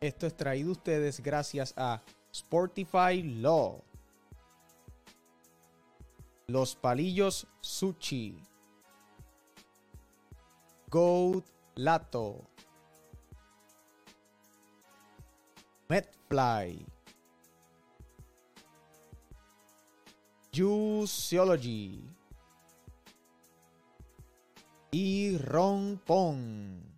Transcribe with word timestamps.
Esto 0.00 0.28
es 0.28 0.36
traído 0.36 0.70
ustedes 0.70 1.20
gracias 1.20 1.74
a 1.76 2.00
Sportify 2.32 3.20
Law. 3.22 3.82
Los 6.46 6.76
palillos 6.76 7.46
Sushi. 7.60 8.40
Gold 10.88 11.44
Lato. 11.74 12.46
Medfly. 15.88 16.86
Juiceology. 20.54 22.08
Y 24.92 25.36
Ron 25.38 26.00
Pong. 26.06 26.97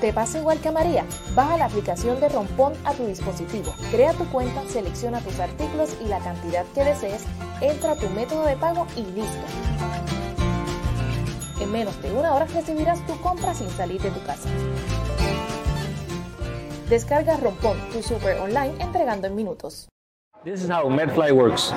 ¿Te 0.00 0.14
pasa 0.14 0.38
igual 0.38 0.58
que 0.60 0.68
a 0.68 0.72
María? 0.72 1.04
Baja 1.34 1.58
la 1.58 1.66
aplicación 1.66 2.18
de 2.20 2.30
Rompón 2.30 2.72
a 2.84 2.94
tu 2.94 3.06
dispositivo, 3.06 3.74
crea 3.90 4.14
tu 4.14 4.24
cuenta, 4.30 4.62
selecciona 4.66 5.20
tus 5.20 5.38
artículos 5.38 5.94
y 6.00 6.08
la 6.08 6.20
cantidad 6.20 6.64
que 6.74 6.84
desees, 6.84 7.26
entra 7.60 7.92
a 7.92 7.96
tu 7.96 8.08
método 8.08 8.46
de 8.46 8.56
pago 8.56 8.86
y 8.96 9.02
listo. 9.02 9.44
En 11.60 11.70
menos 11.70 12.00
de 12.00 12.12
una 12.12 12.32
hora 12.34 12.46
recibirás 12.46 13.06
tu 13.06 13.20
compra 13.20 13.52
sin 13.52 13.68
salir 13.68 14.00
de 14.00 14.10
tu 14.10 14.22
casa. 14.24 14.48
Descarga 16.88 17.36
Rompón, 17.36 17.76
tu 17.92 18.02
super 18.02 18.38
online 18.38 18.74
entregando 18.78 19.26
en 19.26 19.34
minutos. 19.34 19.86
This 20.44 20.62
is 20.62 20.70
how 20.70 20.88
Medfly 20.88 21.30
works. 21.30 21.74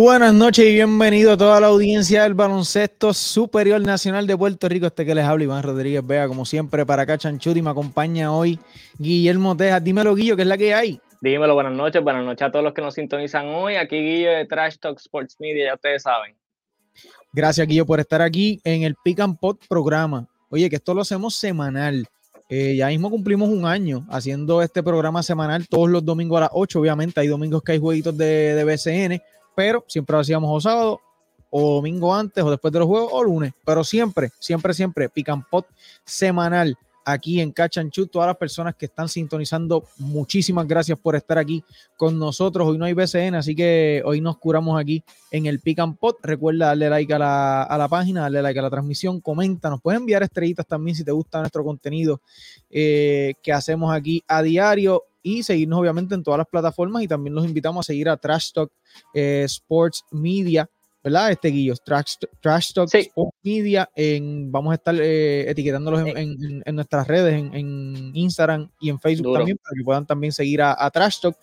Buenas 0.00 0.32
noches 0.32 0.64
y 0.64 0.74
bienvenido 0.74 1.32
a 1.32 1.36
toda 1.36 1.60
la 1.60 1.66
audiencia 1.66 2.22
del 2.22 2.34
Baloncesto 2.34 3.12
Superior 3.12 3.80
Nacional 3.80 4.28
de 4.28 4.36
Puerto 4.36 4.68
Rico. 4.68 4.86
Este 4.86 5.04
que 5.04 5.12
les 5.12 5.24
habla 5.24 5.42
Iván 5.42 5.64
Rodríguez 5.64 6.06
Vega, 6.06 6.28
como 6.28 6.44
siempre, 6.44 6.86
para 6.86 7.02
acá 7.02 7.18
Chanchuti. 7.18 7.60
Me 7.60 7.70
acompaña 7.70 8.32
hoy 8.32 8.60
Guillermo 8.96 9.56
Tejas. 9.56 9.82
Dímelo, 9.82 10.14
Guillo, 10.14 10.36
¿qué 10.36 10.42
es 10.42 10.48
la 10.48 10.56
que 10.56 10.72
hay? 10.72 11.00
Dímelo, 11.20 11.52
buenas 11.54 11.72
noches, 11.72 12.00
buenas 12.00 12.24
noches 12.24 12.46
a 12.46 12.52
todos 12.52 12.64
los 12.64 12.74
que 12.74 12.80
nos 12.80 12.94
sintonizan 12.94 13.48
hoy. 13.48 13.74
Aquí 13.74 13.96
Guillo 13.96 14.30
de 14.30 14.46
Trash 14.46 14.76
Talk 14.78 15.00
Sports 15.00 15.34
Media, 15.40 15.66
ya 15.66 15.74
ustedes 15.74 16.04
saben. 16.04 16.36
Gracias, 17.32 17.66
Guillo, 17.66 17.84
por 17.84 17.98
estar 17.98 18.22
aquí 18.22 18.60
en 18.62 18.84
el 18.84 18.94
Pick 19.02 19.18
and 19.18 19.36
Pot 19.36 19.66
programa. 19.68 20.28
Oye, 20.48 20.70
que 20.70 20.76
esto 20.76 20.94
lo 20.94 21.00
hacemos 21.00 21.34
semanal. 21.34 22.06
Eh, 22.48 22.76
ya 22.76 22.86
mismo 22.86 23.10
cumplimos 23.10 23.48
un 23.48 23.66
año 23.66 24.06
haciendo 24.10 24.62
este 24.62 24.80
programa 24.80 25.24
semanal 25.24 25.66
todos 25.66 25.90
los 25.90 26.04
domingos 26.04 26.36
a 26.36 26.42
las 26.42 26.50
8. 26.52 26.78
Obviamente, 26.78 27.20
hay 27.20 27.26
domingos 27.26 27.64
que 27.64 27.72
hay 27.72 27.78
jueguitos 27.80 28.16
de, 28.16 28.54
de 28.54 28.62
BCN 28.62 29.20
pero 29.58 29.84
siempre 29.88 30.14
lo 30.14 30.20
hacíamos 30.20 30.48
o 30.52 30.60
sábado 30.60 31.00
o 31.50 31.74
domingo 31.74 32.14
antes 32.14 32.44
o 32.44 32.48
después 32.48 32.72
de 32.72 32.78
los 32.78 32.86
juegos 32.86 33.10
o 33.12 33.24
lunes, 33.24 33.52
pero 33.64 33.82
siempre, 33.82 34.30
siempre, 34.38 34.72
siempre 34.72 35.08
pican 35.08 35.42
pot 35.42 35.66
semanal 36.04 36.78
aquí 37.04 37.40
en 37.40 37.50
Cachanchu. 37.50 38.06
Todas 38.06 38.28
las 38.28 38.36
personas 38.36 38.76
que 38.76 38.86
están 38.86 39.08
sintonizando, 39.08 39.82
muchísimas 39.96 40.68
gracias 40.68 40.96
por 40.96 41.16
estar 41.16 41.38
aquí 41.38 41.64
con 41.96 42.20
nosotros. 42.20 42.68
Hoy 42.68 42.78
no 42.78 42.84
hay 42.84 42.92
BCN, 42.92 43.34
así 43.34 43.56
que 43.56 44.00
hoy 44.04 44.20
nos 44.20 44.38
curamos 44.38 44.80
aquí 44.80 45.02
en 45.32 45.46
el 45.46 45.58
Pican 45.58 45.96
Pot. 45.96 46.18
Recuerda 46.22 46.66
darle 46.66 46.88
like 46.88 47.12
a 47.12 47.18
la, 47.18 47.62
a 47.64 47.78
la, 47.78 47.88
página, 47.88 48.20
darle 48.20 48.42
like 48.42 48.60
a 48.60 48.62
la 48.62 48.70
transmisión, 48.70 49.20
comenta, 49.20 49.70
nos 49.70 49.82
puedes 49.82 49.98
enviar 49.98 50.22
estrellitas 50.22 50.68
también 50.68 50.94
si 50.94 51.02
te 51.02 51.10
gusta 51.10 51.40
nuestro 51.40 51.64
contenido 51.64 52.20
eh, 52.70 53.34
que 53.42 53.52
hacemos 53.52 53.92
aquí 53.92 54.22
a 54.28 54.40
diario 54.40 55.02
y 55.28 55.42
seguirnos 55.42 55.78
obviamente 55.78 56.14
en 56.14 56.22
todas 56.22 56.38
las 56.38 56.46
plataformas 56.46 57.02
y 57.02 57.08
también 57.08 57.34
los 57.34 57.44
invitamos 57.44 57.84
a 57.84 57.86
seguir 57.86 58.08
a 58.08 58.16
Trash 58.16 58.52
Talk 58.52 58.72
eh, 59.12 59.42
Sports 59.44 60.04
Media, 60.10 60.68
¿verdad? 61.04 61.30
Este 61.30 61.48
Guillo, 61.48 61.74
Trash, 61.76 62.14
Trash 62.40 62.72
Talk 62.72 62.92
Sports 62.92 63.36
Media, 63.42 63.88
en, 63.94 64.50
vamos 64.50 64.72
a 64.72 64.74
estar 64.76 64.94
eh, 64.98 65.50
etiquetándolos 65.50 66.06
en, 66.06 66.62
en, 66.64 66.74
nuestras 66.74 67.06
redes, 67.06 67.34
en, 67.34 68.10
Instagram 68.14 68.70
y 68.80 68.90
en 68.90 68.98
Facebook 68.98 69.36
también, 69.36 69.58
para 69.58 69.74
que 69.76 69.84
puedan 69.84 70.06
también 70.06 70.32
seguir 70.32 70.62
a, 70.62 70.74
a 70.78 70.90
Trash 70.90 71.20
Talk. 71.20 71.36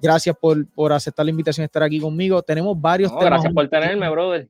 Gracias 0.00 0.36
por, 0.36 0.68
por, 0.72 0.92
aceptar 0.92 1.24
la 1.24 1.30
invitación 1.30 1.62
de 1.62 1.66
estar 1.66 1.82
aquí 1.82 2.00
conmigo. 2.00 2.42
Tenemos 2.42 2.78
varios 2.80 3.10
temas. 3.10 3.24
Gracias 3.26 3.54
por 3.54 3.68
tenerme, 3.68 4.10
brother. 4.10 4.48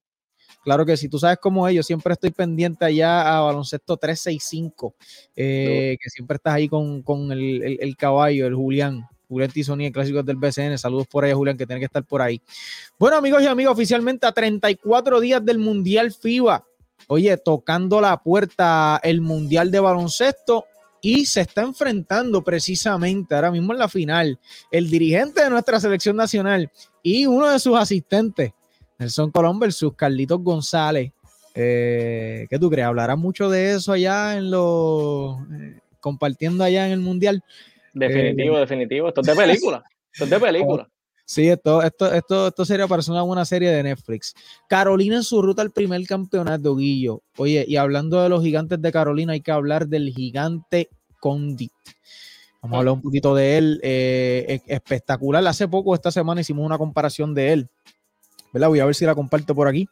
Claro 0.63 0.87
que 0.87 0.97
si 0.97 1.09
tú 1.09 1.19
sabes 1.19 1.39
cómo 1.41 1.67
es, 1.67 1.75
yo 1.75 1.83
siempre 1.83 2.13
estoy 2.13 2.31
pendiente 2.31 2.85
allá 2.85 3.37
a 3.37 3.41
Baloncesto 3.41 3.97
365, 3.97 4.95
eh, 5.35 5.97
que 6.01 6.11
siempre 6.11 6.37
estás 6.37 6.55
ahí 6.55 6.69
con, 6.69 7.03
con 7.03 7.33
el, 7.33 7.63
el, 7.63 7.79
el, 7.81 7.97
caballo, 7.97 8.47
el 8.47 8.55
Julián. 8.55 9.07
Julián 9.29 9.51
Tizoni, 9.51 9.87
el 9.87 9.93
clásico 9.93 10.23
del 10.23 10.37
BCN. 10.37 10.77
Saludos 10.79 11.07
por 11.07 11.25
ahí, 11.25 11.33
Julián, 11.33 11.57
que 11.57 11.67
tiene 11.67 11.81
que 11.81 11.87
estar 11.87 12.05
por 12.05 12.21
ahí. 12.21 12.41
Bueno, 12.99 13.17
amigos 13.17 13.43
y 13.43 13.47
amigas, 13.47 13.73
oficialmente 13.73 14.27
a 14.27 14.33
34 14.33 15.21
días 15.21 15.45
del 15.45 15.59
Mundial 15.59 16.13
FIBA. 16.13 16.65
Oye, 17.09 17.37
tocando 17.39 18.01
la 18.01 18.23
puerta 18.23 19.01
el 19.03 19.21
Mundial 19.21 19.71
de 19.71 19.81
Baloncesto 19.81 20.67
y 21.01 21.27
se 21.27 21.41
está 21.41 21.63
enfrentando 21.63 22.43
precisamente 22.45 23.35
ahora 23.35 23.51
mismo 23.51 23.73
en 23.73 23.79
la 23.81 23.89
final 23.89 24.39
el 24.71 24.89
dirigente 24.89 25.43
de 25.43 25.51
nuestra 25.51 25.81
selección 25.81 26.17
nacional 26.17 26.71
y 27.03 27.27
uno 27.27 27.51
de 27.51 27.59
sus 27.59 27.77
asistentes 27.77 28.53
Nelson 29.03 29.31
Colón 29.33 29.59
versus 29.59 29.95
Carlitos 29.95 30.41
González. 30.43 31.13
Eh, 31.55 32.47
¿Qué 32.49 32.59
tú 32.59 32.71
crees? 32.71 32.87
¿Hablará 32.87 33.17
mucho 33.17 33.51
de 33.51 33.73
eso 33.73 33.93
allá 33.93 34.37
en 34.37 34.51
los. 34.51 35.37
Eh, 35.53 35.81
compartiendo 36.01 36.65
allá 36.65 36.87
en 36.87 36.93
el 36.93 37.01
Mundial? 37.01 37.43
Definitivo, 37.93 38.57
eh, 38.57 38.61
definitivo. 38.61 39.09
Esto 39.09 39.21
es 39.21 39.27
de 39.27 39.35
película. 39.35 39.85
Esto 40.13 40.25
es 40.25 40.31
de 40.31 40.41
película. 40.41 40.89
Sí, 41.25 41.49
esto, 41.49 41.81
esto, 41.83 42.13
esto, 42.13 42.49
esto 42.49 42.65
sería 42.65 42.89
para 42.89 43.01
una 43.09 43.23
buena 43.23 43.45
serie 43.47 43.71
de 43.71 43.83
Netflix. 43.83 44.35
Carolina 44.69 45.17
en 45.17 45.23
su 45.23 45.41
ruta 45.41 45.63
al 45.63 45.71
primer 45.71 46.05
campeonato, 46.05 46.77
Guillo. 46.77 47.23
Oye, 47.39 47.65
y 47.67 47.77
hablando 47.77 48.21
de 48.21 48.29
los 48.29 48.43
gigantes 48.43 48.83
de 48.83 48.93
Carolina, 48.93 49.33
hay 49.33 49.41
que 49.41 49.53
hablar 49.53 49.87
del 49.87 50.11
gigante 50.11 50.91
Condit. 51.21 51.73
Vamos 52.61 52.75
a 52.75 52.79
hablar 52.81 52.95
un 52.95 53.03
poquito 53.03 53.35
de 53.35 53.57
él. 53.57 53.81
espectacular. 54.67 55.47
Hace 55.47 55.69
poco, 55.69 55.95
esta 55.95 56.11
semana, 56.11 56.43
hicimos 56.43 56.67
una 56.67 56.77
comparación 56.77 57.33
de 57.35 57.53
él 57.53 57.71
¿verdad? 58.53 58.69
Voy 58.69 58.81
a 58.81 58.85
ver 58.85 58.95
si 58.95 59.05
la 59.05 59.15
comparto 59.15 59.55
por 59.55 59.69
aquí. 59.69 59.89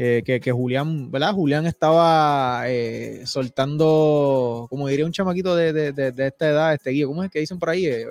Eh, 0.00 0.22
que, 0.24 0.38
que, 0.38 0.52
Julián, 0.52 1.10
¿verdad? 1.10 1.32
Julián 1.34 1.66
estaba 1.66 2.62
eh, 2.68 3.22
soltando, 3.26 4.68
como 4.70 4.86
diría 4.86 5.04
un 5.04 5.10
chamaquito 5.10 5.56
de, 5.56 5.72
de, 5.72 5.92
de, 5.92 6.12
de, 6.12 6.26
esta 6.28 6.48
edad, 6.48 6.72
este 6.72 6.90
guía, 6.90 7.06
¿cómo 7.06 7.24
es 7.24 7.30
que 7.32 7.40
dicen 7.40 7.58
por 7.58 7.70
ahí? 7.70 7.86
Eh, 7.86 8.06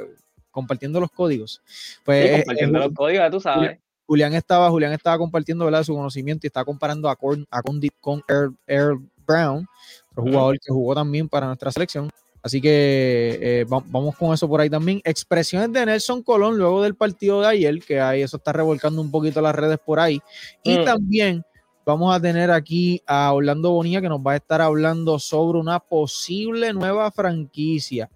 compartiendo 0.52 1.00
los 1.00 1.10
códigos. 1.12 1.62
Pues, 2.04 2.30
sí, 2.30 2.36
compartiendo 2.38 2.80
los 2.80 2.94
códigos, 2.94 3.32
tú 3.32 3.40
sabes. 3.40 3.80
Julián, 4.06 4.34
estaba, 4.34 4.70
Julián 4.70 4.92
estaba 4.92 5.18
compartiendo 5.18 5.64
¿verdad? 5.64 5.84
su 5.84 5.94
conocimiento 5.94 6.46
y 6.46 6.48
estaba 6.48 6.66
comparando 6.66 7.10
a, 7.10 7.16
Con, 7.16 7.46
a 7.52 7.62
Condit 7.62 7.94
con 8.02 8.22
Earl, 8.68 9.00
Brown, 9.26 9.66
otro 10.12 10.24
jugador 10.24 10.56
uh 10.56 10.58
-huh. 10.58 10.62
que 10.66 10.74
jugó 10.74 10.96
también 10.96 11.30
para 11.30 11.48
nuestra 11.48 11.72
selección. 11.72 12.10
Así 12.48 12.62
que 12.62 13.38
eh, 13.42 13.66
vamos 13.68 14.16
con 14.16 14.34
eso 14.34 14.48
por 14.48 14.62
ahí 14.62 14.70
también. 14.70 15.02
Expresiones 15.04 15.74
de 15.74 15.86
Nelson 15.86 16.24
Colón 16.24 16.58
luego 16.58 16.82
del 16.82 16.96
partido 16.96 17.42
de 17.42 17.48
ayer, 17.48 17.80
que 17.80 18.00
ahí 18.00 18.22
eso 18.22 18.38
está 18.38 18.54
revolcando 18.54 19.02
un 19.02 19.12
poquito 19.12 19.42
las 19.42 19.54
redes 19.54 19.80
por 19.86 20.00
ahí. 20.00 20.22
Y 20.64 20.80
mm. 20.80 20.86
también 20.86 21.44
vamos 21.86 22.16
a 22.16 22.22
tener 22.22 22.50
aquí 22.50 23.02
a 23.06 23.34
Orlando 23.34 23.72
Bonilla 23.72 24.00
que 24.00 24.08
nos 24.08 24.22
va 24.22 24.32
a 24.32 24.36
estar 24.38 24.62
hablando 24.62 25.20
sobre 25.20 25.60
una 25.60 25.82
posible 25.82 26.72
nueva 26.72 27.12
franquicia 27.12 28.10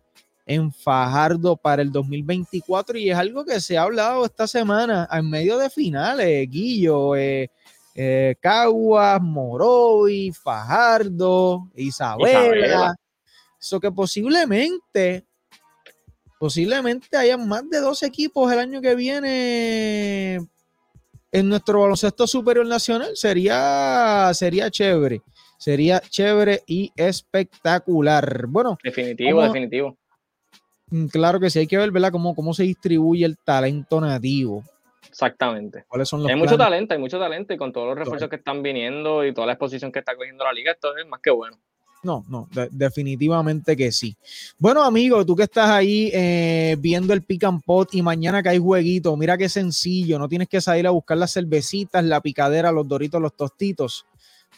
en 0.45 0.71
Fajardo 0.71 1.57
para 1.57 1.81
el 1.81 1.91
2024 1.91 2.97
y 2.99 3.11
es 3.11 3.17
algo 3.17 3.43
que 3.43 3.59
se 3.59 3.77
ha 3.77 3.83
hablado 3.83 4.23
esta 4.23 4.47
semana 4.47 5.09
en 5.11 5.29
medio 5.29 5.57
de 5.57 5.69
finales, 5.69 6.49
Guillo, 6.49 7.17
eh, 7.17 7.49
eh, 7.95 8.35
Caguas, 8.39 9.21
Moroy, 9.21 10.31
Fajardo, 10.31 11.67
Isabela. 11.75 12.29
Isabela. 12.29 12.95
Eso 13.61 13.79
que 13.79 13.91
posiblemente, 13.91 15.23
posiblemente 16.39 17.15
haya 17.15 17.37
más 17.37 17.69
de 17.69 17.79
dos 17.79 18.01
equipos 18.01 18.51
el 18.51 18.57
año 18.57 18.81
que 18.81 18.95
viene 18.95 20.39
en 21.31 21.49
nuestro 21.49 21.81
baloncesto 21.81 22.25
superior 22.25 22.65
nacional. 22.65 23.15
Sería, 23.15 24.31
sería 24.33 24.71
chévere. 24.71 25.21
Sería 25.59 25.99
chévere 25.99 26.63
y 26.65 26.91
espectacular. 26.95 28.47
Bueno. 28.47 28.79
Definitivo, 28.83 29.37
vamos, 29.37 29.53
definitivo. 29.53 29.95
Mm, 30.87 31.05
claro 31.05 31.39
que 31.39 31.51
sí, 31.51 31.59
hay 31.59 31.67
que 31.67 31.77
ver, 31.77 31.91
¿verdad? 31.91 32.11
Cómo, 32.11 32.33
cómo 32.33 32.55
se 32.55 32.63
distribuye 32.63 33.25
el 33.25 33.37
talento 33.37 34.01
nativo. 34.01 34.63
Exactamente. 35.07 35.85
¿Cuáles 35.87 36.09
son 36.09 36.23
los 36.23 36.31
hay 36.31 36.35
mucho 36.35 36.57
talento, 36.57 36.95
hay 36.95 36.99
mucho 36.99 37.19
talento 37.19 37.53
y 37.53 37.57
con 37.57 37.71
todos 37.71 37.89
los 37.89 37.97
refuerzos 37.97 38.27
que 38.27 38.37
están 38.37 38.63
viniendo 38.63 39.23
y 39.23 39.33
toda 39.33 39.45
la 39.45 39.53
exposición 39.53 39.91
que 39.91 39.99
está 39.99 40.15
cogiendo 40.15 40.43
la 40.43 40.53
liga, 40.53 40.71
esto 40.71 40.97
es 40.97 41.05
más 41.05 41.21
que 41.21 41.29
bueno. 41.29 41.57
No, 42.03 42.25
no, 42.29 42.47
definitivamente 42.71 43.77
que 43.77 43.91
sí. 43.91 44.15
Bueno, 44.57 44.83
amigo, 44.83 45.23
tú 45.23 45.35
que 45.35 45.43
estás 45.43 45.69
ahí 45.69 46.09
eh, 46.11 46.75
viendo 46.79 47.13
el 47.13 47.21
pick 47.21 47.43
and 47.43 47.61
pot 47.63 47.93
y 47.93 48.01
mañana 48.01 48.41
que 48.41 48.49
hay 48.49 48.57
jueguito, 48.57 49.15
mira 49.15 49.37
qué 49.37 49.47
sencillo, 49.47 50.17
no 50.17 50.27
tienes 50.27 50.47
que 50.47 50.61
salir 50.61 50.87
a 50.87 50.91
buscar 50.91 51.17
las 51.17 51.33
cervecitas, 51.33 52.03
la 52.03 52.19
picadera, 52.19 52.71
los 52.71 52.87
doritos, 52.87 53.21
los 53.21 53.35
tostitos. 53.35 54.05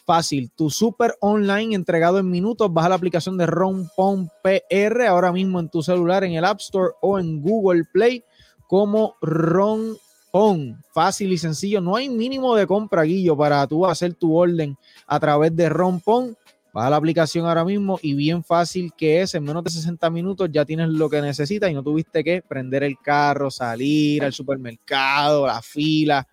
Fácil, 0.06 0.50
tu 0.54 0.70
super 0.70 1.16
online 1.20 1.74
entregado 1.74 2.18
en 2.18 2.30
minutos, 2.30 2.72
baja 2.72 2.88
la 2.88 2.94
aplicación 2.94 3.36
de 3.36 3.46
Rompon 3.46 4.30
PR 4.42 5.06
ahora 5.06 5.30
mismo 5.30 5.60
en 5.60 5.68
tu 5.68 5.82
celular, 5.82 6.24
en 6.24 6.32
el 6.32 6.44
App 6.44 6.60
Store 6.60 6.92
o 7.02 7.18
en 7.18 7.42
Google 7.42 7.84
Play 7.92 8.24
como 8.66 9.16
Rompon. 9.20 10.82
Fácil 10.92 11.32
y 11.32 11.38
sencillo, 11.38 11.82
no 11.82 11.94
hay 11.96 12.08
mínimo 12.08 12.56
de 12.56 12.66
compra, 12.66 13.02
Guillo, 13.02 13.36
para 13.36 13.66
tú 13.66 13.84
hacer 13.84 14.14
tu 14.14 14.34
orden 14.34 14.76
a 15.06 15.20
través 15.20 15.54
de 15.54 15.68
Rompon 15.68 16.36
Baja 16.74 16.90
la 16.90 16.96
aplicación 16.96 17.46
ahora 17.46 17.64
mismo 17.64 18.00
y 18.02 18.14
bien 18.14 18.42
fácil 18.42 18.92
que 18.96 19.22
es, 19.22 19.32
en 19.36 19.44
menos 19.44 19.62
de 19.62 19.70
60 19.70 20.10
minutos 20.10 20.48
ya 20.50 20.64
tienes 20.64 20.88
lo 20.88 21.08
que 21.08 21.22
necesitas 21.22 21.70
y 21.70 21.74
no 21.74 21.84
tuviste 21.84 22.24
que 22.24 22.42
prender 22.42 22.82
el 22.82 22.98
carro, 22.98 23.48
salir 23.48 24.24
al 24.24 24.32
supermercado, 24.32 25.46
la 25.46 25.62
fila. 25.62 26.26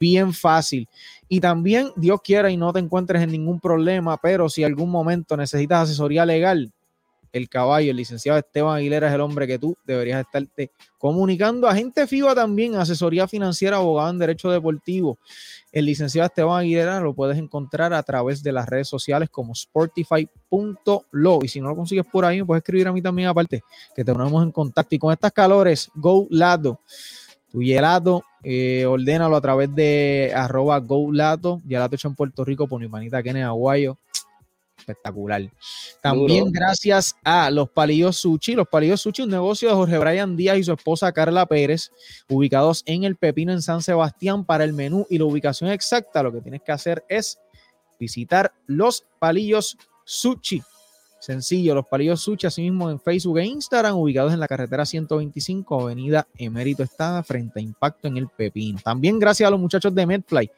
Bien 0.00 0.32
fácil. 0.32 0.88
Y 1.28 1.38
también, 1.38 1.92
Dios 1.94 2.18
quiera 2.20 2.50
y 2.50 2.56
no 2.56 2.72
te 2.72 2.80
encuentres 2.80 3.22
en 3.22 3.30
ningún 3.30 3.60
problema, 3.60 4.16
pero 4.20 4.48
si 4.48 4.64
algún 4.64 4.90
momento 4.90 5.36
necesitas 5.36 5.82
asesoría 5.82 6.26
legal, 6.26 6.72
el 7.32 7.48
caballo, 7.48 7.90
el 7.90 7.96
licenciado 7.96 8.38
Esteban 8.38 8.76
Aguilera 8.76 9.08
es 9.08 9.14
el 9.14 9.20
hombre 9.20 9.46
que 9.46 9.58
tú 9.58 9.76
deberías 9.84 10.20
estarte 10.20 10.72
comunicando. 10.98 11.68
Agente 11.68 12.06
FIBA 12.06 12.34
también, 12.34 12.74
asesoría 12.76 13.28
financiera, 13.28 13.76
abogado 13.76 14.10
en 14.10 14.18
derecho 14.18 14.50
deportivo. 14.50 15.18
El 15.72 15.86
licenciado 15.86 16.26
Esteban 16.26 16.60
Aguilera 16.60 17.00
lo 17.00 17.14
puedes 17.14 17.38
encontrar 17.38 17.92
a 17.92 18.02
través 18.02 18.42
de 18.42 18.52
las 18.52 18.68
redes 18.68 18.88
sociales 18.88 19.30
como 19.30 19.54
sportify.lo. 19.54 21.38
Y 21.42 21.48
si 21.48 21.60
no 21.60 21.68
lo 21.68 21.76
consigues 21.76 22.06
por 22.06 22.24
ahí, 22.24 22.38
me 22.38 22.46
puedes 22.46 22.62
escribir 22.62 22.88
a 22.88 22.92
mí 22.92 23.00
también 23.00 23.28
aparte, 23.28 23.62
que 23.94 24.04
te 24.04 24.12
ponemos 24.12 24.42
en 24.42 24.52
contacto. 24.52 24.94
Y 24.94 24.98
con 24.98 25.12
estas 25.12 25.32
calores, 25.32 25.90
Go 25.94 26.26
Lado. 26.30 26.80
Tu 27.50 27.60
gelato, 27.60 28.22
eh, 28.44 28.86
ordénalo 28.86 29.34
a 29.34 29.40
través 29.40 29.74
de 29.74 30.32
arroba 30.34 30.78
Go 30.78 31.12
Lato, 31.12 31.60
gelato 31.66 31.96
hecho 31.96 32.06
en 32.06 32.14
Puerto 32.14 32.44
Rico 32.44 32.68
por 32.68 32.80
mi 32.80 32.86
manita 32.86 33.22
Kenneth 33.24 33.44
Aguayo 33.44 33.98
espectacular. 34.90 35.50
También 36.02 36.50
gracias 36.50 37.16
a 37.24 37.50
los 37.50 37.70
Palillos 37.70 38.16
Sushi. 38.16 38.54
Los 38.54 38.68
Palillos 38.68 39.00
Sushi, 39.00 39.22
un 39.22 39.30
negocio 39.30 39.68
de 39.68 39.74
Jorge 39.74 39.98
Brian 39.98 40.36
Díaz 40.36 40.58
y 40.58 40.64
su 40.64 40.72
esposa 40.72 41.12
Carla 41.12 41.46
Pérez, 41.46 41.90
ubicados 42.28 42.82
en 42.86 43.04
el 43.04 43.16
Pepino 43.16 43.52
en 43.52 43.62
San 43.62 43.82
Sebastián. 43.82 44.44
Para 44.44 44.64
el 44.64 44.72
menú 44.72 45.06
y 45.08 45.18
la 45.18 45.24
ubicación 45.24 45.70
exacta, 45.70 46.22
lo 46.22 46.32
que 46.32 46.40
tienes 46.40 46.62
que 46.62 46.72
hacer 46.72 47.04
es 47.08 47.38
visitar 47.98 48.52
los 48.66 49.04
Palillos 49.18 49.76
Sushi. 50.04 50.62
Sencillo, 51.20 51.74
los 51.74 51.86
Palillos 51.86 52.22
Sushi, 52.22 52.46
así 52.46 52.62
mismo 52.62 52.90
en 52.90 52.98
Facebook 52.98 53.38
e 53.38 53.44
Instagram, 53.44 53.94
ubicados 53.94 54.32
en 54.32 54.40
la 54.40 54.48
carretera 54.48 54.86
125, 54.86 55.82
Avenida 55.82 56.26
Emérito 56.38 56.82
Estada, 56.82 57.22
frente 57.22 57.60
a 57.60 57.62
Impacto 57.62 58.08
en 58.08 58.16
el 58.16 58.28
Pepino. 58.28 58.78
También 58.82 59.18
gracias 59.18 59.46
a 59.46 59.50
los 59.50 59.60
muchachos 59.60 59.94
de 59.94 60.06
Medfly, 60.06 60.50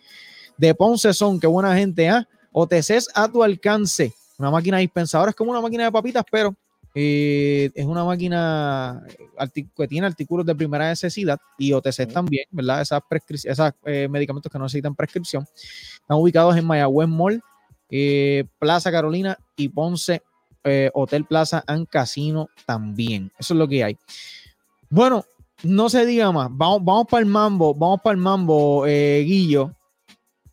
de 0.56 0.75
Ponce 0.75 1.12
Son, 1.12 1.40
qué 1.40 1.49
buena 1.49 1.76
gente, 1.76 2.08
¿ah? 2.08 2.29
OTCs 2.52 3.08
a 3.14 3.29
tu 3.29 3.43
alcance. 3.43 4.14
Una 4.43 4.50
máquina 4.50 4.79
dispensadora 4.79 5.31
es 5.31 5.37
como 5.37 5.53
una 5.53 5.61
máquina 5.61 5.85
de 5.85 5.93
papitas, 5.93 6.25
pero 6.29 6.53
eh, 6.97 7.71
es 7.77 7.87
una 7.87 8.05
máquina 8.05 9.00
que 9.77 9.87
tiene 9.87 10.09
artículos 10.09 10.44
de 10.44 10.53
primera 10.56 10.89
necesidad 10.89 11.39
y 11.56 11.73
OTC 11.73 12.12
también, 12.12 12.47
¿verdad? 12.50 12.81
Esas, 12.81 13.03
esos 13.44 13.71
eh, 13.85 14.09
medicamentos 14.11 14.50
que 14.50 14.59
no 14.59 14.65
necesitan 14.65 14.97
prescripción. 14.97 15.44
Están 15.44 16.17
ubicados 16.17 16.56
en 16.56 16.67
Mayagüez 16.67 17.09
Mall, 17.09 17.41
eh, 17.89 18.43
Plaza 18.59 18.91
Carolina 18.91 19.39
y 19.56 19.69
Ponce 19.69 20.23
Hotel 20.93 21.25
Plaza 21.25 21.62
and 21.69 21.87
Casino 21.89 22.49
también. 22.67 23.31
Eso 23.39 23.55
es 23.55 23.59
lo 23.59 23.69
que 23.69 23.85
hay. 23.85 23.97
Bueno, 24.91 25.25
no 25.62 25.89
se 25.89 26.05
diga 26.05 26.33
más. 26.33 26.49
Vamos, 26.50 26.85
vamos 26.85 27.06
para 27.09 27.21
el 27.21 27.27
mambo, 27.27 27.75
vamos 27.75 28.00
para 28.00 28.15
el 28.15 28.21
mambo, 28.21 28.83
Guillo. 28.83 29.73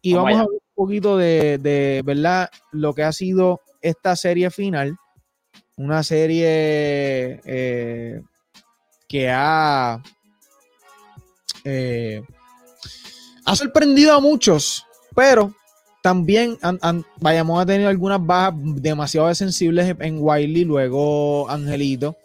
Y 0.03 0.13
vamos, 0.13 0.31
vamos 0.31 0.47
a 0.47 0.51
ver 0.51 0.59
poquito 0.79 1.17
de, 1.17 2.01
¿verdad? 2.05 2.49
Lo 2.71 2.93
que 2.93 3.03
ha 3.03 3.11
sido 3.11 3.59
esta 3.81 4.15
serie 4.15 4.49
final. 4.49 4.97
Una 5.77 6.03
serie 6.03 7.39
eh, 7.45 8.21
que 9.07 9.29
ha, 9.29 10.01
eh, 11.63 12.21
ha 13.45 13.55
sorprendido 13.55 14.13
a 14.13 14.19
muchos, 14.19 14.85
pero 15.15 15.53
también 16.01 16.57
vayamos 17.17 17.61
a 17.61 17.65
tener 17.65 17.87
algunas 17.87 18.25
bajas 18.25 18.53
demasiado 18.57 19.33
sensibles 19.35 19.95
en 19.99 20.17
Wiley, 20.19 20.65
luego 20.65 21.49
Angelito. 21.49 22.17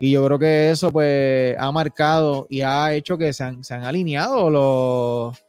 Y 0.00 0.12
yo 0.12 0.24
creo 0.24 0.38
que 0.38 0.70
eso 0.70 0.92
pues 0.92 1.56
ha 1.58 1.72
marcado 1.72 2.46
y 2.48 2.60
ha 2.60 2.92
hecho 2.94 3.18
que 3.18 3.32
se 3.32 3.42
han, 3.42 3.64
se 3.64 3.74
han 3.74 3.84
alineado 3.84 4.48
los, 4.48 5.44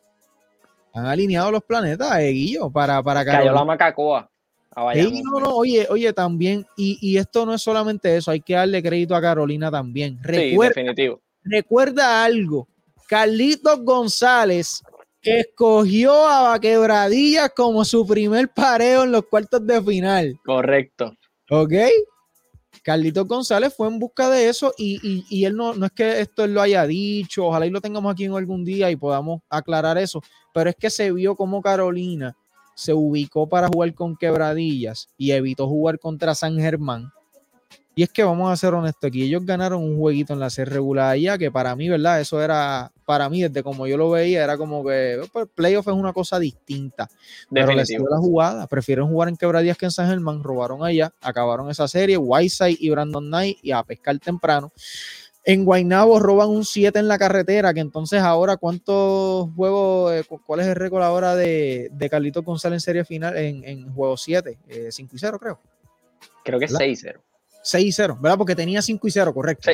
han 0.94 1.06
alineado 1.06 1.52
los 1.52 1.64
planetas, 1.64 2.20
eh, 2.20 2.30
Guillo, 2.30 2.70
para, 2.72 3.02
para 3.04 3.24
Cayó 3.24 3.54
la 3.54 3.64
macacoa. 3.64 4.29
No, 4.76 5.40
no, 5.40 5.56
oye, 5.56 5.88
oye, 5.90 6.14
también, 6.14 6.66
y, 6.78 7.18
esto 7.18 7.46
no 7.46 7.54
es 7.54 7.62
solamente 7.62 8.16
eso, 8.16 8.32
hay 8.32 8.42
que 8.42 8.54
darle 8.54 8.82
crédito 8.82 9.16
a 9.16 9.22
Carolina 9.22 9.72
también. 9.72 10.20
Recuerda, 10.22 10.74
sí, 10.74 10.80
definitivo. 10.80 11.22
Recuerda 11.44 12.24
algo, 12.24 12.68
Carlitos 13.08 13.84
González 13.84 14.84
escogió 15.22 16.28
a 16.28 16.60
Quebradillas 16.60 17.52
como 17.56 17.84
su 17.84 18.06
primer 18.06 18.50
pareo 18.50 19.04
en 19.04 19.12
los 19.12 19.26
cuartos 19.26 19.66
de 19.66 19.82
final. 19.82 20.40
Correcto. 20.46 21.14
¿Ok? 21.50 21.74
Carlitos 22.84 23.28
González 23.28 23.74
fue 23.76 23.88
en 23.88 24.00
busca 24.00 24.30
de 24.30 24.48
eso 24.48 24.74
y, 24.78 25.26
y, 25.30 25.46
él 25.46 25.56
no, 25.56 25.74
no 25.74 25.88
es 25.88 25.92
que 25.92 26.22
esto 26.22 26.44
él 26.44 26.54
lo 26.54 26.62
haya 26.62 26.86
dicho, 26.88 27.46
ojalá 27.46 27.66
y 27.66 27.70
lo 27.70 27.82
tengamos 27.82 28.12
aquí 28.12 28.26
en 28.26 28.34
algún 28.34 28.64
día 28.64 28.90
y 28.90 28.96
podamos 28.96 29.42
aclarar 29.50 29.98
eso, 29.98 30.22
pero 30.54 30.70
es 30.70 30.76
que 30.76 30.90
se 30.90 31.12
vio 31.12 31.36
como 31.36 31.62
Carolina 31.62 32.36
se 32.80 32.94
ubicó 32.94 33.50
para 33.50 33.68
jugar 33.68 33.94
con 33.94 34.16
Quebradillas 34.16 35.10
y 35.18 35.32
evitó 35.32 35.68
jugar 35.68 36.00
contra 36.00 36.34
San 36.34 36.58
Germán. 36.58 37.12
Y 37.94 38.04
es 38.04 38.10
que 38.10 38.24
vamos 38.24 38.50
a 38.50 38.56
ser 38.56 38.74
honestos 38.74 39.10
aquí, 39.10 39.24
ellos 39.24 39.46
ganaron 39.46 39.84
un 39.84 39.98
jueguito 39.98 40.32
en 40.32 40.40
la 40.40 40.50
serie 40.50 40.76
regular 40.76 41.18
ya 41.18 41.38
que 41.38 41.52
para 41.52 41.76
mí, 41.76 41.90
¿verdad? 41.90 42.22
Eso 42.22 42.42
era, 42.42 42.90
para 43.04 43.28
mí, 43.28 43.42
desde 43.42 43.62
como 43.62 43.86
yo 43.86 43.98
lo 43.98 44.10
veía, 44.10 44.46
era 44.46 44.58
como 44.58 44.86
que 44.86 45.22
pues, 45.34 45.48
playoff 45.54 45.90
es 45.90 45.94
una 45.94 46.14
cosa 46.14 46.40
distinta. 46.40 47.10
Pero 47.52 47.74
les 47.74 47.90
dio 47.90 48.06
la 48.10 48.18
jugada, 48.18 48.68
prefieren 48.68 49.10
jugar 49.10 49.28
en 49.28 49.36
Quebradillas 49.36 49.78
que 49.78 49.86
en 49.86 49.92
San 49.92 50.08
Germán, 50.08 50.42
robaron 50.42 50.82
allá, 50.86 51.12
acabaron 51.20 51.70
esa 51.70 51.90
serie, 51.90 52.16
Whiteside 52.16 52.78
y 52.80 52.90
Brandon 52.90 53.28
Knight 53.28 53.58
y 53.62 53.72
a 53.74 53.84
pescar 53.84 54.18
temprano. 54.20 54.72
En 55.50 55.66
Guaynabo 55.66 56.20
roban 56.20 56.50
un 56.50 56.64
7 56.64 57.00
en 57.00 57.08
la 57.08 57.18
carretera, 57.18 57.74
que 57.74 57.80
entonces 57.80 58.22
ahora, 58.22 58.58
¿cuántos 58.58 59.50
juegos, 59.56 60.14
eh, 60.14 60.24
cuál 60.46 60.60
es 60.60 60.68
el 60.68 60.76
récord 60.76 61.02
ahora 61.02 61.36
de, 61.36 61.90
de 61.92 62.10
Carlitos 62.10 62.46
González 62.46 62.76
en 62.76 62.82
serie 62.82 63.04
final 63.04 63.36
en, 63.36 63.64
en 63.64 63.92
juego 63.92 64.16
7? 64.16 64.60
5 64.92 65.16
y 65.16 65.20
0, 65.20 65.40
creo. 65.40 65.60
Creo 66.44 66.60
que 66.60 66.66
es 66.66 66.72
6-0. 66.72 67.20
6-0, 67.64 68.22
¿verdad? 68.22 68.38
Porque 68.38 68.56
tenía 68.56 68.80
5 68.84 69.08
y 69.08 69.10
0, 69.10 69.34
correcto. 69.34 69.72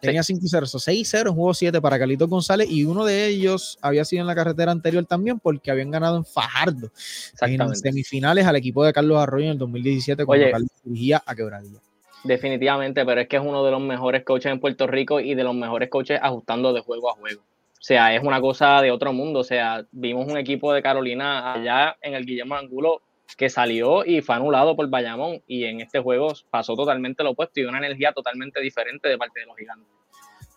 Tenía 0.00 0.22
5 0.22 0.40
y 0.40 0.48
0, 0.48 0.66
6-0 0.66 1.28
en 1.30 1.34
juego 1.34 1.52
7 1.52 1.80
para 1.80 1.98
Carlitos 1.98 2.28
González 2.28 2.70
y 2.70 2.84
uno 2.84 3.04
de 3.04 3.26
ellos 3.26 3.76
había 3.82 4.04
sido 4.04 4.20
en 4.20 4.28
la 4.28 4.36
carretera 4.36 4.70
anterior 4.70 5.04
también 5.04 5.40
porque 5.40 5.72
habían 5.72 5.90
ganado 5.90 6.16
en 6.16 6.24
Fajardo 6.24 6.92
en 7.40 7.74
semifinales 7.74 8.46
al 8.46 8.54
equipo 8.54 8.84
de 8.84 8.92
Carlos 8.92 9.18
Arroyo 9.18 9.46
en 9.46 9.52
el 9.52 9.58
2017 9.58 10.24
cuando 10.24 10.46
Carlos 10.48 10.70
dirigía 10.84 11.20
a 11.26 11.34
Quebradilla. 11.34 11.80
Definitivamente, 12.24 13.04
pero 13.04 13.20
es 13.20 13.28
que 13.28 13.36
es 13.36 13.42
uno 13.42 13.64
de 13.64 13.70
los 13.70 13.80
mejores 13.80 14.24
coaches 14.24 14.52
en 14.52 14.60
Puerto 14.60 14.86
Rico 14.86 15.20
y 15.20 15.34
de 15.34 15.44
los 15.44 15.54
mejores 15.54 15.88
coaches 15.88 16.18
ajustando 16.22 16.72
de 16.72 16.80
juego 16.80 17.10
a 17.10 17.14
juego. 17.14 17.42
O 17.42 17.82
sea, 17.82 18.14
es 18.14 18.22
una 18.22 18.40
cosa 18.40 18.82
de 18.82 18.90
otro 18.90 19.12
mundo. 19.12 19.40
O 19.40 19.44
sea, 19.44 19.84
vimos 19.92 20.26
un 20.26 20.36
equipo 20.36 20.72
de 20.72 20.82
Carolina 20.82 21.52
allá 21.52 21.96
en 22.02 22.14
el 22.14 22.26
Guillermo 22.26 22.56
Angulo 22.56 23.02
que 23.36 23.48
salió 23.48 24.04
y 24.04 24.20
fue 24.20 24.34
anulado 24.34 24.74
por 24.74 24.88
Bayamón 24.88 25.42
y 25.46 25.64
en 25.64 25.80
este 25.80 26.00
juego 26.00 26.32
pasó 26.50 26.74
totalmente 26.74 27.22
lo 27.22 27.30
opuesto 27.30 27.60
y 27.60 27.64
una 27.64 27.78
energía 27.78 28.12
totalmente 28.12 28.60
diferente 28.60 29.08
de 29.08 29.18
parte 29.18 29.40
de 29.40 29.46
los 29.46 29.56
gigantes. 29.56 29.86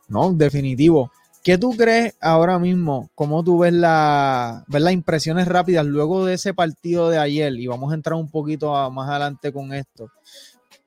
No, 0.07 0.33
definitivo. 0.33 1.11
¿Qué 1.43 1.57
tú 1.57 1.75
crees 1.75 2.15
ahora 2.21 2.59
mismo? 2.59 3.09
¿Cómo 3.15 3.43
tú 3.43 3.59
ves, 3.59 3.73
la, 3.73 4.63
ves 4.67 4.81
las 4.81 4.93
impresiones 4.93 5.47
rápidas 5.47 5.85
luego 5.85 6.25
de 6.25 6.35
ese 6.35 6.53
partido 6.53 7.09
de 7.09 7.17
ayer? 7.17 7.53
Y 7.53 7.67
vamos 7.67 7.91
a 7.91 7.95
entrar 7.95 8.15
un 8.15 8.29
poquito 8.29 8.91
más 8.91 9.09
adelante 9.09 9.51
con 9.51 9.73
esto. 9.73 10.09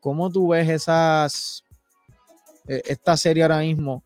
¿Cómo 0.05 0.31
tú 0.31 0.49
ves 0.49 0.69
esas, 0.69 1.65
eh, 2.69 2.83
esta 2.85 3.17
serie 3.17 3.43
ahora 3.43 3.61
mismo 3.61 4.05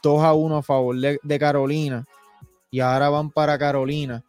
2 0.00 0.22
a 0.22 0.32
1 0.32 0.56
a 0.58 0.62
favor 0.62 0.94
de, 0.96 1.38
Carolina 1.40 2.06
y 2.70 2.78
ahora 2.78 3.08
van 3.08 3.32
para 3.32 3.58
Carolina? 3.58 4.22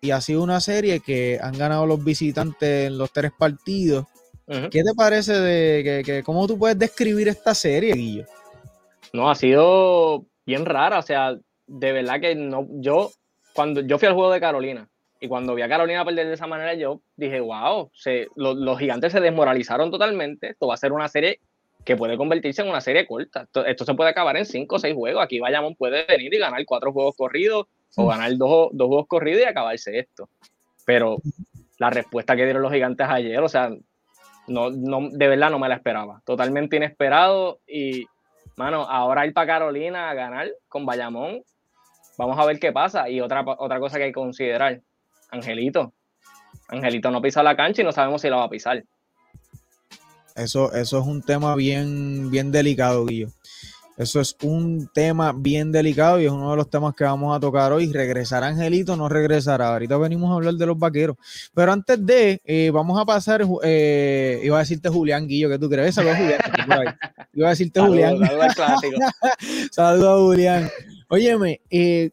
Y 0.00 0.12
ha 0.12 0.20
sido 0.20 0.44
una 0.44 0.60
serie 0.60 1.00
que 1.00 1.40
han 1.42 1.58
ganado 1.58 1.86
los 1.86 2.04
visitantes 2.04 2.86
en 2.86 2.98
los 2.98 3.12
tres 3.12 3.32
partidos 3.36 4.06
¿Qué 4.46 4.84
te 4.84 4.94
parece 4.94 5.32
de 5.32 6.02
que, 6.04 6.22
cómo 6.22 6.46
tú 6.46 6.56
puedes 6.56 6.78
describir 6.78 7.26
esta 7.26 7.52
serie, 7.52 7.94
Guillo? 7.94 8.26
No, 9.12 9.28
ha 9.28 9.34
sido 9.34 10.24
bien 10.46 10.66
rara, 10.66 11.00
o 11.00 11.02
sea, 11.02 11.36
de 11.66 11.92
verdad 11.92 12.20
que 12.20 12.36
no, 12.36 12.68
yo, 12.74 13.10
cuando 13.54 13.80
yo 13.80 13.98
fui 13.98 14.06
al 14.06 14.14
juego 14.14 14.30
de 14.30 14.40
Carolina, 14.40 14.88
y 15.20 15.28
cuando 15.28 15.54
vi 15.54 15.62
a 15.62 15.68
Carolina 15.68 16.04
perder 16.04 16.26
de 16.26 16.34
esa 16.34 16.46
manera, 16.46 16.74
yo 16.74 17.00
dije, 17.16 17.40
wow, 17.40 17.90
se, 17.94 18.28
los 18.36 18.78
gigantes 18.78 19.12
se 19.12 19.20
desmoralizaron 19.20 19.90
totalmente. 19.90 20.50
Esto 20.50 20.66
va 20.66 20.74
a 20.74 20.78
ser 20.78 20.92
una 20.92 21.08
serie 21.08 21.40
que 21.84 21.96
puede 21.96 22.16
convertirse 22.16 22.62
en 22.62 22.68
una 22.68 22.80
serie 22.80 23.06
corta. 23.06 23.46
Esto, 23.66 23.84
se 23.84 23.94
puede 23.94 24.10
acabar 24.10 24.36
en 24.36 24.46
cinco 24.46 24.76
o 24.76 24.78
seis 24.78 24.94
juegos. 24.94 25.22
Aquí 25.22 25.38
Bayamón 25.38 25.76
puede 25.76 26.04
venir 26.06 26.32
y 26.34 26.38
ganar 26.38 26.64
cuatro 26.66 26.92
juegos 26.92 27.14
corridos 27.16 27.66
o 27.96 28.06
ganar 28.06 28.36
dos, 28.36 28.70
dos 28.72 28.88
juegos 28.88 29.06
corridos 29.06 29.42
y 29.42 29.44
acabarse 29.44 29.98
esto. 29.98 30.28
Pero 30.84 31.18
la 31.78 31.90
respuesta 31.90 32.36
que 32.36 32.44
dieron 32.44 32.62
los 32.62 32.72
gigantes 32.72 33.06
ayer, 33.08 33.38
o 33.40 33.48
sea, 33.48 33.70
no, 34.46 34.70
no, 34.70 35.08
de 35.10 35.28
verdad 35.28 35.50
no 35.50 35.58
me 35.58 35.68
la 35.68 35.76
esperaba. 35.76 36.22
Totalmente 36.24 36.76
inesperado. 36.76 37.60
Y, 37.66 38.06
mano, 38.56 38.82
ahora 38.82 39.26
ir 39.26 39.34
para 39.34 39.46
Carolina 39.46 40.10
a 40.10 40.14
ganar 40.14 40.50
con 40.68 40.86
Bayamón, 40.86 41.42
vamos 42.18 42.38
a 42.38 42.46
ver 42.46 42.58
qué 42.58 42.72
pasa. 42.72 43.08
Y 43.08 43.20
otra, 43.20 43.44
otra 43.46 43.78
cosa 43.78 43.98
que 43.98 44.04
hay 44.04 44.10
que 44.10 44.14
considerar, 44.14 44.80
Angelito. 45.34 45.92
Angelito 46.68 47.10
no 47.10 47.20
pisa 47.20 47.42
la 47.42 47.56
cancha 47.56 47.82
y 47.82 47.84
no 47.84 47.92
sabemos 47.92 48.22
si 48.22 48.30
la 48.30 48.36
va 48.36 48.44
a 48.44 48.50
pisar. 48.50 48.82
Eso, 50.34 50.72
eso 50.72 50.98
es 50.98 51.06
un 51.06 51.22
tema 51.22 51.54
bien, 51.54 52.30
bien 52.30 52.50
delicado, 52.50 53.04
Guillo. 53.06 53.28
Eso 53.96 54.20
es 54.20 54.36
un 54.42 54.90
tema 54.92 55.32
bien 55.32 55.70
delicado 55.70 56.20
y 56.20 56.24
es 56.24 56.32
uno 56.32 56.50
de 56.50 56.56
los 56.56 56.68
temas 56.68 56.94
que 56.96 57.04
vamos 57.04 57.36
a 57.36 57.38
tocar 57.38 57.72
hoy. 57.72 57.92
¿Regresará 57.92 58.48
Angelito 58.48 58.96
no 58.96 59.08
regresará? 59.08 59.68
Ahorita 59.68 59.96
venimos 59.98 60.32
a 60.32 60.34
hablar 60.34 60.54
de 60.54 60.66
los 60.66 60.76
vaqueros. 60.76 61.16
Pero 61.54 61.72
antes 61.72 62.04
de, 62.04 62.40
eh, 62.44 62.70
vamos 62.72 63.00
a 63.00 63.04
pasar, 63.04 63.44
eh, 63.62 64.40
iba 64.42 64.56
a 64.56 64.60
decirte 64.60 64.88
Julián 64.88 65.28
Guillo, 65.28 65.48
¿qué 65.48 65.58
tú 65.60 65.70
crees? 65.70 65.94
Saludos 65.94 66.16
a 66.16 66.18
Julián. 66.18 66.98
Iba 67.34 67.46
a 67.46 67.50
decirte 67.50 67.80
Julián. 67.80 68.18
Saludos 69.70 70.08
a 70.08 70.24
Julián. 70.24 70.70
Óyeme, 71.08 71.60
eh, 71.70 72.10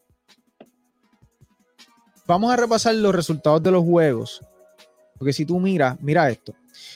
vamos 2.26 2.52
a 2.52 2.56
repasar 2.56 2.94
los 2.94 3.14
resultados 3.14 3.62
de 3.62 3.70
los 3.70 3.84
juegos. 3.84 4.40
Porque 5.18 5.32
si 5.32 5.44
tú 5.46 5.60
miras, 5.60 6.00
mira 6.00 6.28
esto. 6.30 6.54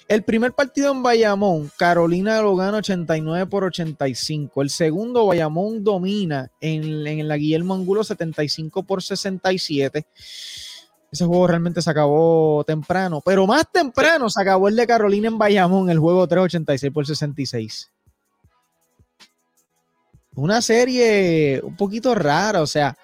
El 0.08 0.22
primer 0.22 0.52
partido 0.52 0.92
en 0.92 1.02
Bayamón, 1.02 1.70
Carolina 1.76 2.40
lo 2.40 2.56
gana 2.56 2.78
89 2.78 3.46
por 3.46 3.64
85. 3.64 4.62
El 4.62 4.70
segundo, 4.70 5.26
Bayamón 5.26 5.84
domina 5.84 6.50
en, 6.60 7.28
la 7.28 7.36
Guillermo 7.36 7.74
Angulo 7.74 8.04
75 8.04 8.82
por 8.84 9.02
67. 9.02 10.06
Ese 11.10 11.24
juego 11.24 11.46
realmente 11.46 11.82
se 11.82 11.90
acabó 11.90 12.64
temprano, 12.64 13.22
pero 13.24 13.46
más 13.46 13.70
temprano 13.70 14.28
se 14.28 14.40
acabó 14.40 14.68
el 14.68 14.76
de 14.76 14.86
Carolina 14.86 15.28
en 15.28 15.38
Bayamón, 15.38 15.88
el 15.90 15.98
juego 15.98 16.26
386 16.26 16.92
por 16.92 17.06
66. 17.06 17.90
Una 20.34 20.60
serie 20.60 21.60
un 21.62 21.76
poquito 21.76 22.14
rara, 22.14 22.60
o 22.60 22.66
sea, 22.66 22.96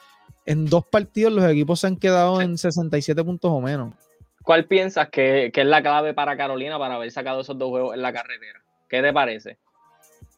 en 0.47 0.67
dos 0.67 0.85
partidos 0.87 1.33
los 1.33 1.45
equipos 1.45 1.81
se 1.81 1.87
han 1.87 1.97
quedado 1.97 2.41
en 2.41 2.59
67 2.59 3.23
puntos 3.25 3.51
o 3.51 3.61
menos. 3.61 3.95
¿Cuál 4.43 4.67
piensas 4.67 5.09
que, 5.09 5.53
es 5.55 5.67
la 5.67 5.83
clave 5.83 6.15
para 6.15 6.37
Carolina 6.37 6.79
para 6.79 6.97
haber 6.97 7.11
sacado 7.11 7.43
esos 7.43 7.57
dos 7.59 7.69
juegos 7.69 7.95
en 7.95 8.03
la 8.03 8.13
carretera? 8.13 8.63
¿Qué 8.89 9.01
te 9.01 9.13
parece? 9.13 9.59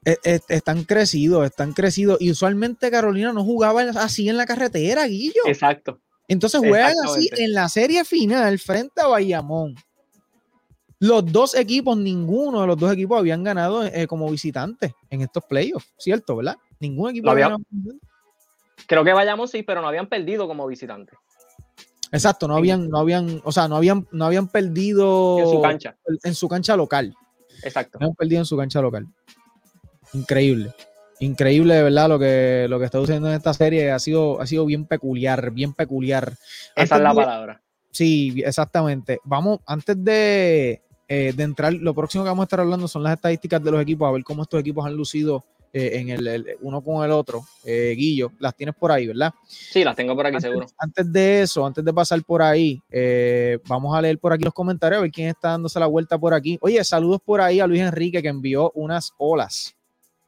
E, 0.04 0.18
e, 0.23 0.40
están 0.49 0.84
crecidos, 0.84 1.46
están 1.46 1.73
crecidos. 1.73 2.20
Y 2.20 2.30
usualmente 2.30 2.90
Carolina 2.90 3.32
no 3.32 3.42
jugaba 3.44 3.82
así 3.82 4.28
en 4.28 4.37
la 4.37 4.44
carretera, 4.44 5.06
Guillo. 5.06 5.42
Exacto. 5.46 6.00
Entonces 6.28 6.61
juegan 6.61 6.94
así 7.04 7.28
en 7.37 7.52
la 7.52 7.68
serie 7.68 8.04
final 8.04 8.58
frente 8.58 9.00
a 9.00 9.06
Bayamón. 9.06 9.75
Los 10.99 11.30
dos 11.30 11.54
equipos, 11.54 11.99
ninguno 11.99 12.62
de 12.62 12.66
los 12.66 12.78
dos 12.78 12.92
equipos 12.92 13.18
habían 13.18 13.42
ganado 13.42 13.84
eh, 13.84 14.06
como 14.06 14.30
visitantes 14.30 14.92
en 15.11 15.20
estos 15.20 15.44
playoffs, 15.44 15.92
¿cierto? 15.99 16.37
¿Verdad? 16.37 16.56
Ningún 16.80 17.11
equipo 17.11 17.30
había 17.30 17.49
ganado. 17.49 17.64
Creo 18.87 19.04
que 19.04 19.12
Bayamón 19.12 19.49
sí, 19.49 19.62
pero 19.62 19.81
no 19.81 19.88
habían 19.88 20.09
perdido 20.09 20.47
como 20.47 20.66
visitantes. 20.66 21.19
Exacto, 22.12 22.47
no 22.47 22.57
habían, 22.57 22.88
no 22.88 22.99
habían, 22.99 23.40
o 23.45 23.50
sea, 23.50 23.66
no 23.66 23.76
habían, 23.76 24.07
no 24.12 24.26
habían 24.26 24.49
perdido 24.49 25.38
en 25.40 25.50
su 25.50 25.61
cancha. 25.61 25.97
En 26.23 26.35
su 26.35 26.49
cancha 26.49 26.76
local. 26.76 27.14
Exacto. 27.62 27.99
No 27.99 28.07
habían 28.07 28.16
perdido 28.16 28.40
en 28.40 28.47
su 28.47 28.57
cancha 28.57 28.81
local. 28.81 29.07
Increíble. 30.12 30.73
Increíble 31.21 31.75
de 31.75 31.83
verdad 31.83 32.09
lo 32.09 32.19
que, 32.19 32.66
lo 32.69 32.78
que 32.78 32.85
está 32.85 32.99
sucediendo 32.99 33.28
en 33.28 33.35
esta 33.35 33.54
serie. 33.54 33.90
Ha 33.90 33.99
sido, 33.99 34.40
ha 34.40 34.47
sido 34.47 34.64
bien 34.66 34.87
peculiar, 34.87 35.50
bien 35.50 35.73
peculiar. 35.73 36.35
Esa 36.76 36.97
es 36.97 37.02
la 37.02 37.14
palabra. 37.14 37.62
Sí, 37.90 38.43
exactamente. 38.45 39.21
Vamos, 39.25 39.61
antes 39.66 40.02
de, 40.04 40.83
eh, 41.09 41.33
de 41.35 41.43
entrar, 41.43 41.73
lo 41.73 41.95
próximo 41.95 42.25
que 42.25 42.31
vamos 42.31 42.43
a 42.43 42.47
estar 42.47 42.61
hablando 42.61 42.88
son 42.88 43.02
las 43.02 43.14
estadísticas 43.14 43.62
de 43.62 43.71
los 43.71 43.81
equipos, 43.81 44.09
a 44.09 44.12
ver 44.12 44.25
cómo 44.25 44.43
estos 44.43 44.61
equipos 44.61 44.85
han 44.87 44.97
lucido 44.97 45.45
eh, 45.76 45.99
en 45.99 46.09
el, 46.09 46.57
uno 46.61 46.81
con 46.83 47.04
el 47.04 47.11
otro. 47.11 47.45
Eh, 47.64 47.97
Guillo, 47.97 48.31
las 48.38 48.54
tienes 48.54 48.76
por 48.76 48.93
ahí, 48.93 49.09
¿verdad? 49.09 49.35
Sí, 49.49 49.83
las 49.83 49.97
tengo 49.97 50.14
por 50.14 50.25
aquí, 50.25 50.40
seguro. 50.40 50.66
Antes 50.78 51.12
de 51.12 51.43
eso, 51.43 51.66
antes 51.66 51.85
de 51.85 51.93
pasar 51.93 52.23
por 52.23 52.43
ahí, 52.43 52.81
eh, 52.88 53.59
vamos 53.66 53.93
a 53.97 54.00
leer 54.00 54.21
por 54.21 54.33
aquí 54.33 54.45
los 54.45 54.54
comentarios, 54.54 54.99
a 54.99 55.02
ver 55.02 55.11
quién 55.11 55.31
está 55.31 55.49
dándose 55.49 55.81
la 55.81 55.87
vuelta 55.87 56.16
por 56.16 56.33
aquí. 56.33 56.57
Oye, 56.61 56.85
saludos 56.85 57.21
por 57.25 57.40
ahí 57.40 57.59
a 57.59 57.66
Luis 57.66 57.81
Enrique 57.81 58.23
que 58.23 58.28
envió 58.28 58.71
unas 58.76 59.14
olas. 59.19 59.75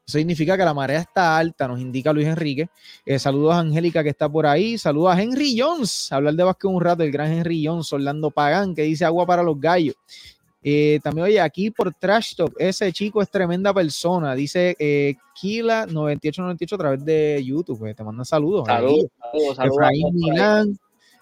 Eso 0.04 0.18
significa 0.18 0.56
que 0.56 0.64
la 0.64 0.74
marea 0.74 0.98
está 0.98 1.38
alta, 1.38 1.68
nos 1.68 1.80
indica 1.80 2.12
Luis 2.12 2.26
Enrique. 2.26 2.68
saludos 3.16 3.54
a 3.54 3.60
Angélica 3.60 4.02
que 4.02 4.10
está 4.10 4.28
por 4.28 4.46
ahí. 4.46 4.78
Saludos 4.78 5.14
a 5.14 5.22
Henry 5.22 5.56
Jones. 5.56 6.10
Hablar 6.10 6.34
de 6.34 6.42
básquet 6.42 6.70
un 6.70 6.80
rato, 6.80 7.04
el 7.04 7.12
gran 7.12 7.32
Henry 7.32 7.64
Jones, 7.64 7.92
Orlando 7.92 8.32
Pagán, 8.32 8.74
que 8.74 8.82
dice 8.82 9.04
agua 9.04 9.24
para 9.26 9.44
los 9.44 9.60
gallos. 9.60 9.94
Eh, 10.68 10.98
también, 11.00 11.26
oye, 11.26 11.40
aquí 11.40 11.70
por 11.70 11.94
Trash 11.94 12.34
Talk, 12.34 12.52
ese 12.58 12.92
chico 12.92 13.22
es 13.22 13.30
tremenda 13.30 13.72
persona. 13.72 14.34
Dice 14.34 14.74
eh, 14.80 15.14
Kila9898 15.40 16.72
a 16.72 16.76
través 16.76 17.04
de 17.04 17.40
YouTube. 17.44 17.78
Pues, 17.78 17.94
te 17.94 18.02
manda 18.02 18.24
saludos. 18.24 18.66
Saludos, 18.66 19.06
saludos, 19.54 20.12
Milán, 20.12 20.76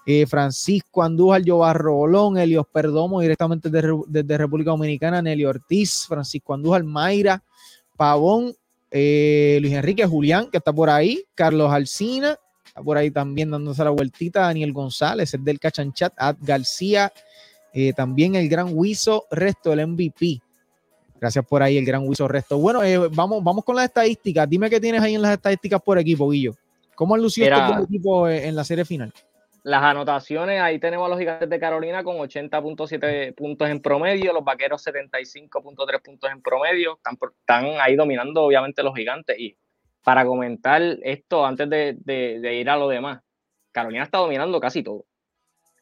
eh, 0.06 0.24
Francisco 0.24 1.02
Andújar, 1.02 1.42
Jovarro 1.44 2.06
Rolón, 2.06 2.38
Elios 2.38 2.64
Perdomo, 2.72 3.20
directamente 3.20 3.68
desde, 3.68 4.38
República 4.38 4.70
Dominicana, 4.70 5.20
Nelly 5.20 5.44
Ortiz, 5.44 6.06
Francisco 6.08 6.54
Andújar, 6.54 6.82
Mayra, 6.82 7.42
Pavón, 7.98 8.54
eh, 8.90 9.58
Luis 9.60 9.74
Enrique 9.74 10.06
Julián, 10.06 10.48
que 10.50 10.56
está 10.56 10.72
por 10.72 10.88
ahí, 10.88 11.22
Carlos 11.34 11.70
Alcina, 11.70 12.38
está 12.64 12.82
por 12.82 12.96
ahí 12.96 13.10
también 13.10 13.50
dándose 13.50 13.84
la 13.84 13.90
vueltita, 13.90 14.40
Daniel 14.40 14.72
González, 14.72 15.34
es 15.34 15.44
del 15.44 15.60
Cachanchat, 15.60 16.14
Ad 16.16 16.36
García, 16.40 17.12
eh, 17.76 17.93
también 17.93 18.37
el 18.37 18.49
gran 18.49 18.69
Wiso 18.73 19.26
Resto, 19.33 19.73
el 19.73 19.85
MVP. 19.85 20.40
Gracias 21.21 21.45
por 21.45 21.61
ahí, 21.61 21.76
el 21.76 21.85
gran 21.85 22.07
Wiso 22.07 22.28
Resto. 22.28 22.57
Bueno, 22.59 22.85
eh, 22.85 22.97
vamos, 23.11 23.43
vamos 23.43 23.64
con 23.64 23.75
las 23.75 23.87
estadísticas. 23.87 24.49
Dime 24.49 24.71
qué 24.71 24.81
tienes 24.81 25.02
ahí 25.02 25.16
en 25.16 25.23
las 25.23 25.33
estadísticas 25.33 25.83
por 25.83 25.99
equipo, 25.99 26.31
Guillo. 26.31 26.54
¿Cómo 26.95 27.16
han 27.16 27.23
lucido 27.23 27.49
estos 27.49 27.85
equipos 27.85 28.31
eh, 28.31 28.47
en 28.47 28.54
la 28.54 28.62
serie 28.62 28.85
final? 28.85 29.12
Las 29.64 29.83
anotaciones, 29.83 30.61
ahí 30.61 30.78
tenemos 30.78 31.07
a 31.07 31.09
los 31.09 31.19
gigantes 31.19 31.50
de 31.50 31.59
Carolina 31.59 32.04
con 32.04 32.16
80.7 32.19 33.35
puntos 33.35 33.69
en 33.69 33.81
promedio, 33.81 34.33
los 34.33 34.45
vaqueros 34.45 34.87
75.3 34.87 36.02
puntos 36.02 36.31
en 36.31 36.43
promedio. 36.43 36.97
Están, 36.97 37.19
están, 37.40 37.81
ahí 37.81 37.97
dominando, 37.97 38.45
obviamente, 38.45 38.85
los 38.85 38.95
gigantes. 38.95 39.37
Y 39.37 39.57
para 40.04 40.25
comentar 40.25 40.81
esto, 41.02 41.45
antes 41.45 41.69
de, 41.69 41.97
de 42.04 42.54
ir 42.54 42.71
a 42.71 42.76
lo 42.76 42.88
demás, 42.88 43.21
Carolina 43.73 44.04
está 44.04 44.19
dominando 44.19 44.61
casi 44.61 44.85
todo. 44.85 45.07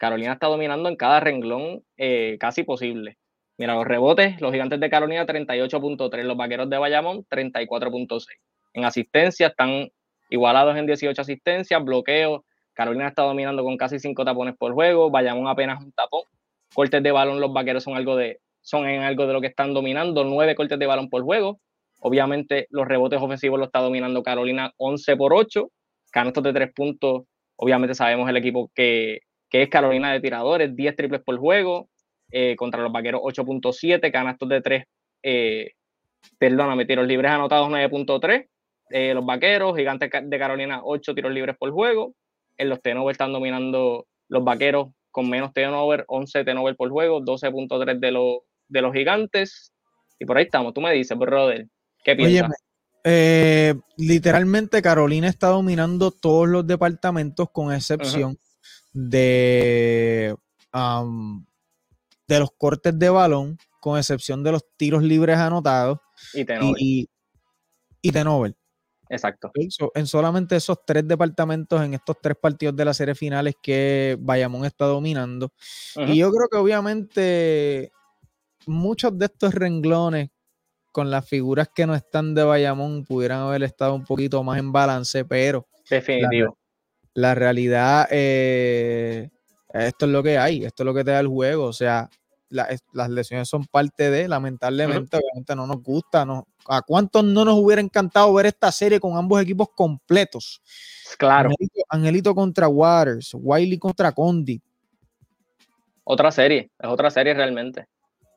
Carolina 0.02 0.32
está 0.32 0.48
dominando 0.48 0.88
en 0.88 0.96
cada 0.96 1.20
renglón 1.20 1.84
eh, 1.96 2.36
casi 2.40 2.64
posible. 2.64 3.18
Mira, 3.56 3.76
los 3.76 3.86
rebotes, 3.86 4.40
los 4.40 4.50
gigantes 4.50 4.80
de 4.80 4.90
Carolina 4.90 5.24
38.3, 5.24 6.24
los 6.24 6.36
vaqueros 6.36 6.68
de 6.68 6.76
Bayamón 6.76 7.24
34.6. 7.30 8.26
En 8.72 8.84
asistencia 8.84 9.46
están 9.46 9.92
igualados 10.28 10.76
en 10.76 10.86
18 10.86 11.22
asistencias, 11.22 11.84
bloqueos. 11.84 12.40
Carolina 12.72 13.06
está 13.06 13.22
dominando 13.22 13.62
con 13.62 13.76
casi 13.76 14.00
5 14.00 14.24
tapones 14.24 14.56
por 14.58 14.72
juego, 14.72 15.08
Bayamón 15.08 15.46
apenas 15.46 15.80
un 15.80 15.92
tapón. 15.92 16.22
Cortes 16.74 17.00
de 17.00 17.12
balón, 17.12 17.40
los 17.40 17.52
vaqueros 17.52 17.84
son 17.84 17.94
algo 17.94 18.16
de, 18.16 18.40
son 18.60 18.88
en 18.88 19.02
algo 19.02 19.28
de 19.28 19.34
lo 19.34 19.40
que 19.40 19.46
están 19.46 19.72
dominando, 19.72 20.24
9 20.24 20.56
cortes 20.56 20.80
de 20.80 20.86
balón 20.86 21.10
por 21.10 21.22
juego. 21.22 21.60
Obviamente 22.00 22.66
los 22.70 22.88
rebotes 22.88 23.22
ofensivos 23.22 23.56
lo 23.56 23.66
está 23.66 23.78
dominando 23.78 24.24
Carolina 24.24 24.72
11 24.78 25.16
por 25.16 25.32
8. 25.32 25.70
Canastos 26.10 26.42
de 26.42 26.52
3 26.52 26.72
puntos, 26.74 27.22
obviamente 27.54 27.94
sabemos 27.94 28.28
el 28.28 28.36
equipo 28.36 28.68
que, 28.74 29.20
que 29.52 29.62
es 29.62 29.68
Carolina 29.68 30.10
de 30.10 30.20
tiradores, 30.20 30.74
10 30.74 30.96
triples 30.96 31.20
por 31.20 31.36
juego, 31.36 31.90
eh, 32.30 32.56
contra 32.56 32.82
los 32.82 32.90
vaqueros 32.90 33.20
8.7, 33.20 34.10
canastos 34.10 34.48
de 34.48 34.62
3, 34.62 34.84
eh, 35.22 35.72
perdóname, 36.38 36.86
tiros 36.86 37.06
libres 37.06 37.30
anotados 37.30 37.68
9.3, 37.68 38.48
eh, 38.88 39.12
los 39.12 39.26
vaqueros, 39.26 39.76
gigantes 39.76 40.10
de 40.24 40.38
Carolina 40.38 40.80
8 40.82 41.14
tiros 41.14 41.32
libres 41.32 41.54
por 41.58 41.70
juego, 41.70 42.14
en 42.56 42.70
los 42.70 42.80
turnovers 42.80 43.16
están 43.16 43.34
dominando 43.34 44.06
los 44.28 44.42
vaqueros 44.42 44.88
con 45.10 45.28
menos 45.28 45.52
turnover, 45.52 46.06
11 46.08 46.44
turnover 46.46 46.74
por 46.74 46.88
juego, 46.88 47.20
12.3 47.20 48.00
de, 48.00 48.10
los 48.10 48.38
de 48.68 48.80
los 48.80 48.94
gigantes, 48.94 49.70
y 50.18 50.24
por 50.24 50.38
ahí 50.38 50.44
estamos, 50.44 50.72
tú 50.72 50.80
me 50.80 50.94
dices, 50.94 51.18
brother, 51.18 51.66
¿qué 52.02 52.16
piensas? 52.16 52.56
Eh, 53.04 53.74
literalmente 53.98 54.80
Carolina 54.80 55.28
está 55.28 55.48
dominando 55.48 56.10
todos 56.10 56.48
los 56.48 56.66
departamentos 56.66 57.50
con 57.52 57.70
excepción 57.70 58.38
de, 58.92 60.36
de 62.28 62.38
los 62.38 62.50
cortes 62.52 62.98
de 62.98 63.10
balón 63.10 63.58
con 63.80 63.98
excepción 63.98 64.42
de 64.42 64.52
los 64.52 64.64
tiros 64.76 65.02
libres 65.02 65.38
anotados. 65.38 65.98
Y 66.34 66.44
Tenover. 66.44 66.76
Y, 66.78 67.08
y 68.00 68.12
Tenover. 68.12 68.54
Exacto. 69.08 69.50
En 69.94 70.06
solamente 70.06 70.56
esos 70.56 70.78
tres 70.86 71.06
departamentos, 71.06 71.82
en 71.82 71.92
estos 71.92 72.16
tres 72.22 72.34
partidos 72.40 72.74
de 72.74 72.84
la 72.86 72.94
serie 72.94 73.14
finales 73.14 73.54
que 73.62 74.16
Bayamón 74.18 74.64
está 74.64 74.86
dominando. 74.86 75.52
Y 75.96 76.16
yo 76.16 76.30
creo 76.30 76.48
que 76.50 76.56
obviamente 76.56 77.92
muchos 78.66 79.18
de 79.18 79.26
estos 79.26 79.54
renglones 79.54 80.30
con 80.92 81.10
las 81.10 81.28
figuras 81.28 81.68
que 81.74 81.86
no 81.86 81.94
están 81.94 82.34
de 82.34 82.44
Bayamón 82.44 83.04
pudieran 83.04 83.40
haber 83.40 83.64
estado 83.64 83.94
un 83.94 84.04
poquito 84.04 84.42
más 84.42 84.58
en 84.58 84.72
balance, 84.72 85.24
pero 85.26 85.66
definitivo. 85.90 86.56
La, 87.14 87.34
realidad, 87.34 88.08
eh, 88.10 89.30
esto 89.72 90.06
es 90.06 90.12
lo 90.12 90.22
que 90.22 90.38
hay, 90.38 90.64
esto 90.64 90.82
es 90.82 90.84
lo 90.86 90.94
que 90.94 91.04
te 91.04 91.10
da 91.10 91.20
el 91.20 91.28
juego, 91.28 91.64
o 91.64 91.72
sea, 91.72 92.08
las 92.48 93.10
lesiones 93.10 93.48
son 93.48 93.64
parte 93.64 94.10
de, 94.10 94.28
lamentablemente, 94.28 95.16
obviamente 95.16 95.56
no 95.56 95.66
nos 95.66 95.82
gusta, 95.82 96.24
no, 96.24 96.46
¿a 96.66 96.82
cuántos 96.82 97.24
no 97.24 97.44
nos 97.44 97.54
hubiera 97.54 97.80
encantado 97.80 98.32
ver 98.34 98.46
esta 98.46 98.70
serie 98.70 99.00
con 99.00 99.16
ambos 99.16 99.40
equipos 99.40 99.68
completos? 99.74 100.62
Claro. 101.18 101.50
Angelito, 101.88 102.34
contra 102.34 102.68
Waters, 102.68 103.32
Wiley 103.34 103.78
contra 103.78 104.12
Condit. 104.12 104.62
Otra 106.04 106.30
serie, 106.30 106.70
es 106.78 106.88
otra 106.88 107.10
serie 107.10 107.34
realmente. 107.34 107.86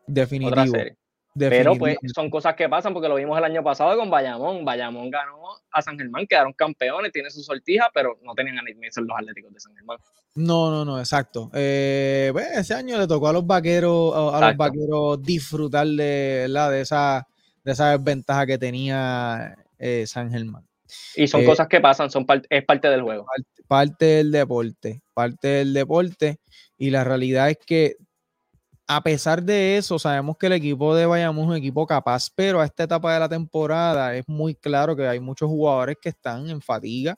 Definitivo. 0.07 0.51
Otra 0.51 0.67
serie. 0.67 0.97
Pero 1.37 1.75
pues 1.75 1.97
son 2.13 2.29
cosas 2.29 2.55
que 2.55 2.69
pasan 2.69 2.93
porque 2.93 3.09
lo 3.09 3.15
vimos 3.15 3.37
el 3.37 3.43
año 3.43 3.61
pasado 3.63 3.97
con 3.97 4.09
Bayamón. 4.09 4.63
Bayamón 4.63 5.09
ganó 5.09 5.41
a 5.71 5.81
San 5.81 5.97
Germán, 5.97 6.25
quedaron 6.27 6.53
campeones, 6.53 7.11
tiene 7.11 7.29
su 7.29 7.41
sortija, 7.43 7.89
pero 7.93 8.17
no 8.23 8.33
tenían 8.33 8.59
a 8.59 8.61
Nick 8.61 8.77
Mason 8.81 9.05
los 9.05 9.17
Atléticos 9.17 9.53
de 9.53 9.59
San 9.59 9.75
Germán. 9.75 9.97
No, 10.35 10.71
no, 10.71 10.85
no, 10.85 10.99
exacto. 10.99 11.51
Eh, 11.53 12.29
pues, 12.31 12.57
ese 12.57 12.73
año 12.73 12.97
le 12.97 13.07
tocó 13.07 13.27
a 13.27 13.33
los 13.33 13.45
vaqueros, 13.45 14.13
a, 14.15 14.47
los 14.47 14.57
vaqueros 14.57 15.21
disfrutar 15.21 15.87
de, 15.87 16.47
la, 16.49 16.69
de 16.69 16.81
esa 16.81 17.27
de 17.65 17.71
esa 17.71 17.97
desventaja 17.97 18.45
que 18.45 18.57
tenía 18.57 19.57
eh, 19.79 20.05
San 20.07 20.31
Germán. 20.31 20.65
Y 21.15 21.27
son 21.27 21.41
eh, 21.41 21.45
cosas 21.45 21.67
que 21.67 21.81
pasan, 21.81 22.09
son 22.09 22.25
es 22.49 22.63
parte 22.63 22.87
del 22.87 23.01
juego. 23.01 23.25
parte, 23.67 24.05
del 24.05 24.31
deporte, 24.31 25.01
parte 25.13 25.47
del 25.47 25.73
deporte. 25.73 26.39
Y 26.77 26.91
la 26.91 27.03
realidad 27.03 27.49
es 27.49 27.57
que 27.65 27.95
a 28.87 29.01
pesar 29.01 29.43
de 29.43 29.77
eso, 29.77 29.97
sabemos 29.97 30.37
que 30.37 30.45
el 30.45 30.53
equipo 30.53 30.95
de 30.95 31.05
Bayamón 31.05 31.45
es 31.45 31.49
un 31.49 31.55
equipo 31.55 31.87
capaz, 31.87 32.29
pero 32.33 32.61
a 32.61 32.65
esta 32.65 32.83
etapa 32.83 33.13
de 33.13 33.19
la 33.19 33.29
temporada 33.29 34.15
es 34.15 34.27
muy 34.27 34.55
claro 34.55 34.95
que 34.95 35.07
hay 35.07 35.19
muchos 35.19 35.49
jugadores 35.49 35.97
que 36.01 36.09
están 36.09 36.49
en 36.49 36.61
fatiga. 36.61 37.17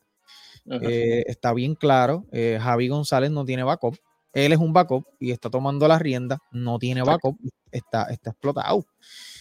Eh, 0.70 1.24
está 1.28 1.54
bien 1.54 1.76
claro, 1.76 2.26
eh, 2.32 2.60
Javi 2.62 2.90
González 2.90 3.32
no 3.32 3.46
tiene 3.46 3.64
backup. 3.64 3.98
Él 4.34 4.52
es 4.52 4.60
un 4.60 4.74
backup 4.74 5.06
y 5.20 5.32
está 5.32 5.50
tomando 5.50 5.88
la 5.88 5.98
rienda, 5.98 6.40
no 6.52 6.78
tiene 6.78 7.02
backup, 7.02 7.38
está, 7.72 8.04
está 8.04 8.32
explotado. 8.32 8.86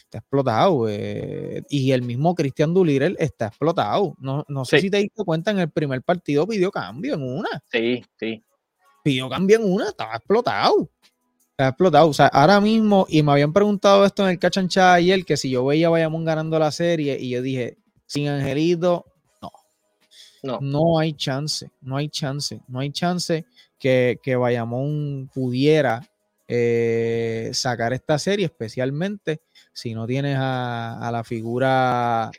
Está 0.05 0.19
explotado. 0.19 0.89
Eh, 0.89 1.63
y 1.69 1.91
el 1.91 2.03
mismo 2.03 2.35
Cristian 2.35 2.73
Dulirel 2.73 3.17
está 3.19 3.49
explotado. 3.49 4.15
No, 4.19 4.45
no 4.49 4.65
sé 4.65 4.81
si 4.81 4.89
te 4.89 4.99
diste 4.99 5.25
cuenta, 5.25 5.51
en 5.51 5.59
el 5.59 5.71
primer 5.71 6.03
partido 6.03 6.47
pidió 6.47 6.71
cambio 6.71 7.15
en 7.15 7.23
una. 7.23 7.63
Sí, 7.71 8.05
sí. 8.19 8.43
Pidió 9.03 9.29
cambio 9.29 9.59
en 9.59 9.73
una, 9.73 9.89
estaba 9.89 10.15
explotado 10.15 10.91
ha 11.59 11.69
explotado. 11.69 12.09
O 12.09 12.13
sea, 12.13 12.27
ahora 12.27 12.61
mismo, 12.61 13.07
y 13.09 13.23
me 13.23 13.33
habían 13.33 13.53
preguntado 13.53 14.05
esto 14.05 14.25
en 14.25 14.31
el 14.31 14.39
Cachanchá 14.39 14.95
ayer, 14.95 15.25
que 15.25 15.37
si 15.37 15.51
yo 15.51 15.65
veía 15.65 15.87
a 15.87 15.91
Bayamón 15.91 16.25
ganando 16.25 16.59
la 16.59 16.71
serie, 16.71 17.17
y 17.19 17.31
yo 17.31 17.43
dije, 17.43 17.77
sin 18.07 18.29
Angelito, 18.29 19.07
no. 19.41 19.53
No. 20.43 20.59
No 20.61 20.99
hay 20.99 21.13
chance, 21.15 21.71
no 21.81 21.97
hay 21.97 22.09
chance, 22.09 22.61
no 22.69 22.81
hay 22.81 22.91
chance 22.91 23.45
que, 23.79 24.19
que 24.23 24.37
Bayamón 24.37 25.31
pudiera 25.33 26.03
eh, 26.49 27.51
sacar 27.53 27.93
esta 27.93 28.19
serie, 28.19 28.47
especialmente 28.47 29.41
si 29.73 29.95
no 29.95 30.07
tienes 30.07 30.37
a, 30.39 31.09
la 31.13 31.25
figura 31.25 32.31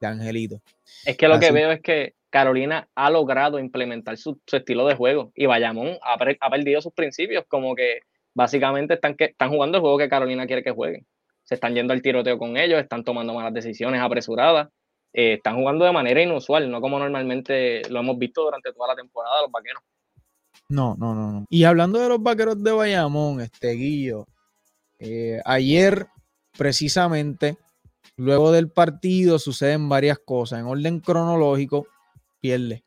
de 0.00 0.06
Angelito. 0.06 0.62
Es 1.04 1.16
que 1.16 1.28
lo 1.28 1.38
que 1.38 1.52
veo 1.52 1.70
es 1.70 1.80
que 1.80 2.14
Carolina 2.30 2.88
ha 2.94 3.10
logrado 3.10 3.58
implementar 3.58 4.16
su, 4.16 4.38
estilo 4.50 4.86
de 4.86 4.94
juego 4.94 5.32
y 5.34 5.46
Bayamón 5.46 5.98
ha, 6.02 6.14
ha 6.14 6.50
perdido 6.50 6.80
sus 6.80 6.92
principios, 6.92 7.44
como 7.48 7.74
que 7.74 8.00
básicamente 8.34 8.94
están, 8.94 9.14
que, 9.14 9.26
están 9.26 9.50
jugando 9.50 9.78
el 9.78 9.82
juego 9.82 9.98
que 9.98 10.08
Carolina 10.08 10.46
quiere 10.46 10.62
que 10.62 10.70
jueguen. 10.70 11.06
Se 11.44 11.54
están 11.54 11.74
yendo 11.74 11.92
al 11.92 12.02
tiroteo 12.02 12.38
con 12.38 12.56
ellos, 12.56 12.80
están 12.80 13.04
tomando 13.04 13.34
malas 13.34 13.52
decisiones 13.52 14.00
apresuradas, 14.00 14.68
eh, 15.12 15.34
están 15.34 15.56
jugando 15.56 15.84
de 15.84 15.92
manera 15.92 16.22
inusual, 16.22 16.70
no 16.70 16.80
como 16.80 16.98
normalmente 16.98 17.82
lo 17.90 18.00
hemos 18.00 18.18
visto 18.18 18.42
durante 18.42 18.72
toda 18.72 18.88
la 18.88 18.94
temporada 18.94 19.42
los 19.42 19.50
vaqueros. 19.50 19.82
No, 20.68 20.96
no, 20.98 21.14
no, 21.14 21.32
no. 21.32 21.46
Y 21.50 21.64
hablando 21.64 21.98
de 21.98 22.08
los 22.08 22.22
vaqueros 22.22 22.62
de 22.62 22.70
Bayamón, 22.70 23.40
este 23.40 23.72
Guillo, 23.72 24.26
eh, 25.00 25.40
ayer 25.44 26.06
precisamente, 26.56 27.56
luego 28.16 28.52
del 28.52 28.70
partido, 28.70 29.38
suceden 29.38 29.88
varias 29.88 30.18
cosas. 30.18 30.60
En 30.60 30.66
orden 30.66 31.00
cronológico, 31.00 31.86
pierde. 32.40 32.84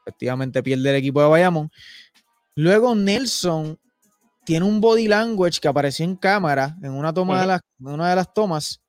Efectivamente, 0.00 0.62
pierde 0.62 0.90
el 0.90 0.96
equipo 0.96 1.22
de 1.22 1.28
Bayamón. 1.28 1.70
Luego 2.54 2.94
Nelson 2.94 3.78
tiene 4.44 4.66
un 4.66 4.80
body 4.80 5.08
language 5.08 5.60
que 5.60 5.68
apareció 5.68 6.04
en 6.04 6.16
cámara 6.16 6.76
en 6.82 6.92
una 6.92 7.12
toma 7.12 7.40
de 7.40 7.46
las, 7.46 7.60
una 7.80 8.10
de 8.10 8.16
las 8.16 8.32
tomas. 8.32 8.80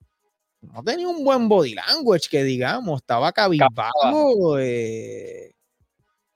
No 0.62 0.84
tenía 0.84 1.08
un 1.08 1.24
buen 1.24 1.50
body 1.50 1.76
language, 1.76 2.30
que 2.30 2.44
digamos, 2.44 3.02
estaba 3.02 3.32
cabizbajo, 3.32 4.58
eh, 4.60 5.54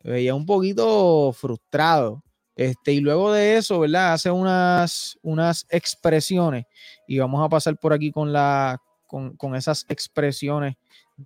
veía 0.04 0.36
un 0.36 0.46
poquito 0.46 1.32
frustrado. 1.34 2.24
Este, 2.56 2.94
y 2.94 3.00
luego 3.00 3.32
de 3.32 3.58
eso, 3.58 3.80
¿verdad? 3.80 4.14
Hace 4.14 4.32
unas, 4.32 5.18
unas 5.22 5.66
expresiones. 5.70 6.66
Y 7.08 7.20
vamos 7.20 7.46
a 7.46 7.50
pasar 7.50 7.78
por 7.78 7.94
aquí 7.94 8.12
con, 8.12 8.34
la, 8.34 8.82
con, 9.06 9.56
esas 9.56 9.86
expresiones 9.88 10.76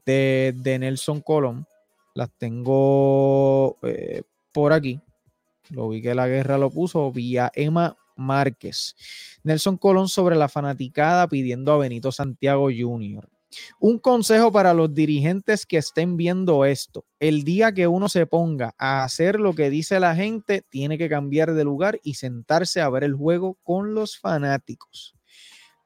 de, 0.06 0.77
Nelson 0.80 1.21
Colón. 1.21 1.65
Las 2.13 2.30
tengo 2.38 3.77
eh, 3.84 4.23
por 4.51 4.73
aquí. 4.73 4.99
Lo 5.71 5.88
vi 5.88 6.01
que 6.01 6.13
la 6.13 6.27
guerra 6.27 6.57
lo 6.57 6.69
puso 6.69 7.12
vía 7.12 7.51
Emma 7.55 7.95
Márquez. 8.17 8.95
Nelson 9.43 9.77
Colón 9.77 10.10
sobre 10.10 10.36
la 10.36 10.49
fanaticada 10.49 11.27
pidiendo 11.27 11.71
a 11.71 11.77
Benito 11.77 12.12
Santiago 12.12 12.65
Jr. 12.65 13.29
Un 13.79 13.99
consejo 13.99 14.51
para 14.51 14.73
los 14.73 14.93
dirigentes 14.93 15.65
que 15.65 15.77
estén 15.77 16.17
viendo 16.17 16.65
esto. 16.65 17.05
El 17.19 17.43
día 17.43 17.73
que 17.73 17.88
uno 17.88 18.10
se 18.10 18.25
ponga 18.25 18.75
a 18.77 19.03
hacer 19.03 19.39
lo 19.39 19.53
que 19.53 19.69
dice 19.69 19.99
la 19.99 20.15
gente, 20.15 20.62
tiene 20.69 20.97
que 20.97 21.10
cambiar 21.10 21.53
de 21.53 21.63
lugar 21.63 21.99
y 22.03 22.15
sentarse 22.15 22.81
a 22.81 22.89
ver 22.89 23.03
el 23.03 23.13
juego 23.13 23.57
con 23.63 23.93
los 23.93 24.17
fanáticos. 24.17 25.15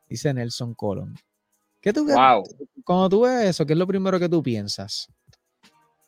Dice 0.07 0.33
Nelson 0.33 0.73
Colón. 0.73 1.15
¿Qué 1.79 1.93
tú 1.93 2.05
wow. 2.05 2.43
Cuando 2.83 3.09
tú 3.09 3.21
ves 3.21 3.49
eso, 3.49 3.65
¿qué 3.65 3.73
es 3.73 3.79
lo 3.79 3.87
primero 3.87 4.19
que 4.19 4.29
tú 4.29 4.41
piensas? 4.41 5.07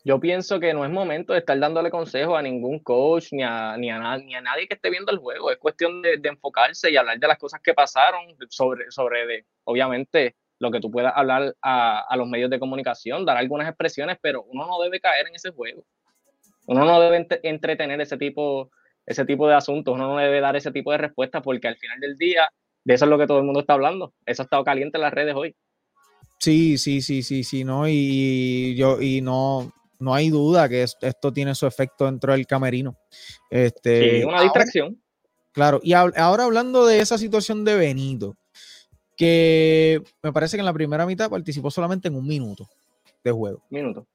Yo 0.08 0.22
pienso 0.22 0.58
que 0.62 0.74
no 0.74 0.86
es 0.86 0.90
momento 0.90 1.34
de 1.34 1.40
estar 1.40 1.60
dándole 1.60 1.92
consejos 1.92 2.40
a 2.40 2.42
ningún 2.42 2.80
coach 2.80 3.34
ni 3.34 3.44
a, 3.44 3.76
ni 3.76 3.92
a, 3.92 4.18
ni 4.18 4.36
a 4.36 4.42
nadie 4.42 4.66
que 4.66 4.76
esté 4.76 4.90
viendo 4.90 5.12
el 5.12 5.18
juego. 5.18 5.52
Es 5.52 5.58
cuestión 5.58 6.02
de, 6.02 6.18
enfocarse 6.24 6.90
y 6.90 6.96
hablar 6.96 7.20
de 7.20 7.28
las 7.28 7.38
cosas 7.38 7.60
que 7.62 7.74
pasaron, 7.74 8.22
sobre, 8.48 8.90
sobre 8.90 9.28
de, 9.28 9.46
obviamente, 9.66 10.38
lo 10.60 10.72
que 10.72 10.80
tú 10.80 10.90
puedas 10.90 11.12
hablar 11.14 11.54
a, 11.62 12.06
a, 12.08 12.16
los 12.16 12.26
medios 12.26 12.50
de 12.50 12.58
comunicación, 12.58 13.26
dar 13.26 13.36
algunas 13.36 13.68
expresiones, 13.68 14.18
pero 14.22 14.44
uno 14.44 14.66
no 14.66 14.80
debe 14.82 15.02
caer 15.02 15.28
en 15.28 15.36
ese 15.36 15.52
juego. 15.52 15.84
Uno 16.68 16.86
no 16.86 17.02
debe 17.02 17.28
entretener 17.44 18.00
ese 18.00 18.16
tipo, 18.16 18.72
ese 19.06 19.26
tipo 19.26 19.46
de 19.50 19.56
asuntos, 19.56 19.94
uno 19.94 20.08
no 20.08 20.18
debe 20.20 20.40
dar 20.40 20.56
ese 20.56 20.72
tipo 20.72 20.94
de 20.94 21.00
respuestas 21.00 21.44
porque 21.44 21.68
al 21.68 21.76
final 21.76 22.00
del 22.00 22.16
día, 22.16 22.50
de 22.86 22.94
eso 22.94 23.04
es 23.04 23.10
lo 23.10 23.18
que 23.18 23.28
todo 23.28 23.40
el 23.40 23.44
mundo 23.44 23.60
está 23.60 23.74
hablando. 23.74 24.14
Eso 24.26 24.44
ha 24.44 24.46
estado 24.46 24.64
caliente 24.64 24.98
en 24.98 25.02
las 25.02 25.14
redes 25.14 25.36
hoy. 25.36 25.54
Sí, 26.40 26.78
sí, 26.78 27.02
sí, 27.02 27.24
sí, 27.24 27.44
sí, 27.44 27.66
no, 27.66 27.90
y 27.90 28.76
yo, 28.76 29.02
y 29.02 29.22
no, 29.22 29.74
no 30.00 30.14
hay 30.14 30.30
duda 30.30 30.70
que 30.70 30.84
esto 30.84 31.34
tiene 31.34 31.56
su 31.56 31.66
efecto 31.66 32.06
dentro 32.06 32.34
del 32.34 32.46
camerino. 32.46 32.98
Este, 33.50 34.22
sí, 34.22 34.24
una 34.24 34.42
distracción. 34.42 35.02
claro, 35.52 35.80
y 35.84 35.94
ahora 35.94 36.44
hablando 36.44 36.86
de 36.86 37.00
esa 37.00 37.18
situación 37.18 37.66
de 37.66 37.76
Benito, 37.76 38.38
que 39.16 40.02
me 40.22 40.32
parece 40.32 40.58
que 40.58 40.62
en 40.62 40.66
la 40.66 40.74
primera 40.74 41.06
mitad 41.06 41.30
participó 41.30 41.72
solamente 41.72 42.08
en 42.08 42.16
un 42.16 42.28
minuto 42.28 42.70
de 43.24 43.32
juego. 43.32 43.64
Minuto. 43.70 44.08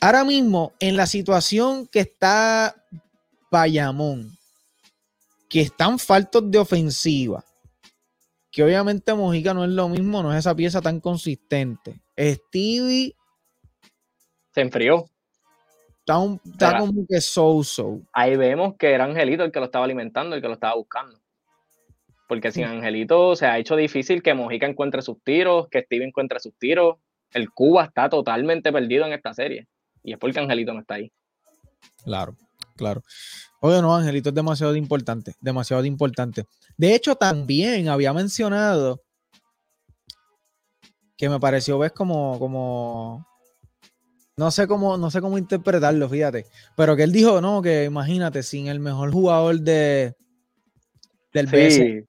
Ahora 0.00 0.24
mismo, 0.24 0.72
en 0.78 0.96
la 0.96 1.06
situación 1.06 1.86
que 1.86 2.00
está 2.00 2.74
Bayamón, 3.50 4.36
que 5.48 5.62
están 5.62 5.98
faltos 5.98 6.50
de 6.50 6.58
ofensiva, 6.58 7.44
que 8.50 8.62
obviamente 8.62 9.14
Mojica 9.14 9.54
no 9.54 9.64
es 9.64 9.70
lo 9.70 9.88
mismo, 9.88 10.22
no 10.22 10.32
es 10.32 10.40
esa 10.40 10.54
pieza 10.54 10.80
tan 10.80 11.00
consistente. 11.00 12.00
Stevie 12.18 13.14
se 14.56 14.62
enfrió. 14.62 15.04
Está, 15.98 16.78
como 16.78 17.06
que 17.06 17.20
so-so. 17.20 18.00
Ahí 18.10 18.36
vemos 18.36 18.74
que 18.78 18.90
era 18.90 19.04
Angelito 19.04 19.44
el 19.44 19.52
que 19.52 19.58
lo 19.58 19.66
estaba 19.66 19.84
alimentando, 19.84 20.34
el 20.34 20.40
que 20.40 20.48
lo 20.48 20.54
estaba 20.54 20.74
buscando. 20.76 21.18
Porque 22.26 22.50
sin. 22.50 22.64
Angelito 22.64 23.36
se 23.36 23.44
ha 23.44 23.58
hecho 23.58 23.76
difícil 23.76 24.22
que 24.22 24.32
Mojica 24.32 24.66
encuentre 24.66 25.02
sus 25.02 25.22
tiros, 25.22 25.68
que 25.68 25.82
Steve 25.82 26.06
encuentre 26.06 26.40
sus 26.40 26.56
tiros. 26.58 26.96
El 27.34 27.50
Cuba 27.50 27.84
está 27.84 28.08
totalmente 28.08 28.72
perdido 28.72 29.04
en 29.04 29.12
esta 29.12 29.34
serie. 29.34 29.68
Y 30.02 30.14
es 30.14 30.18
porque 30.18 30.40
Angelito 30.40 30.72
no 30.72 30.80
está 30.80 30.94
ahí. 30.94 31.12
Claro, 32.02 32.34
claro. 32.76 33.02
Oye, 33.60 33.82
no, 33.82 33.94
Angelito 33.94 34.30
es 34.30 34.34
demasiado 34.34 34.74
importante, 34.74 35.34
demasiado 35.38 35.84
importante. 35.84 36.44
De 36.78 36.94
hecho, 36.94 37.14
también 37.14 37.90
había 37.90 38.14
mencionado 38.14 39.02
que 41.18 41.28
me 41.28 41.38
pareció, 41.38 41.78
ves, 41.78 41.92
como, 41.92 42.38
como, 42.38 43.26
no 44.36 44.50
sé 44.50 44.66
cómo, 44.66 44.98
no 44.98 45.10
sé 45.10 45.20
cómo 45.20 45.38
interpretarlo, 45.38 46.08
fíjate. 46.08 46.46
Pero 46.76 46.94
que 46.94 47.02
él 47.04 47.12
dijo, 47.12 47.40
no, 47.40 47.62
que 47.62 47.84
imagínate, 47.84 48.42
sin 48.42 48.66
el 48.66 48.80
mejor 48.80 49.10
jugador 49.12 49.60
de 49.60 50.14
del 51.32 51.70
sí. 51.70 52.04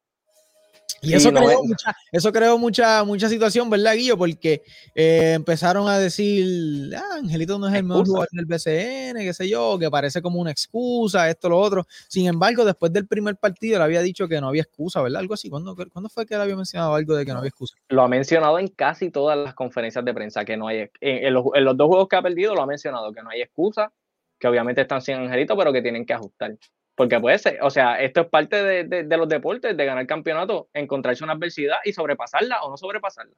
Y 1.01 1.13
eso, 1.13 1.31
creó 1.31 1.63
mucha, 1.63 1.95
eso 2.11 2.31
creó 2.31 2.57
mucha, 2.57 3.03
mucha 3.03 3.29
situación, 3.29 3.69
¿verdad, 3.69 3.93
Guillo? 3.93 4.17
Porque 4.17 4.63
eh, 4.95 5.33
empezaron 5.35 5.87
a 5.87 5.99
decir, 5.99 6.95
ah, 6.95 7.17
Angelito 7.19 7.59
no 7.59 7.67
es 7.67 7.75
el 7.75 7.83
mejor 7.83 8.05
jugador 8.05 8.29
del 8.31 8.45
BCN, 8.45 9.17
qué 9.19 9.33
sé 9.33 9.47
yo, 9.47 9.77
que 9.79 9.89
parece 9.89 10.21
como 10.21 10.39
una 10.39 10.51
excusa, 10.51 11.29
esto, 11.29 11.49
lo 11.49 11.59
otro. 11.59 11.85
Sin 12.07 12.27
embargo, 12.27 12.65
después 12.65 12.91
del 12.91 13.07
primer 13.07 13.35
partido 13.37 13.77
le 13.77 13.85
había 13.85 14.01
dicho 14.01 14.27
que 14.27 14.41
no 14.41 14.49
había 14.49 14.63
excusa, 14.63 15.01
¿verdad? 15.01 15.19
Algo 15.19 15.33
así. 15.33 15.49
¿Cuándo, 15.49 15.75
¿cuándo 15.75 16.09
fue 16.09 16.25
que 16.25 16.35
él 16.35 16.41
había 16.41 16.55
mencionado 16.55 16.95
algo 16.95 17.15
de 17.15 17.25
que 17.25 17.31
no 17.31 17.39
había 17.39 17.49
excusa? 17.49 17.75
Lo 17.89 18.01
ha 18.01 18.07
mencionado 18.07 18.59
en 18.59 18.67
casi 18.67 19.11
todas 19.11 19.37
las 19.37 19.53
conferencias 19.53 20.03
de 20.03 20.13
prensa, 20.13 20.45
que 20.45 20.57
no 20.57 20.67
hay, 20.67 20.89
en, 21.01 21.33
los, 21.33 21.45
en 21.53 21.63
los 21.63 21.77
dos 21.77 21.87
juegos 21.87 22.07
que 22.07 22.15
ha 22.15 22.21
perdido 22.21 22.55
lo 22.55 22.61
ha 22.61 22.67
mencionado, 22.67 23.11
que 23.13 23.21
no 23.21 23.29
hay 23.29 23.41
excusa, 23.41 23.91
que 24.39 24.47
obviamente 24.47 24.81
están 24.81 25.01
sin 25.01 25.15
Angelito, 25.15 25.57
pero 25.57 25.71
que 25.73 25.81
tienen 25.81 26.05
que 26.05 26.13
ajustar. 26.13 26.55
Porque 26.97 27.19
puede 27.19 27.37
ser, 27.37 27.59
o 27.61 27.69
sea, 27.69 28.01
esto 28.01 28.21
es 28.21 28.27
parte 28.27 28.55
de, 28.63 29.17
los 29.17 29.29
deportes, 29.29 29.77
de 29.77 29.85
ganar 29.85 30.07
campeonato, 30.07 30.67
encontrarse 30.73 31.23
una 31.23 31.33
adversidad 31.33 31.77
y 31.85 31.93
sobrepasarla 31.93 32.63
o 32.63 32.71
no 32.71 32.75
sobrepasarla. 32.75 33.35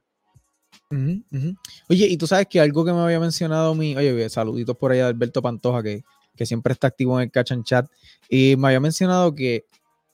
Oye, 1.90 2.08
y 2.08 2.16
tú 2.16 2.26
sabes 2.26 2.48
que 2.50 2.62
algo 2.62 2.86
que 2.86 2.94
me 2.94 3.02
había 3.02 3.20
mencionado 3.20 3.76
mi, 3.76 3.98
oye, 3.98 4.30
saluditos 4.30 4.78
por 4.78 4.94
allá 4.94 5.04
de 5.04 5.10
Alberto 5.10 5.42
Pantoja, 5.42 5.84
que, 5.84 6.04
siempre 6.46 6.72
está 6.72 6.88
activo 6.88 7.20
en 7.20 7.26
el 7.26 7.32
Catch 7.32 7.52
Chat, 7.66 7.86
y 8.30 8.56
me 8.56 8.70
había 8.70 8.80
mencionado 8.80 9.36
que, 9.36 9.66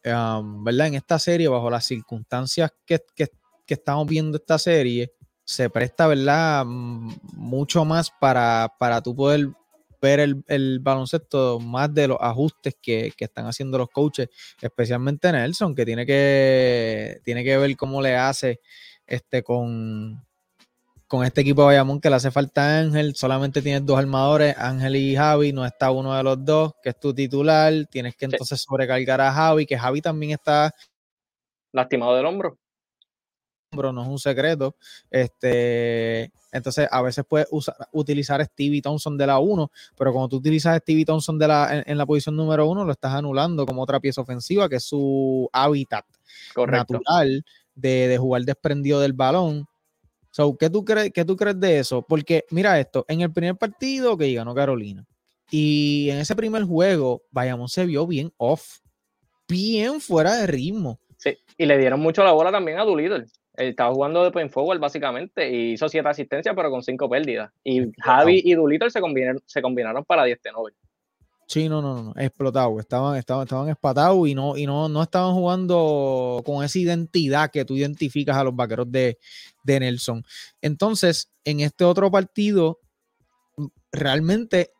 ¿verdad? 0.04 0.88
En 0.88 0.96
esta 0.96 1.20
serie, 1.20 1.48
bajo 1.48 1.70
las 1.70 1.86
circunstancias 1.86 2.74
que, 2.84 3.00
que, 3.16 3.30
estamos 3.68 4.08
viendo 4.08 4.38
esta 4.38 4.58
serie, 4.58 5.14
se 5.44 5.70
presta, 5.70 6.08
¿verdad? 6.08 6.66
Mucho 6.66 7.86
más 7.86 8.10
para, 8.20 8.74
para 8.80 9.04
tú 9.04 9.16
poder 9.16 9.50
ver 10.02 10.20
el, 10.20 10.80
baloncesto 10.80 11.60
más 11.60 11.94
de 11.94 12.08
los 12.08 12.18
ajustes 12.20 12.76
que, 12.82 13.14
están 13.18 13.48
haciendo 13.48 13.78
los 13.78 13.90
coaches, 13.90 14.30
especialmente 14.62 15.32
Nelson, 15.32 15.76
que 15.76 15.86
tiene 15.86 16.06
que, 16.06 17.20
tiene 17.24 17.44
que 17.44 17.58
ver 17.58 17.76
cómo 17.76 18.02
le 18.02 18.16
hace 18.16 18.60
este 19.08 19.44
con, 19.44 20.24
con 21.08 21.26
este 21.26 21.42
equipo 21.42 21.62
de 21.62 21.68
Bayamón 21.68 22.02
que 22.02 22.10
le 22.10 22.16
hace 22.16 22.32
falta 22.32 22.80
Ángel, 22.80 23.16
solamente 23.16 23.62
tienes 23.62 23.86
dos 23.86 23.98
armadores, 23.98 24.56
Ángel 24.58 24.96
y 24.96 25.16
Javi, 25.16 25.54
no 25.54 25.66
está 25.66 25.92
uno 25.92 26.16
de 26.16 26.24
los 26.24 26.44
dos, 26.44 26.74
que 26.82 26.90
es 26.90 27.00
tu 27.00 27.14
titular, 27.14 27.74
tienes 27.90 28.16
que 28.16 28.26
entonces 28.26 28.62
sobrecargar 28.62 29.22
a 29.22 29.32
Javi, 29.32 29.66
que 29.66 29.78
Javi 29.78 30.02
también 30.02 30.34
está 30.34 30.74
lastimado 31.72 32.16
del 32.16 32.26
hombro 32.26 32.58
no 33.76 34.02
es 34.02 34.08
un 34.08 34.20
secreto. 34.20 34.76
Este, 35.10 36.32
entonces, 36.56 36.88
a 36.90 37.02
veces 37.02 37.26
puedes 37.28 37.48
utilizar 37.92 38.40
a 38.40 38.46
Stevie 38.46 38.82
Thompson 38.82 39.18
de 39.18 39.28
la 39.28 39.40
1, 39.40 39.72
pero 39.98 40.14
cuando 40.14 40.30
tú 40.30 40.38
utilizas 40.38 40.78
Stevie 40.78 41.04
Thompson 41.04 41.38
de 41.38 41.48
la, 41.50 41.84
en, 41.86 41.98
la 41.98 42.06
posición 42.06 42.38
número 42.38 42.66
1, 42.68 42.86
lo 42.86 42.92
estás 42.94 43.14
anulando 43.14 43.66
como 43.66 43.82
otra 43.82 44.00
pieza 44.00 44.22
ofensiva, 44.22 44.70
que 44.70 44.78
es 44.78 44.84
su 44.84 45.50
hábitat 45.52 46.06
natural 46.68 47.44
de, 47.76 48.18
jugar 48.18 48.44
desprendido 48.44 49.02
del 49.02 49.12
balón. 49.12 49.68
So, 50.32 50.56
¿qué, 50.58 50.70
tú 50.70 50.86
crees, 50.86 51.12
¿Qué 51.12 51.26
tú 51.26 51.36
crees 51.36 51.60
de 51.60 51.80
eso? 51.80 52.02
Porque, 52.02 52.46
mira 52.52 52.80
esto, 52.80 53.06
en 53.10 53.20
el 53.20 53.34
primer 53.34 53.58
partido 53.58 54.18
que 54.18 54.34
ganó 54.34 54.56
Carolina, 54.56 55.06
y 55.52 56.10
en 56.10 56.20
ese 56.20 56.36
primer 56.38 56.64
juego, 56.64 57.24
Bayamón 57.32 57.68
se 57.68 57.86
vio 57.86 58.08
bien 58.08 58.32
off, 58.38 58.80
bien 59.48 60.00
fuera 60.00 60.36
de 60.36 60.48
ritmo. 60.48 61.00
Sí, 61.18 61.38
y 61.58 61.66
le 61.66 61.78
dieron 61.78 62.00
mucho 62.00 62.24
la 62.24 62.32
bola 62.32 62.52
también 62.52 62.80
a 62.80 62.84
Doolittle 62.84 63.26
estaba 63.58 63.94
jugando 63.94 64.24
de 64.24 64.32
point 64.32 64.52
forward 64.52 64.80
básicamente 64.80 65.50
y 65.50 65.74
hizo 65.74 65.90
siete 65.90 66.08
asistencias 66.08 66.56
pero 66.56 66.70
con 66.70 66.84
cinco 66.84 67.10
pérdidas. 67.10 67.52
Y 67.64 67.92
Javi 68.02 68.42
y 68.44 68.54
Dulito 68.54 68.90
se 68.90 69.02
combinaron, 69.02 69.42
se 69.46 69.62
combinaron 69.62 70.04
para 70.04 70.24
10 70.24 70.42
de 70.42 70.52
Nobel. 70.52 70.74
Sí, 71.48 71.70
no, 71.70 71.80
no, 71.80 72.02
no, 72.02 72.14
explotado, 72.18 72.80
estaban, 72.80 73.18
estaban, 73.18 73.44
estaban 73.44 73.70
espatados 73.70 74.28
y 74.28 74.34
no, 74.34 74.58
y 74.58 74.66
no, 74.66 74.90
no 74.90 75.04
estaban 75.04 75.36
jugando 75.36 76.42
con 76.44 76.64
esa 76.64 76.80
identidad 76.80 77.52
que 77.52 77.64
tú 77.64 77.76
identificas 77.76 78.36
a 78.36 78.44
los 78.44 78.56
vaqueros 78.56 78.92
de, 78.92 79.20
de 79.64 79.80
Nelson. 79.80 80.24
Entonces, 80.60 81.32
en 81.44 81.60
este 81.60 81.84
otro 81.84 82.10
partido, 82.10 82.80
realmente 83.92 84.72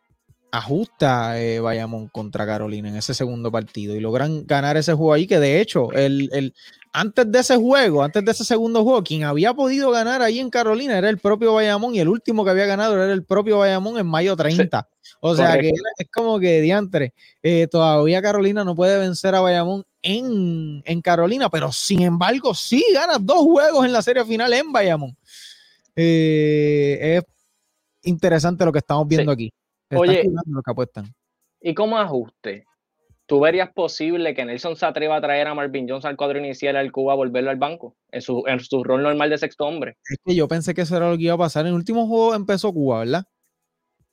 ajusta 0.50 1.40
eh, 1.40 1.60
Bayamón 1.60 2.08
contra 2.08 2.46
Carolina 2.46 2.88
en 2.88 2.96
ese 2.96 3.14
segundo 3.14 3.50
partido 3.50 3.94
y 3.94 4.00
logran 4.00 4.46
ganar 4.46 4.76
ese 4.76 4.94
juego 4.94 5.12
ahí, 5.12 5.26
que 5.26 5.38
de 5.38 5.60
hecho, 5.60 5.92
el, 5.92 6.54
antes 6.92 7.30
de 7.30 7.38
ese 7.40 7.56
juego, 7.56 8.02
antes 8.02 8.24
de 8.24 8.30
ese 8.30 8.44
segundo 8.44 8.82
juego, 8.82 9.02
quien 9.02 9.24
había 9.24 9.52
podido 9.54 9.90
ganar 9.90 10.22
ahí 10.22 10.38
en 10.38 10.50
Carolina 10.50 10.96
era 10.96 11.10
el 11.10 11.18
propio 11.18 11.54
Bayamón 11.54 11.94
y 11.94 12.00
el 12.00 12.08
último 12.08 12.44
que 12.44 12.50
había 12.50 12.66
ganado 12.66 12.94
era 12.94 13.12
el 13.12 13.24
propio 13.24 13.58
Bayamón 13.58 13.98
en 13.98 14.06
mayo 14.06 14.36
30. 14.36 14.88
O 15.20 15.34
sea 15.34 15.58
que 15.58 15.70
es 15.98 16.08
como 16.12 16.38
que 16.38 16.60
diantre, 16.60 17.12
eh, 17.42 17.66
todavía 17.70 18.22
Carolina 18.22 18.64
no 18.64 18.74
puede 18.74 18.98
vencer 18.98 19.34
a 19.34 19.40
Bayamón 19.40 19.84
en, 20.02 20.82
Carolina, 21.02 21.48
pero 21.50 21.72
sin 21.72 22.02
embargo 22.02 22.54
sí 22.54 22.84
gana 22.94 23.18
dos 23.20 23.40
juegos 23.40 23.84
en 23.84 23.92
la 23.92 24.02
serie 24.02 24.24
final 24.24 24.52
en 24.52 24.72
Bayamón. 24.72 25.16
Eh, 25.94 27.18
es 27.18 27.24
interesante 28.04 28.64
lo 28.64 28.72
que 28.72 28.78
estamos 28.78 29.06
viendo 29.08 29.32
aquí. 29.32 29.52
Oye, 29.90 30.24
¿y 31.60 31.74
cómo 31.74 31.98
ajuste? 31.98 32.64
¿Tú 33.26 33.40
verías 33.40 33.72
posible 33.72 34.34
que 34.34 34.44
Nelson 34.44 34.76
se 34.76 34.86
atreva 34.86 35.16
a 35.16 35.20
traer 35.20 35.48
a 35.48 35.54
Marvin 35.54 35.88
Jones 35.88 36.04
al 36.04 36.16
cuadro 36.16 36.38
inicial 36.38 36.76
al 36.76 36.92
Cuba 36.92 37.12
a 37.12 37.16
volverlo 37.16 37.50
al 37.50 37.56
banco 37.56 37.96
en 38.12 38.22
su, 38.22 38.44
en 38.46 38.60
su 38.60 38.84
rol 38.84 39.02
normal 39.02 39.30
de 39.30 39.38
sexto 39.38 39.64
hombre? 39.66 39.96
Es 40.08 40.18
que 40.24 40.34
yo 40.34 40.46
pensé 40.46 40.74
que 40.74 40.82
eso 40.82 40.96
era 40.96 41.10
lo 41.10 41.16
que 41.16 41.24
iba 41.24 41.34
a 41.34 41.38
pasar. 41.38 41.62
En 41.62 41.68
el 41.68 41.74
último 41.74 42.06
juego 42.06 42.34
empezó 42.34 42.72
Cuba, 42.72 43.00
¿verdad? 43.00 43.24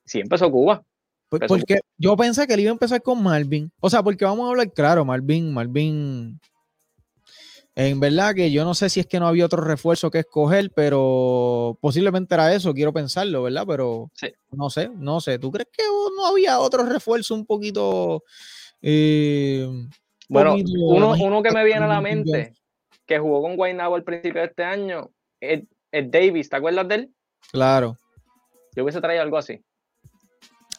Sí, 0.06 0.20
empezó 0.20 0.52
Cuba. 0.52 0.84
Pues 1.30 1.44
porque 1.48 1.80
yo 1.98 2.16
pensé 2.16 2.48
que 2.48 2.54
él 2.54 2.62
iba 2.62 2.70
a 2.70 2.74
empezar 2.74 3.02
con 3.02 3.22
Marvin. 3.22 3.72
O 3.80 3.90
sea, 3.90 4.02
porque 4.04 4.26
vamos 4.26 4.48
a 4.48 4.50
hablar 4.50 4.72
claro, 4.72 5.06
Marvin, 5.06 5.54
Marvin 5.54 6.40
en 7.76 8.00
verdad 8.00 8.36
que 8.36 8.52
yo 8.52 8.66
no 8.66 8.76
sé 8.76 8.90
si 8.90 9.00
es 9.00 9.08
que 9.08 9.20
no 9.20 9.28
había 9.28 9.46
otro 9.46 9.64
refuerzo 9.64 10.12
que 10.12 10.20
escoger, 10.20 10.72
pero 10.76 11.78
posiblemente 11.82 12.36
era 12.36 12.54
eso, 12.54 12.74
quiero 12.74 12.94
pensarlo, 12.94 13.44
¿verdad? 13.44 13.66
Pero 13.68 14.12
no 14.52 14.70
sé, 14.70 14.90
no 14.96 15.20
sé. 15.20 15.40
¿Tú 15.40 15.52
crees 15.52 15.70
que 15.72 15.84
no 16.16 16.28
había 16.28 16.60
otro 16.60 16.86
refuerzo 16.86 17.34
un 17.34 17.46
poquito... 17.46 18.24
Eh, 18.82 19.68
bueno, 20.30 20.56
uno, 20.56 21.42
que 21.42 21.52
me 21.52 21.64
viene 21.64 21.86
a 21.86 21.88
la 21.88 22.02
mente, 22.02 22.54
que 23.06 23.18
jugó 23.18 23.42
con 23.42 23.56
Guaynabo 23.56 23.96
al 23.96 24.04
principio 24.04 24.42
de 24.42 24.48
este 24.48 24.64
año, 24.64 25.10
es, 25.40 25.64
es 25.92 26.12
Davis, 26.12 26.50
¿te 26.50 26.58
acuerdas 26.58 26.88
de 26.88 26.96
él? 26.96 27.14
Claro. 27.52 27.98
Yo 28.76 28.84
hubiese 28.84 29.02
traído 29.02 29.24
algo 29.24 29.38
así. 29.38 29.64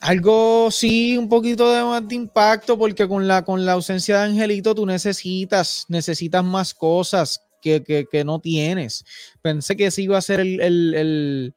Algo 0.01 0.71
sí, 0.71 1.17
un 1.17 1.29
poquito 1.29 1.73
de 1.73 1.83
más 1.83 2.07
de 2.07 2.15
impacto, 2.15 2.79
porque 2.79 3.09
con 3.09 3.27
la, 3.27 3.45
con 3.45 3.65
la 3.65 3.73
ausencia 3.73 4.19
de 4.19 4.25
Angelito 4.25 4.75
tú 4.75 4.85
necesitas, 4.85 5.87
necesitas 5.89 6.45
más 6.45 6.75
cosas 6.75 7.41
que, 7.63 8.23
no 8.25 8.41
tienes. 8.41 9.05
Pensé 9.41 9.77
que 9.77 9.87
ese 9.87 10.03
iba 10.03 10.19
a 10.19 10.23
ser 10.23 10.41
el, 10.41 11.55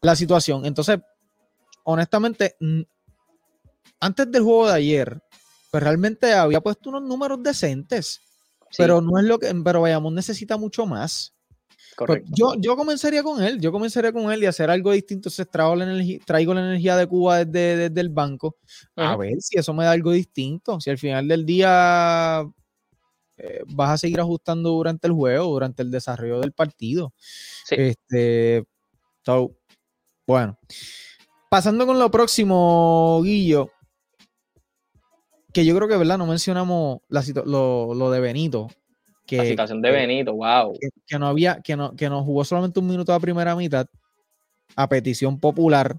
la 0.00 0.16
situación. 0.16 0.64
Entonces, 0.64 1.00
honestamente, 1.82 2.56
antes 4.00 4.30
del 4.30 4.42
juego 4.42 4.68
de 4.68 4.74
ayer, 4.74 5.22
pues 5.70 5.82
realmente 5.82 6.32
había 6.32 6.60
puesto 6.60 6.90
unos 6.90 7.02
números 7.02 7.42
decentes. 7.42 8.20
Pero 8.76 9.00
no 9.00 9.18
es 9.18 9.24
lo 9.24 9.38
que, 9.38 9.54
pero 9.64 9.80
vayamos, 9.80 10.12
necesita 10.12 10.56
mucho 10.56 10.86
más. 10.86 11.32
Pues, 11.96 12.22
yo, 12.28 12.54
yo 12.58 12.76
comenzaría 12.76 13.22
con 13.22 13.42
él, 13.42 13.60
yo 13.60 13.70
comenzaría 13.70 14.12
con 14.12 14.32
él 14.32 14.42
y 14.42 14.46
hacer 14.46 14.70
algo 14.70 14.92
distinto. 14.92 15.30
Se 15.30 15.46
traigo 15.46 15.76
la 15.76 15.84
energía, 15.84 16.18
traigo 16.24 16.54
la 16.54 16.60
energía 16.60 16.96
de 16.96 17.06
Cuba 17.06 17.44
desde, 17.44 18.00
el 18.00 18.08
banco. 18.08 18.56
A 18.96 19.16
ver 19.16 19.40
si 19.40 19.58
eso 19.58 19.72
me 19.72 19.84
da 19.84 19.92
algo 19.92 20.12
distinto. 20.12 20.80
Si 20.80 20.90
al 20.90 20.98
final 20.98 21.28
del 21.28 21.46
día 21.46 22.44
eh, 23.36 23.62
vas 23.66 23.90
a 23.90 23.98
seguir 23.98 24.20
ajustando 24.20 24.70
durante 24.70 25.06
el 25.06 25.12
juego, 25.12 25.52
durante 25.52 25.82
el 25.82 25.90
desarrollo 25.90 26.40
del 26.40 26.52
partido. 26.52 27.12
Este, 27.70 28.64
bueno. 30.26 30.58
Pasando 31.50 31.86
con 31.86 31.98
lo 31.98 32.10
próximo, 32.10 33.20
Guillo. 33.22 33.70
Que 35.52 35.64
yo 35.64 35.76
creo 35.76 35.88
que, 35.88 35.96
¿verdad? 35.96 36.18
No 36.18 36.26
mencionamos 36.26 36.98
lo, 37.08 37.94
lo 37.94 38.10
de 38.10 38.20
Benito 38.20 38.68
que, 39.26 39.36
la 39.38 39.44
situación 39.44 39.82
de 39.82 39.90
Benito, 39.90 40.34
wow. 40.34 40.78
Que, 41.06 41.18
no 41.18 41.26
había, 41.26 41.60
que 41.60 41.76
no, 41.76 41.94
que 41.94 42.08
no 42.08 42.24
jugó 42.24 42.44
solamente 42.44 42.80
un 42.80 42.86
minuto 42.86 43.12
a 43.12 43.20
primera 43.20 43.56
mitad, 43.56 43.86
a 44.76 44.88
petición 44.88 45.38
popular 45.38 45.96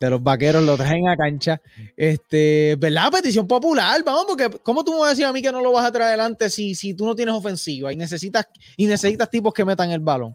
de 0.00 0.10
los 0.10 0.22
vaqueros, 0.22 0.62
lo 0.62 0.76
traen 0.76 1.08
a 1.08 1.16
cancha. 1.16 1.60
Este, 1.96 2.76
¿verdad? 2.78 3.10
Petición 3.10 3.46
popular, 3.46 4.02
vamos, 4.04 4.26
porque 4.28 4.48
¿cómo 4.62 4.84
tú 4.84 4.92
me 4.92 5.00
vas 5.00 5.08
a 5.08 5.10
decir 5.10 5.24
a 5.24 5.32
mí 5.32 5.42
que 5.42 5.50
no 5.50 5.60
lo 5.60 5.72
vas 5.72 5.86
a 5.86 5.92
traer 5.92 6.08
adelante 6.08 6.50
si, 6.50 6.74
si 6.74 6.94
tú 6.94 7.04
no 7.04 7.14
tienes 7.14 7.34
ofensiva 7.34 7.92
y 7.92 7.96
necesitas, 7.96 8.48
y 8.76 8.86
necesitas 8.86 9.28
tipos 9.28 9.52
que 9.52 9.64
metan 9.64 9.90
el 9.90 10.00
balón? 10.00 10.34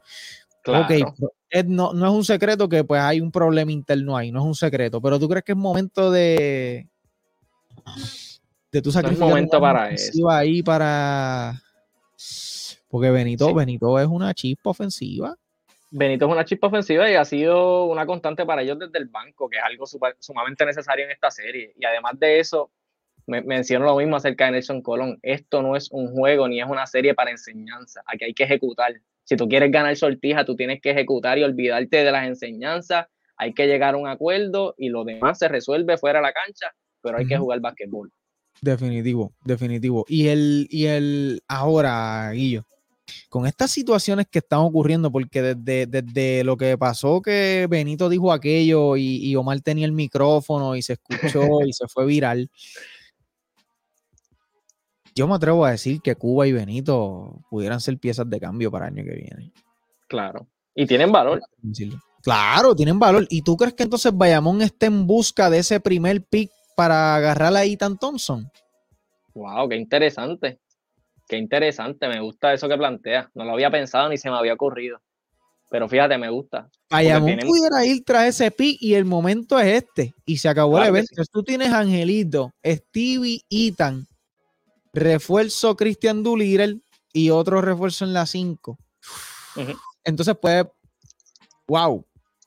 Claro. 0.63 0.87
no, 1.65 1.93
no 1.93 2.07
es 2.07 2.13
un 2.13 2.23
secreto 2.23 2.69
que 2.69 2.85
pues 2.85 3.01
hay 3.01 3.19
un 3.19 3.31
problema 3.31 3.71
interno 3.71 4.15
ahí, 4.15 4.31
no 4.31 4.39
es 4.39 4.45
un 4.45 4.55
secreto, 4.55 5.01
pero 5.01 5.19
tú 5.19 5.27
crees 5.27 5.43
que 5.43 5.51
es 5.51 5.57
momento 5.57 6.09
de, 6.09 6.87
De 8.71 8.81
tu 8.81 8.91
sacrificio. 8.91 9.27
momento 9.27 9.59
para 9.59 9.91
eso. 9.91 10.29
Ahí 10.29 10.63
para. 10.63 11.62
Porque 12.89 13.09
Benito, 13.09 13.53
Benito 13.53 13.99
es 13.99 14.07
una 14.07 14.33
chispa 14.33 14.69
ofensiva. 14.69 15.35
Benito 15.89 16.25
es 16.25 16.31
una 16.31 16.45
chispa 16.45 16.67
ofensiva 16.67 17.09
y 17.09 17.15
ha 17.15 17.25
sido 17.25 17.85
una 17.85 18.05
constante 18.05 18.45
para 18.45 18.61
ellos 18.61 18.79
desde 18.79 18.97
el 18.97 19.05
banco, 19.05 19.49
que 19.49 19.57
es 19.57 19.63
algo 19.63 19.85
sumamente 20.19 20.65
necesario 20.65 21.05
en 21.05 21.11
esta 21.11 21.29
serie. 21.29 21.73
Y 21.77 21.85
además 21.85 22.19
de 22.19 22.39
eso, 22.39 22.71
me, 23.27 23.41
menciono 23.41 23.85
lo 23.85 23.97
mismo 23.97 24.15
acerca 24.15 24.45
de 24.45 24.51
Nelson 24.51 24.81
Colón. 24.81 25.19
Esto 25.21 25.61
no 25.61 25.75
es 25.75 25.91
un 25.91 26.11
juego 26.13 26.47
ni 26.47 26.59
es 26.61 26.67
una 26.67 26.87
serie 26.87 27.13
para 27.13 27.31
enseñanza. 27.31 28.01
Aquí 28.05 28.25
hay 28.25 28.33
que 28.33 28.43
ejecutar. 28.43 28.93
Si 29.23 29.35
tú 29.37 29.47
quieres 29.47 29.71
ganar 29.71 29.95
sortija, 29.95 30.45
tú 30.45 30.55
tienes 30.55 30.81
que 30.81 30.91
ejecutar 30.91 31.37
y 31.37 31.43
olvidarte 31.43 32.03
de 32.03 32.11
las 32.11 32.27
enseñanzas. 32.27 33.07
Hay 33.37 33.53
que 33.53 33.67
llegar 33.67 33.95
a 33.95 33.97
un 33.97 34.07
acuerdo 34.07 34.75
y 34.77 34.89
lo 34.89 35.03
demás 35.03 35.39
se 35.39 35.47
resuelve 35.47 35.97
fuera 35.97 36.19
de 36.19 36.23
la 36.23 36.33
cancha, 36.33 36.73
pero 37.01 37.17
hay 37.17 37.27
que 37.27 37.37
jugar 37.37 37.59
basquetbol. 37.59 38.11
Definitivo, 38.63 39.33
definitivo. 39.43 40.05
Y 40.07 40.27
el, 40.27 40.67
y 40.71 40.85
el 40.85 41.43
ahora, 41.49 42.31
Guillo, 42.31 42.65
con 43.27 43.45
estas 43.45 43.71
situaciones 43.71 44.25
que 44.31 44.39
están 44.39 44.59
ocurriendo, 44.59 45.11
porque 45.11 45.41
desde, 45.41 45.85
desde 45.85 46.45
lo 46.45 46.55
que 46.55 46.77
pasó 46.77 47.21
que 47.21 47.67
Benito 47.69 48.07
dijo 48.07 48.31
aquello 48.31 48.95
y, 48.95 49.17
y 49.17 49.35
Omar 49.35 49.59
tenía 49.59 49.85
el 49.85 49.91
micrófono 49.91 50.77
y 50.77 50.81
se 50.81 50.93
escuchó 50.93 51.43
y 51.67 51.73
se 51.73 51.89
fue 51.89 52.05
viral, 52.05 52.49
yo 55.13 55.27
me 55.27 55.35
atrevo 55.35 55.65
a 55.65 55.71
decir 55.71 55.99
que 56.01 56.15
Cuba 56.15 56.47
y 56.47 56.53
Benito 56.53 57.41
pudieran 57.49 57.81
ser 57.81 57.97
piezas 57.97 58.29
de 58.29 58.39
cambio 58.39 58.71
para 58.71 58.87
el 58.87 58.93
año 58.93 59.03
que 59.03 59.17
viene. 59.17 59.51
Claro. 60.07 60.47
Y 60.73 60.85
tienen 60.85 61.11
valor. 61.11 61.41
Claro, 62.21 62.73
tienen 62.73 62.97
valor. 62.97 63.27
¿Y 63.29 63.41
tú 63.41 63.57
crees 63.57 63.73
que 63.73 63.83
entonces 63.83 64.15
Bayamón 64.15 64.61
esté 64.61 64.85
en 64.85 65.05
busca 65.05 65.49
de 65.49 65.57
ese 65.57 65.81
primer 65.81 66.23
pick 66.23 66.49
para 66.75 67.15
agarrar 67.15 67.55
a 67.55 67.63
Ethan 67.63 67.97
Thompson? 67.97 68.51
Wow, 69.33 69.69
qué 69.69 69.75
interesante. 69.75 70.59
Qué 71.27 71.37
interesante. 71.37 72.07
Me 72.07 72.19
gusta 72.19 72.53
eso 72.53 72.67
que 72.67 72.77
plantea. 72.77 73.29
No 73.33 73.45
lo 73.45 73.53
había 73.53 73.71
pensado 73.71 74.09
ni 74.09 74.17
se 74.17 74.29
me 74.29 74.37
había 74.37 74.53
ocurrido. 74.53 75.01
Pero 75.69 75.89
fíjate, 75.89 76.17
me 76.19 76.29
gusta. 76.29 76.69
Bayamón 76.91 77.39
pudiera 77.39 77.83
ir 77.83 78.03
tras 78.03 78.27
ese 78.27 78.51
pick 78.51 78.77
y 78.79 78.93
el 78.93 79.05
momento 79.05 79.59
es 79.59 79.83
este. 79.83 80.13
Y 80.23 80.37
se 80.37 80.47
acabó 80.47 80.77
el 80.79 80.89
evento. 80.89 81.23
Tú 81.31 81.41
tienes 81.43 81.73
Angelito, 81.73 82.51
Stevie, 82.63 83.41
Ethan, 83.49 84.05
refuerzo 84.93 85.75
Christian 85.75 86.21
Doolittle 86.21 86.81
y 87.11 87.31
otro 87.31 87.59
refuerzo 87.61 88.05
en 88.05 88.13
la 88.13 88.27
5. 88.27 88.77
Entonces, 90.03 90.35
pues, 90.39 90.65
wow, 91.67 92.05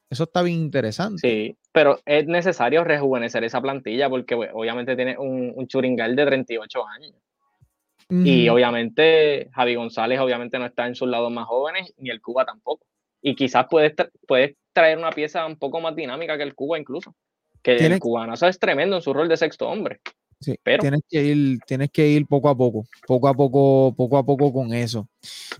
eso 0.09 0.23
está 0.23 0.43
bien 0.43 0.61
interesante. 0.61 1.21
Sí, 1.21 1.57
pero 1.77 2.01
es 2.07 2.27
necesario 2.27 2.85
rejuvenecer 2.85 3.45
esa 3.45 3.61
plantilla 3.61 4.09
porque 4.09 4.35
pues, 4.35 4.49
obviamente 4.55 4.97
tiene 4.97 5.19
un, 5.19 5.53
un 5.55 5.67
churingal 5.69 6.17
de 6.17 6.25
38 6.25 6.87
años. 6.89 7.13
Y 8.09 8.49
obviamente 8.49 9.51
Javi 9.53 9.75
González 9.75 10.19
obviamente 10.21 10.59
no 10.59 10.65
está 10.65 10.87
en 10.87 10.95
sus 10.95 11.07
lados 11.07 11.31
más 11.31 11.47
jóvenes, 11.47 11.93
ni 11.99 12.09
el 12.09 12.23
Cuba 12.23 12.47
tampoco. 12.47 12.87
Y 13.21 13.35
quizás 13.37 13.67
puedes, 13.69 13.93
traer 14.73 14.97
una 14.97 15.11
pieza 15.11 15.45
un 15.45 15.57
poco 15.57 15.79
más 15.83 15.95
dinámica 15.95 16.39
que 16.39 16.45
el 16.45 16.55
Cuba 16.55 16.79
incluso. 16.79 17.15
Que 17.63 17.77
el 17.77 17.99
cubano 18.01 18.33
es 18.33 18.59
tremendo 18.59 18.97
en 18.97 19.03
su 19.03 19.13
rol 19.13 19.29
de 19.29 19.37
sexto 19.37 19.69
hombre. 19.69 20.01
Sí, 20.41 20.57
pero 20.63 20.81
tienes 20.81 21.03
que 21.07 21.25
ir, 21.25 21.59
tienes 21.67 21.91
que 21.91 22.09
ir 22.09 22.25
poco 22.27 22.49
a 22.49 22.57
poco, 22.57 22.87
poco 23.07 23.29
a 23.29 23.35
poco, 23.35 23.93
poco 23.95 24.17
a 24.17 24.25
poco 24.25 24.51
con 24.51 24.73
eso. 24.73 25.11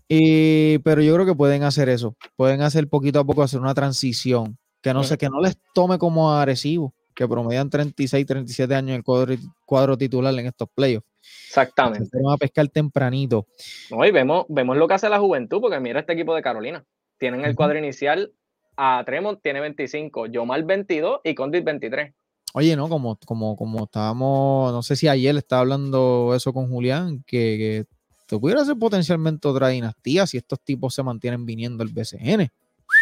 Y, 0.09 0.79
pero 0.79 1.03
yo 1.03 1.13
creo 1.13 1.27
que 1.27 1.35
pueden 1.35 1.63
hacer 1.63 1.91
eso, 1.91 2.17
pueden 2.37 2.63
hacer 2.63 2.89
poquito 2.89 3.21
a 3.21 3.25
poco 3.25 3.43
hacer 3.43 3.61
una 3.61 3.75
transición, 3.75 4.57
que 4.87 4.95
no 4.95 5.03
sé, 5.03 5.19
que 5.19 5.29
no 5.29 5.41
les 5.41 5.59
tome 5.75 5.99
como 5.99 6.31
agresivo, 6.31 6.95
que 7.13 7.27
promedian 7.27 7.69
36, 7.69 8.25
37 8.25 8.73
años 8.73 8.91
en 8.91 8.95
el 8.97 9.41
cuadro, 9.65 9.99
titular 9.99 10.33
en 10.39 10.47
estos 10.47 10.69
playoffs. 10.73 11.09
Exactamente. 11.49 12.09
Vamos 12.13 12.35
a 12.35 12.37
pescar 12.37 12.69
tempranito. 12.69 13.49
hoy 13.91 14.13
vemos, 14.13 14.47
vemos 14.49 14.77
lo 14.77 14.87
que 14.87 14.95
hace 14.95 15.09
la 15.09 15.19
juventud, 15.19 15.61
porque 15.61 15.81
mira 15.81 15.99
este 15.99 16.13
equipo 16.13 16.37
de 16.37 16.43
Carolina. 16.43 16.85
Tienen 17.19 17.45
el 17.45 17.57
cuadro 17.57 17.77
inicial 17.77 18.33
a 18.77 19.03
Tremont 19.05 19.41
tiene 19.43 19.59
25, 19.59 20.27
Yomal 20.27 20.63
22 20.63 21.21
y 21.25 21.35
Condit 21.35 21.65
23. 21.65 22.15
Oye, 22.55 22.77
no, 22.77 22.89
como, 22.89 23.19
como, 23.27 23.57
como 23.57 23.85
estábamos, 23.85 24.73
no 24.73 24.85
sé 24.85 24.95
si 24.95 25.09
ayer 25.09 25.37
estaba 25.37 25.63
hablando 25.63 26.33
eso 26.33 26.53
con 26.53 26.69
Julián, 26.69 27.25
que, 27.27 27.85
que 28.29 28.39
pudiera 28.39 28.65
ser 28.65 28.77
potencialmente 28.77 29.49
otra 29.49 29.69
dinastía 29.69 30.29
si 30.29 30.37
estos 30.37 30.61
tipos 30.61 30.95
se 30.95 31.03
mantienen 31.03 31.45
viniendo 31.45 31.83
al 31.83 31.89
BCN. 31.89 32.49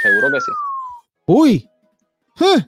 Seguro 0.03 0.31
que 0.33 0.41
sí. 0.41 0.53
Uy. 1.27 1.69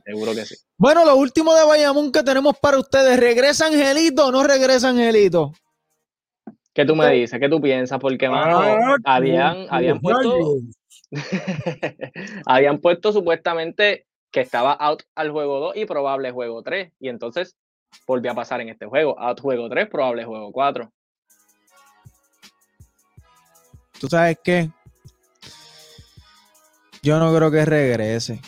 Seguro 0.04 0.34
que 0.34 0.44
sí. 0.44 0.54
Bueno, 0.78 1.04
lo 1.04 1.16
último 1.16 1.54
de 1.54 1.64
Bayamón 1.64 2.12
que 2.12 2.22
tenemos 2.22 2.56
para 2.58 2.78
ustedes, 2.78 3.18
¿regresa 3.18 3.66
Angelito 3.66 4.26
o 4.26 4.32
no 4.32 4.42
regresa 4.42 4.90
Angelito? 4.90 5.52
¿Qué 6.72 6.84
tú 6.84 6.94
me 6.94 7.10
dices? 7.10 7.40
¿Qué 7.40 7.48
tú 7.48 7.60
piensas? 7.60 7.98
Porque, 7.98 8.28
mano, 8.28 8.60
ah, 8.60 8.96
habían, 9.04 9.66
habían 9.70 9.98
puesto. 9.98 10.58
habían 12.46 12.78
puesto 12.80 13.12
supuestamente 13.12 14.06
que 14.30 14.40
estaba 14.40 14.74
out 14.74 15.02
al 15.14 15.30
juego 15.30 15.58
2 15.58 15.76
y 15.76 15.86
probable 15.86 16.30
juego 16.32 16.62
3. 16.62 16.92
Y 17.00 17.08
entonces 17.08 17.56
volvió 18.06 18.32
a 18.32 18.34
pasar 18.34 18.60
en 18.60 18.68
este 18.68 18.84
juego. 18.84 19.18
Out 19.18 19.40
juego 19.40 19.70
3, 19.70 19.88
probable 19.88 20.24
juego 20.26 20.52
4. 20.52 20.92
¿Tú 23.98 24.08
sabes 24.08 24.38
qué? 24.44 24.70
Yo 27.02 27.18
no 27.18 27.34
creo 27.34 27.50
que 27.50 27.64
regrese. 27.64 28.40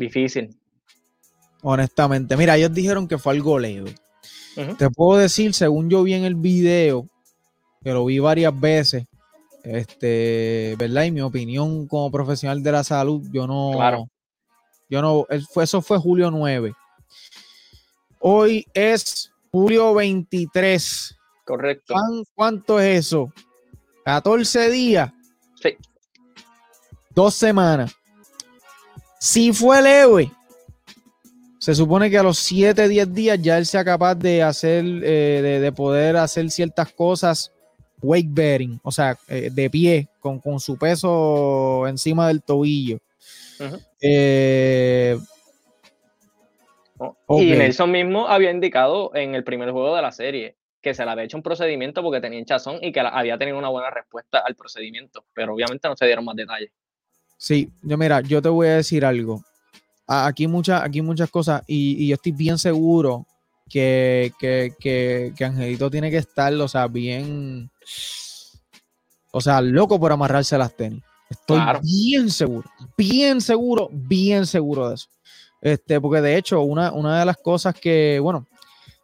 Difícil. 0.00 0.56
Honestamente. 1.62 2.36
Mira, 2.36 2.56
ellos 2.56 2.72
dijeron 2.72 3.06
que 3.06 3.18
fue 3.18 3.34
algo 3.34 3.58
leve. 3.58 3.94
Te 4.78 4.90
puedo 4.90 5.18
decir, 5.18 5.54
según 5.54 5.90
yo 5.90 6.02
vi 6.02 6.14
en 6.14 6.24
el 6.24 6.34
video, 6.34 7.06
que 7.82 7.92
lo 7.92 8.06
vi 8.06 8.18
varias 8.18 8.58
veces, 8.58 9.04
este, 9.62 10.74
¿verdad? 10.78 11.04
Y 11.04 11.12
mi 11.12 11.20
opinión 11.20 11.86
como 11.86 12.10
profesional 12.10 12.62
de 12.62 12.72
la 12.72 12.82
salud, 12.82 13.26
yo 13.30 13.46
no, 13.46 13.72
claro. 13.74 14.08
Yo 14.88 15.02
no, 15.02 15.26
eso 15.28 15.82
fue 15.82 15.98
julio 15.98 16.30
9. 16.30 16.72
Hoy 18.18 18.66
es 18.74 19.30
julio 19.52 19.94
23. 19.94 21.16
Correcto. 21.44 21.94
¿Cuánto 22.34 22.80
es 22.80 23.06
eso? 23.06 23.32
14 24.04 24.70
días. 24.70 25.12
Sí. 25.62 25.76
Dos 27.14 27.34
semanas. 27.34 27.94
Si 29.22 29.52
fue 29.52 29.82
leve, 29.82 30.30
se 31.58 31.74
supone 31.74 32.08
que 32.08 32.16
a 32.16 32.22
los 32.22 32.38
7, 32.38 32.88
10 32.88 33.14
días 33.14 33.38
ya 33.42 33.58
él 33.58 33.66
sea 33.66 33.84
capaz 33.84 34.14
de 34.14 34.42
hacer, 34.42 34.82
eh, 34.82 35.60
de, 35.60 35.72
poder 35.72 36.16
hacer 36.16 36.50
ciertas 36.50 36.90
cosas 36.94 37.52
weight 38.00 38.28
bearing, 38.30 38.80
o 38.82 38.90
sea, 38.90 39.18
eh, 39.28 39.50
de 39.52 39.68
pie, 39.68 40.08
con, 40.20 40.40
con, 40.40 40.58
su 40.58 40.78
peso 40.78 41.86
encima 41.86 42.28
del 42.28 42.42
tobillo. 42.42 42.98
Eh, 44.00 45.18
oh, 46.96 47.42
y 47.42 47.50
Nelson 47.50 47.90
mismo 47.90 48.26
había 48.26 48.50
indicado 48.50 49.14
en 49.14 49.34
el 49.34 49.44
primer 49.44 49.70
juego 49.70 49.94
de 49.94 50.00
la 50.00 50.12
serie 50.12 50.56
que 50.80 50.94
se 50.94 51.04
le 51.04 51.10
había 51.10 51.24
hecho 51.24 51.36
un 51.36 51.42
procedimiento 51.42 52.02
porque 52.02 52.22
tenía 52.22 52.38
hinchazón 52.38 52.78
y 52.80 52.90
que 52.90 53.00
había 53.00 53.36
tenido 53.36 53.58
una 53.58 53.68
buena 53.68 53.90
respuesta 53.90 54.38
al 54.38 54.56
procedimiento, 54.56 55.26
pero 55.34 55.52
obviamente 55.52 55.88
no 55.88 55.94
se 55.94 56.06
dieron 56.06 56.24
más 56.24 56.36
detalles. 56.36 56.70
Sí, 57.40 57.72
yo 57.80 57.96
mira, 57.96 58.20
yo 58.20 58.42
te 58.42 58.50
voy 58.50 58.68
a 58.68 58.76
decir 58.76 59.02
algo. 59.02 59.42
Aquí, 60.06 60.46
muchas 60.46 60.82
aquí 60.82 61.00
muchas 61.00 61.30
cosas 61.30 61.62
y, 61.66 62.06
yo 62.06 62.16
estoy 62.16 62.32
bien 62.32 62.58
seguro 62.58 63.26
que, 63.66 64.30
que, 64.38 65.32
Angelito 65.42 65.90
tiene 65.90 66.10
que 66.10 66.18
estar, 66.18 66.52
o 66.52 66.68
sea, 66.68 66.86
bien, 66.86 67.70
o 69.32 69.40
sea, 69.40 69.62
loco 69.62 69.98
por 69.98 70.12
amarrarse 70.12 70.58
las 70.58 70.76
tenis. 70.76 71.02
Estoy 71.30 71.60
bien 71.82 72.28
seguro, 72.28 72.68
bien 72.98 73.40
seguro, 73.40 73.88
bien 73.90 74.44
seguro 74.44 74.90
de 74.90 74.96
eso. 74.96 75.08
Este, 75.62 75.98
porque 75.98 76.20
de 76.20 76.36
hecho, 76.36 76.60
una, 76.60 76.92
una 76.92 77.20
de 77.20 77.24
las 77.24 77.38
cosas 77.38 77.74
que, 77.74 78.20
bueno, 78.20 78.46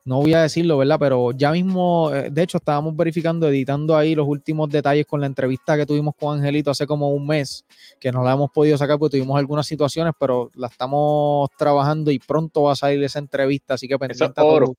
no 0.06 0.20
voy 0.20 0.34
a 0.34 0.42
decirlo, 0.42 0.78
¿verdad? 0.78 0.98
Pero 1.00 1.32
ya 1.32 1.50
mismo, 1.50 2.12
eh, 2.14 2.30
de 2.30 2.42
hecho, 2.44 2.58
estábamos 2.58 2.94
verificando, 2.94 3.48
editando 3.48 3.96
ahí 3.96 4.14
los 4.14 4.26
últimos 4.28 4.70
detalles 4.70 5.04
con 5.04 5.20
la 5.20 5.26
entrevista 5.26 5.76
que 5.76 5.84
tuvimos 5.84 6.14
con 6.14 6.38
Angelito 6.38 6.70
hace 6.70 6.86
como 6.86 7.10
un 7.10 7.26
mes, 7.26 7.64
que 7.98 8.12
no 8.12 8.22
la 8.22 8.32
hemos 8.32 8.52
podido 8.52 8.78
sacar 8.78 9.00
porque 9.00 9.18
tuvimos 9.18 9.36
algunas 9.36 9.66
situaciones, 9.66 10.14
pero 10.18 10.52
la 10.54 10.68
estamos 10.68 11.50
trabajando 11.58 12.12
y 12.12 12.20
pronto 12.20 12.62
va 12.62 12.72
a 12.72 12.76
salir 12.76 13.02
esa 13.02 13.18
entrevista, 13.18 13.74
así 13.74 13.88
que 13.88 13.98
pendiente. 13.98 14.40
oro. 14.40 14.76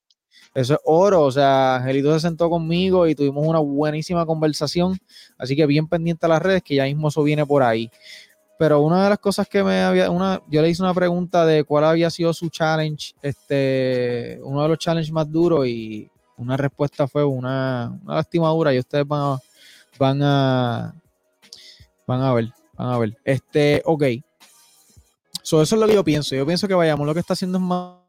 Eso 0.53 0.75
es 0.75 0.79
oro. 0.85 1.23
O 1.23 1.31
sea, 1.31 1.75
Angelito 1.75 2.13
se 2.13 2.21
sentó 2.21 2.49
conmigo 2.49 3.05
y 3.05 3.13
tuvimos 3.13 3.45
una 3.45 3.59
buenísima 3.59 4.25
conversación. 4.25 4.97
Así 5.37 5.57
que 5.57 5.65
bien 5.65 5.89
pendiente 5.89 6.25
a 6.25 6.29
las 6.29 6.41
redes, 6.41 6.63
que 6.63 6.75
ya 6.75 6.85
mismo 6.85 7.09
eso 7.09 7.21
viene 7.21 7.45
por 7.45 7.63
ahí. 7.63 7.91
Pero 8.57 8.81
una 8.81 9.03
de 9.03 9.09
las 9.09 9.19
cosas 9.19 9.47
que 9.47 9.63
me 9.63 9.83
había, 9.83 10.09
una, 10.09 10.41
yo 10.47 10.61
le 10.61 10.69
hice 10.69 10.81
una 10.81 10.93
pregunta 10.93 11.45
de 11.45 11.63
cuál 11.63 11.83
había 11.83 12.09
sido 12.09 12.33
su 12.33 12.49
challenge, 12.49 13.13
este, 13.21 14.39
uno 14.43 14.63
de 14.63 14.69
los 14.69 14.79
challenges 14.79 15.11
más 15.11 15.31
duros 15.31 15.67
y 15.67 16.09
una 16.37 16.57
respuesta 16.57 17.07
fue 17.07 17.23
una, 17.23 17.99
una 18.03 18.15
lastimadura 18.15 18.73
y 18.73 18.79
ustedes 18.79 19.07
van 19.07 19.21
a, 19.21 19.39
van 19.99 20.23
a, 20.23 20.95
van 22.07 22.21
a 22.21 22.33
ver, 22.33 22.51
van 22.73 22.89
a 22.89 22.97
ver. 22.97 23.17
Este, 23.23 23.81
ok. 23.85 24.03
eso 25.41 25.61
es 25.61 25.71
lo 25.71 25.85
que 25.87 25.93
yo 25.93 26.03
pienso. 26.03 26.35
Yo 26.35 26.45
pienso 26.45 26.67
que 26.67 26.73
vayamos, 26.73 27.05
lo 27.05 27.13
que 27.13 27.19
está 27.19 27.33
haciendo 27.33 27.59
es 27.59 27.63
más 27.63 28.06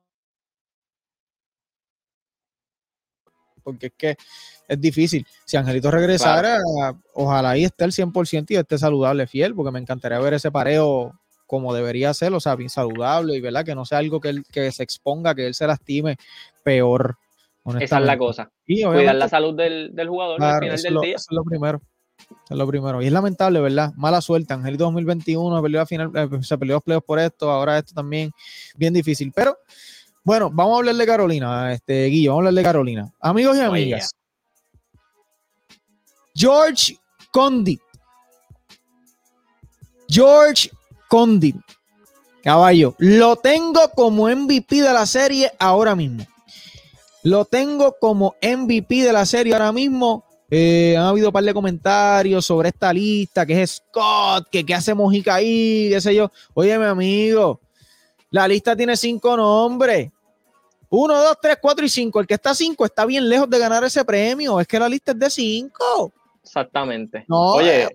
porque 3.68 3.87
es 3.88 3.92
que 3.96 4.16
es 4.66 4.81
difícil. 4.81 5.26
Si 5.44 5.57
Angelito 5.57 5.90
regresara, 5.90 6.59
ojalá 7.14 7.50
ahí 7.50 7.64
esté 7.64 7.85
el 7.85 7.92
100% 7.92 8.46
y 8.50 8.57
esté 8.57 8.78
saludable, 8.78 9.26
fiel, 9.26 9.54
porque 9.54 9.70
me 9.70 9.78
encantaría 9.78 10.18
ver 10.18 10.35
ese 10.35 10.50
pareo 10.50 11.12
como 11.46 11.74
debería 11.74 12.12
ser, 12.12 12.35
o 12.35 12.40
sea, 12.40 12.57
bien 12.57 12.68
saludable 12.68 13.35
y 13.35 13.40
verdad 13.40 13.64
que 13.64 13.74
no 13.74 13.87
sea 13.87 13.98
algo 13.98 14.20
que, 14.20 14.28
él, 14.28 14.44
que 14.52 14.70
se 14.70 14.83
exponga, 14.83 15.35
que 15.35 15.46
él 15.46 15.54
se 15.54 15.66
lastime 15.66 16.18
peor. 16.62 17.16
Esa 17.81 17.98
es 17.98 18.04
la 18.04 18.18
cosa. 18.18 18.50
Cuidar 18.66 19.14
la 19.14 19.28
salud 19.28 19.54
del, 19.54 19.92
jugador 20.09 20.42
al 20.42 20.61
final 20.61 20.83
del 20.83 20.96
día. 21.00 21.16
Eso 21.16 21.26
es 21.31 21.35
lo 21.35 21.44
primero. 21.44 21.81
es 22.50 22.57
lo 22.57 22.66
primero. 22.66 23.02
Y 23.02 23.07
es 23.07 23.12
lamentable, 23.12 23.61
¿verdad? 23.61 23.92
Mala 23.96 24.20
suerte. 24.20 24.52
Angelito 24.52 24.85
2021 24.85 25.62
perdió 25.62 25.87
final, 25.87 26.12
eh, 26.14 26.28
se 26.42 26.59
peleó 26.59 26.76
los 26.76 26.83
playoffs 26.83 27.07
por 27.07 27.18
esto, 27.18 27.50
ahora 27.50 27.78
esto 27.78 27.94
también 27.94 28.31
bien 28.76 28.92
difícil. 28.92 29.33
Pero 29.35 29.57
bueno, 30.24 30.50
vamos 30.50 30.74
a 30.74 30.78
hablar 30.78 30.94
de 30.94 31.07
Carolina, 31.07 31.72
este 31.72 32.07
Guillo, 32.07 32.33
vamos 32.33 32.44
a 32.44 32.48
hablar 32.48 32.54
de 32.54 32.62
Carolina. 32.62 33.12
Amigos 33.20 33.57
y 33.57 33.61
amigas. 33.61 34.11
George 36.35 36.98
Condit. 37.33 37.81
George 40.09 40.70
Condit. 41.09 41.57
Caballo, 42.42 42.94
lo 42.98 43.37
tengo 43.37 43.90
como 43.94 44.28
MVP 44.28 44.76
de 44.76 44.92
la 44.92 45.04
serie 45.07 45.50
ahora 45.59 45.94
mismo. 45.96 46.24
Lo 47.24 47.44
tengo 47.44 47.96
como 48.00 48.37
MVP 48.40 49.02
de 49.02 49.12
la 49.12 49.26
serie 49.26 49.52
ahora 49.52 49.72
mismo. 49.72 50.24
Eh, 50.50 50.96
han 50.96 51.04
habido 51.04 51.28
un 51.28 51.33
par 51.33 51.44
de 51.44 51.52
comentarios 51.52 52.46
sobre 52.46 52.70
esta 52.70 52.92
lista, 52.92 53.44
que 53.44 53.61
es 53.61 53.83
Scott, 53.83 54.48
que 54.50 54.64
qué 54.64 54.74
hace 54.74 54.94
Mojica 54.94 55.35
ahí, 55.35 55.88
qué 55.90 56.00
sé 56.00 56.14
yo. 56.14 56.31
Oye, 56.54 56.78
mi 56.78 56.87
amigo, 56.87 57.61
la 58.30 58.46
lista 58.46 58.76
tiene 58.76 58.96
cinco 58.96 59.36
nombres. 59.36 60.10
Uno, 60.90 61.14
dos, 61.22 61.38
tres, 61.40 61.58
cuatro 61.60 61.84
y 61.84 61.88
cinco. 61.88 62.20
El 62.20 62.26
que 62.26 62.34
está 62.34 62.54
cinco 62.54 62.84
está 62.84 63.04
bien 63.04 63.28
lejos 63.28 63.48
de 63.48 63.58
ganar 63.58 63.84
ese 63.84 64.04
premio. 64.04 64.58
Es 64.60 64.66
que 64.66 64.78
la 64.78 64.88
lista 64.88 65.12
es 65.12 65.18
de 65.18 65.30
cinco. 65.30 66.12
Exactamente. 66.42 67.24
Oye, 67.28 67.84
eh, 67.84 67.88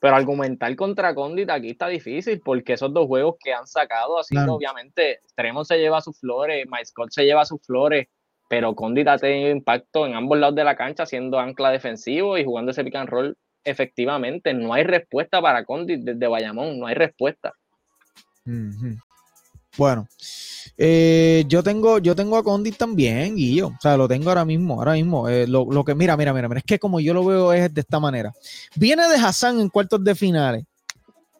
pero 0.00 0.14
argumentar 0.14 0.74
contra 0.76 1.14
Condit 1.14 1.50
aquí 1.50 1.70
está 1.70 1.88
difícil 1.88 2.40
porque 2.40 2.74
esos 2.74 2.92
dos 2.92 3.06
juegos 3.06 3.34
que 3.42 3.52
han 3.52 3.66
sacado, 3.66 4.18
así 4.18 4.36
obviamente, 4.36 5.20
Tremont 5.34 5.66
se 5.66 5.78
lleva 5.78 6.00
sus 6.00 6.18
flores, 6.20 6.66
My 6.70 6.84
Scott 6.84 7.10
se 7.10 7.24
lleva 7.24 7.44
sus 7.44 7.60
flores, 7.62 8.06
pero 8.48 8.76
Condit 8.76 9.08
ha 9.08 9.18
tenido 9.18 9.50
impacto 9.50 10.06
en 10.06 10.14
ambos 10.14 10.38
lados 10.38 10.54
de 10.54 10.64
la 10.64 10.76
cancha, 10.76 11.04
siendo 11.04 11.40
ancla 11.40 11.70
defensivo 11.70 12.38
y 12.38 12.44
jugando 12.44 12.70
ese 12.70 12.84
pick 12.84 12.94
and 12.94 13.08
roll 13.08 13.36
efectivamente. 13.64 14.54
No 14.54 14.72
hay 14.72 14.84
respuesta 14.84 15.42
para 15.42 15.64
Condit 15.64 16.00
desde 16.00 16.28
Bayamón, 16.28 16.78
no 16.78 16.86
hay 16.86 16.94
respuesta. 16.94 17.52
Bueno, 19.78 20.08
eh, 20.76 21.44
yo 21.46 21.62
tengo, 21.62 21.98
yo 21.98 22.16
tengo 22.16 22.36
a 22.36 22.42
Condit 22.42 22.76
también, 22.76 23.36
Guillo. 23.36 23.68
O 23.68 23.80
sea, 23.80 23.96
lo 23.96 24.08
tengo 24.08 24.28
ahora 24.28 24.44
mismo, 24.44 24.74
ahora 24.74 24.94
mismo. 24.94 25.28
Eh, 25.28 25.46
lo, 25.46 25.84
que, 25.84 25.94
mira, 25.94 26.16
mira, 26.16 26.32
mira, 26.32 26.48
es 26.58 26.64
que 26.64 26.80
como 26.80 26.98
yo 26.98 27.14
lo 27.14 27.24
veo 27.24 27.52
es 27.52 27.72
de 27.72 27.80
esta 27.80 28.00
manera. 28.00 28.32
Viene 28.74 29.06
de 29.08 29.14
Hassan 29.14 29.60
en 29.60 29.68
cuartos 29.68 30.02
de 30.02 30.16
finales. 30.16 30.64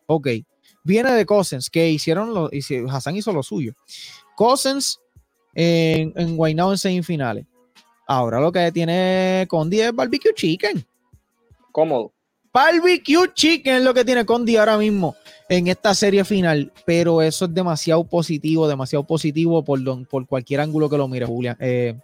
Ok. 0.07 0.29
Viene 0.85 1.13
de 1.13 1.27
Cousins, 1.27 1.69
que 1.69 1.91
hicieron 1.91 2.33
lo, 2.33 2.49
Hassan 2.91 3.17
hizo 3.17 3.33
lo 3.33 3.43
suyo. 3.43 3.75
Cousins 4.37 5.01
en, 5.53 6.13
en 6.15 6.37
Guaynao 6.37 6.71
en 6.71 6.79
semifinales. 6.79 7.45
Ahora 8.07 8.41
lo 8.41 8.53
que 8.53 8.71
tiene 8.71 9.47
Condit 9.49 9.81
es 9.81 9.93
barbecue 9.93 10.33
chicken. 10.33 10.87
Cómodo. 11.73 12.13
Barbecue 12.53 13.33
chicken 13.35 13.77
es 13.77 13.83
lo 13.83 13.95
que 13.95 14.05
tiene 14.05 14.25
Condi 14.25 14.57
ahora 14.57 14.79
mismo 14.79 15.17
en 15.49 15.67
esta 15.69 15.95
serie 15.95 16.25
final, 16.25 16.73
pero 16.85 17.23
eso 17.23 17.47
es 17.47 17.55
demasiado 17.55 18.05
positivo, 18.05 18.69
demasiado 18.69 19.05
positivo 19.05 19.65
por, 19.65 19.81
por 20.07 20.27
cualquier 20.27 20.61
ángulo 20.61 20.91
que 20.91 20.99
lo 20.99 21.09
mire, 21.09 21.27
Julián. 21.27 21.57
Eh, 21.61 21.95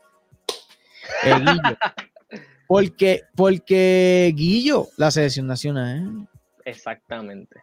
eh, 1.24 1.34
Guillo. 1.38 1.76
porque, 2.66 3.22
porque 3.34 4.32
Guillo, 4.34 4.88
la 4.96 5.10
selección 5.10 5.46
nacional. 5.46 6.26
Exactamente. 6.64 7.60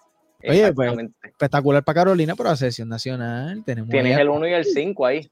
Oye, 0.47 0.73
pues, 0.73 0.91
espectacular 1.23 1.83
para 1.83 2.01
Carolina, 2.01 2.35
pero 2.35 2.49
la 2.49 2.55
selección 2.55 2.89
nacional 2.89 3.63
tenemos. 3.63 3.89
Tienes 3.89 4.17
el 4.17 4.29
1 4.29 4.47
y 4.47 4.53
el 4.53 4.65
5 4.65 5.05
ahí. 5.05 5.31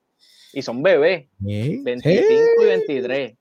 Y 0.53 0.61
son 0.61 0.81
bebés. 0.81 1.27
25 1.39 2.63
y 2.63 2.65
23 2.65 3.33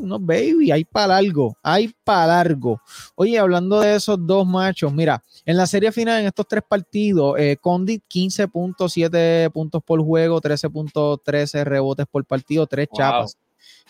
no, 0.00 0.18
baby, 0.18 0.70
hay 0.70 0.84
para 0.84 1.20
largo, 1.20 1.56
hay 1.62 1.94
para 2.04 2.26
largo. 2.26 2.80
Oye, 3.14 3.38
hablando 3.38 3.80
de 3.80 3.96
esos 3.96 4.18
dos 4.26 4.46
machos, 4.46 4.92
mira, 4.92 5.22
en 5.44 5.56
la 5.56 5.66
serie 5.66 5.92
final, 5.92 6.20
en 6.20 6.26
estos 6.26 6.46
tres 6.48 6.62
partidos, 6.66 7.36
eh, 7.38 7.58
Condit 7.60 8.02
15.7 8.08 9.50
puntos 9.50 9.82
por 9.82 10.02
juego, 10.02 10.40
13.13 10.40 11.64
rebotes 11.64 12.06
por 12.10 12.24
partido, 12.24 12.66
tres 12.66 12.88
chapas. 12.94 13.36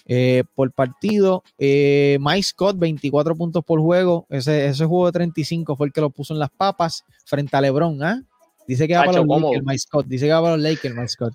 Eh, 0.05 0.43
por 0.57 0.73
partido. 0.73 1.45
Eh, 1.59 2.19
Mike 2.21 2.43
Scott, 2.43 2.77
24 2.77 3.37
puntos 3.37 3.65
por 3.65 3.81
juego. 3.81 4.27
Ese, 4.31 4.67
ese 4.67 4.85
juego 4.85 5.07
de 5.07 5.13
35 5.13 5.77
fue 5.77 5.87
el 5.87 5.93
que 5.93 6.01
lo 6.01 6.11
puso 6.11 6.35
en 6.35 6.41
las 6.41 6.51
papas 6.51 7.05
frente 7.25 7.57
a 7.57 7.61
LeBron. 7.61 8.03
¿ah? 8.03 8.21
Dice 8.73 8.89
que 8.89 8.97
va 8.97 9.05
para 9.05 9.21
los 9.21 9.29
Lakers, 9.29 9.67
Mike 9.67 9.79
Scott. 9.81 10.07
Dice 10.07 10.25
que 10.27 10.33
va 10.33 10.41
para 10.41 10.57
los 10.57 10.65
Lakers, 10.65 10.95
Mike 10.95 11.09
Scott. 11.09 11.35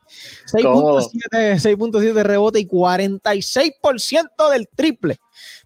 6.7 0.54 2.24
rebote 2.24 2.60
y 2.60 2.68
46% 2.68 4.50
del 4.52 4.68
triple 4.76 5.18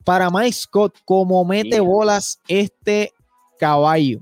para 0.03 0.29
Mike 0.29 0.51
Scott. 0.51 0.97
Como 1.05 1.45
mete 1.45 1.79
bolas 1.79 2.41
este 2.49 3.13
caballo. 3.57 4.19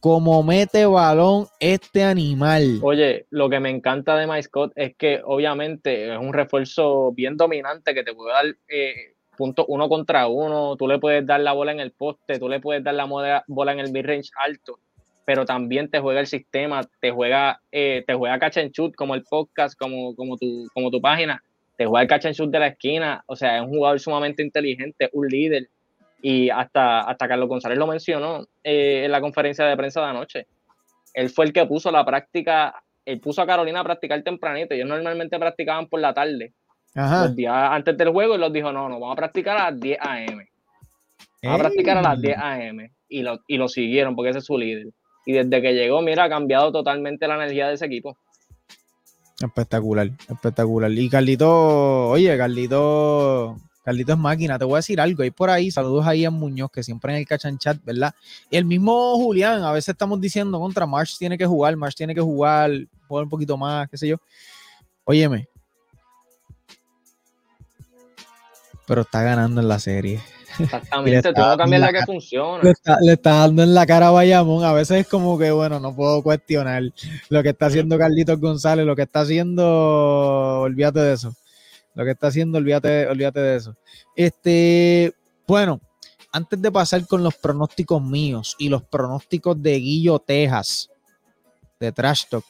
Como 0.00 0.42
mete 0.42 0.84
balón 0.84 1.46
este 1.60 2.02
animal. 2.02 2.80
Oye, 2.82 3.26
lo 3.30 3.48
que 3.48 3.60
me 3.60 3.70
encanta 3.70 4.16
de 4.16 4.26
Mike 4.26 4.42
Scott 4.42 4.72
es 4.74 4.96
que 4.96 5.22
obviamente 5.24 6.12
es 6.12 6.18
un 6.18 6.32
refuerzo 6.32 7.12
bien 7.12 7.36
dominante 7.36 7.94
que 7.94 8.02
te 8.02 8.14
puede 8.14 8.32
dar 8.32 8.46
eh, 8.68 9.14
puntos 9.36 9.64
uno 9.68 9.88
contra 9.88 10.26
uno. 10.26 10.74
Tú 10.76 10.88
le 10.88 10.98
puedes 10.98 11.24
dar 11.24 11.38
la 11.38 11.52
bola 11.52 11.70
en 11.70 11.78
el 11.78 11.92
poste, 11.92 12.40
tú 12.40 12.48
le 12.48 12.58
puedes 12.58 12.82
dar 12.82 12.94
la 12.94 13.04
bola 13.46 13.72
en 13.72 13.78
el 13.78 13.92
mid-range 13.92 14.30
alto 14.44 14.80
pero 15.28 15.44
también 15.44 15.90
te 15.90 16.00
juega 16.00 16.20
el 16.20 16.26
sistema, 16.26 16.80
te 17.00 17.10
juega, 17.10 17.60
eh, 17.70 18.02
te 18.06 18.14
juega 18.14 18.38
catch 18.38 18.56
and 18.56 18.70
shoot 18.70 18.94
como 18.94 19.14
el 19.14 19.24
podcast, 19.24 19.78
como, 19.78 20.16
como, 20.16 20.38
tu, 20.38 20.66
como 20.72 20.90
tu 20.90 21.02
página, 21.02 21.44
te 21.76 21.84
juega 21.84 22.00
el 22.00 22.08
catch 22.08 22.24
and 22.24 22.34
shoot 22.34 22.50
de 22.50 22.58
la 22.58 22.68
esquina, 22.68 23.22
o 23.26 23.36
sea, 23.36 23.58
es 23.58 23.62
un 23.62 23.68
jugador 23.68 24.00
sumamente 24.00 24.42
inteligente, 24.42 25.10
un 25.12 25.28
líder, 25.28 25.68
y 26.22 26.48
hasta, 26.48 27.00
hasta 27.00 27.28
Carlos 27.28 27.46
González 27.46 27.76
lo 27.76 27.86
mencionó 27.86 28.46
eh, 28.64 29.02
en 29.04 29.12
la 29.12 29.20
conferencia 29.20 29.66
de 29.66 29.76
prensa 29.76 30.00
de 30.00 30.06
anoche. 30.06 30.46
Él 31.12 31.28
fue 31.28 31.44
el 31.44 31.52
que 31.52 31.66
puso 31.66 31.90
la 31.90 32.06
práctica, 32.06 32.82
él 33.04 33.20
puso 33.20 33.42
a 33.42 33.46
Carolina 33.46 33.80
a 33.80 33.84
practicar 33.84 34.22
tempranito, 34.22 34.72
ellos 34.72 34.88
normalmente 34.88 35.38
practicaban 35.38 35.88
por 35.88 36.00
la 36.00 36.14
tarde, 36.14 36.54
los 36.94 37.36
días 37.36 37.52
antes 37.54 37.98
del 37.98 38.08
juego, 38.12 38.34
y 38.34 38.38
los 38.38 38.50
dijo, 38.50 38.72
no, 38.72 38.88
no, 38.88 38.98
vamos 38.98 39.12
a 39.12 39.16
practicar 39.16 39.58
a 39.58 39.70
las 39.72 39.78
10 39.78 39.98
a.m. 40.00 40.48
Vamos 41.42 41.60
a 41.60 41.62
practicar 41.64 41.98
a 41.98 42.02
las 42.02 42.18
10 42.18 42.38
a.m. 42.38 42.92
Y 43.10 43.22
lo, 43.22 43.40
y 43.46 43.58
lo 43.58 43.68
siguieron 43.68 44.16
porque 44.16 44.30
ese 44.30 44.38
es 44.38 44.46
su 44.46 44.56
líder. 44.56 44.86
Y 45.28 45.34
desde 45.34 45.60
que 45.60 45.74
llegó, 45.74 46.00
mira, 46.00 46.24
ha 46.24 46.28
cambiado 46.30 46.72
totalmente 46.72 47.28
la 47.28 47.34
energía 47.34 47.68
de 47.68 47.74
ese 47.74 47.84
equipo. 47.84 48.16
Espectacular, 49.38 50.10
espectacular. 50.26 50.90
Y 50.90 51.10
Carlito, 51.10 52.08
oye, 52.08 52.34
Carlito, 52.38 53.58
Carlito 53.84 54.12
es 54.14 54.18
máquina. 54.18 54.58
Te 54.58 54.64
voy 54.64 54.76
a 54.76 54.78
decir 54.78 54.98
algo. 54.98 55.22
Hay 55.22 55.30
por 55.30 55.50
ahí, 55.50 55.70
saludos 55.70 56.06
ahí 56.06 56.24
a 56.24 56.30
Muñoz, 56.30 56.70
que 56.72 56.82
siempre 56.82 57.12
en 57.12 57.18
el 57.18 57.26
cachan 57.26 57.58
chat, 57.58 57.76
¿verdad? 57.84 58.14
Y 58.48 58.56
el 58.56 58.64
mismo 58.64 59.16
Julián, 59.16 59.62
a 59.64 59.72
veces 59.72 59.90
estamos 59.90 60.18
diciendo 60.18 60.58
contra 60.58 60.86
March 60.86 61.18
tiene 61.18 61.36
que 61.36 61.44
jugar, 61.44 61.76
March 61.76 61.94
tiene 61.94 62.14
que 62.14 62.22
jugar, 62.22 62.70
jugar 63.06 63.24
un 63.24 63.28
poquito 63.28 63.58
más, 63.58 63.86
qué 63.90 63.98
sé 63.98 64.08
yo. 64.08 64.16
Óyeme. 65.04 65.46
Pero 68.86 69.02
está 69.02 69.22
ganando 69.22 69.60
en 69.60 69.68
la 69.68 69.78
serie. 69.78 70.22
Exactamente, 70.58 71.32
todo 71.32 71.56
cambia 71.56 71.78
la 71.78 71.92
que 71.92 72.02
funciona. 72.04 72.62
Le 73.00 73.12
está, 73.12 73.32
dando 73.32 73.62
en 73.62 73.74
la 73.74 73.86
cara 73.86 74.08
a 74.08 74.10
Bayamón. 74.10 74.64
A 74.64 74.72
veces 74.72 75.00
es 75.00 75.08
como 75.08 75.38
que, 75.38 75.50
bueno, 75.50 75.80
no 75.80 75.94
puedo 75.94 76.22
cuestionar 76.22 76.82
lo 77.28 77.42
que 77.42 77.50
está 77.50 77.66
haciendo 77.66 77.98
Carlitos 77.98 78.40
González, 78.40 78.86
lo 78.86 78.96
que 78.96 79.02
está 79.02 79.20
haciendo, 79.20 80.60
olvídate 80.60 81.00
de 81.00 81.12
eso. 81.14 81.34
Lo 81.94 82.04
que 82.04 82.12
está 82.12 82.28
haciendo, 82.28 82.58
olvídate, 82.58 83.06
olvídate 83.06 83.40
de 83.40 83.56
eso. 83.56 83.76
Este, 84.14 85.12
bueno, 85.46 85.80
antes 86.32 86.60
de 86.60 86.70
pasar 86.70 87.06
con 87.06 87.22
los 87.22 87.34
pronósticos 87.34 88.02
míos 88.02 88.54
y 88.58 88.68
los 88.68 88.82
pronósticos 88.82 89.60
de 89.60 89.78
Guillo 89.78 90.18
Texas, 90.18 90.90
de 91.80 91.92
Trash 91.92 92.24
Talk, 92.28 92.44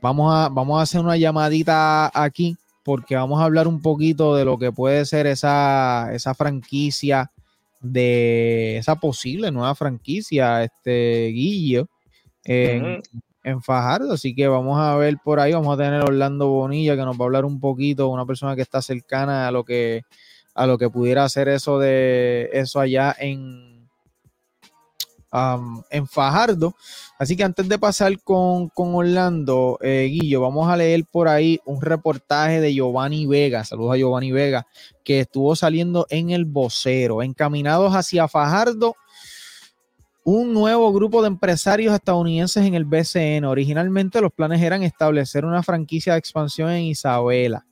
vamos 0.00 0.34
a, 0.34 0.48
vamos 0.48 0.78
a 0.78 0.82
hacer 0.82 1.00
una 1.00 1.16
llamadita 1.16 2.10
aquí 2.14 2.56
porque 2.84 3.16
vamos 3.16 3.40
a 3.40 3.44
hablar 3.44 3.66
un 3.66 3.80
poquito 3.80 4.36
de 4.36 4.44
lo 4.44 4.58
que 4.58 4.70
puede 4.70 5.04
ser 5.06 5.26
esa, 5.26 6.10
esa 6.12 6.34
franquicia, 6.34 7.32
de 7.80 8.76
esa 8.76 8.96
posible 8.96 9.50
nueva 9.50 9.74
franquicia, 9.74 10.62
este 10.62 11.28
Guillo, 11.28 11.88
en, 12.44 13.02
Fajardo. 13.62 14.14
Así 14.14 14.34
que 14.34 14.48
vamos 14.48 14.78
a 14.78 14.96
ver 14.96 15.16
por 15.22 15.40
ahí, 15.40 15.52
vamos 15.52 15.74
a 15.74 15.82
tener 15.82 16.00
Orlando 16.02 16.48
Bonilla 16.48 16.96
que 16.96 17.02
nos 17.02 17.18
va 17.18 17.24
a 17.24 17.26
hablar 17.26 17.44
un 17.44 17.60
poquito, 17.60 18.08
una 18.08 18.26
persona 18.26 18.54
que 18.54 18.62
está 18.62 18.80
cercana 18.80 19.48
a 19.48 19.50
lo 19.50 19.64
que, 19.64 20.02
a 20.54 20.66
lo 20.66 20.78
que 20.78 20.90
pudiera 20.90 21.24
hacer 21.24 21.48
eso 21.48 21.78
de 21.78 22.50
eso 22.52 22.80
allá 22.80 23.14
en 23.18 23.73
en 25.90 26.06
Fajardo. 26.06 26.74
Así 27.18 27.36
que 27.36 27.44
antes 27.44 27.68
de 27.68 27.78
pasar 27.78 28.20
con, 28.22 28.70
Orlando, 28.76 29.78
eh, 29.82 30.08
Guillo, 30.10 30.40
vamos 30.40 30.68
a 30.68 30.76
leer 30.76 31.04
por 31.10 31.28
ahí 31.28 31.60
un 31.64 31.80
reportaje 31.80 32.60
de 32.60 32.72
Giovanni 32.72 33.26
Vega, 33.26 33.64
saludos 33.64 33.94
a 33.94 33.96
Giovanni 33.96 34.32
Vega, 34.32 34.66
que 35.04 35.20
estuvo 35.20 35.56
saliendo 35.56 36.06
en 36.10 36.30
el 36.30 36.44
vocero, 36.44 37.22
encaminados 37.22 37.94
hacia 37.94 38.28
Fajardo 38.28 38.94
un 40.24 40.54
nuevo 40.54 40.90
grupo 40.92 41.20
de 41.20 41.28
empresarios 41.28 41.94
estadounidenses 41.94 42.64
en 42.64 42.74
el 42.74 42.86
BCN. 42.86 43.44
Originalmente 43.44 44.22
los 44.22 44.32
planes 44.32 44.62
eran 44.62 44.82
establecer 44.82 45.44
una 45.44 45.62
franquicia 45.62 46.14
de 46.14 46.18
expansión 46.18 46.70
en 46.70 46.84
Isabela. 46.84 47.66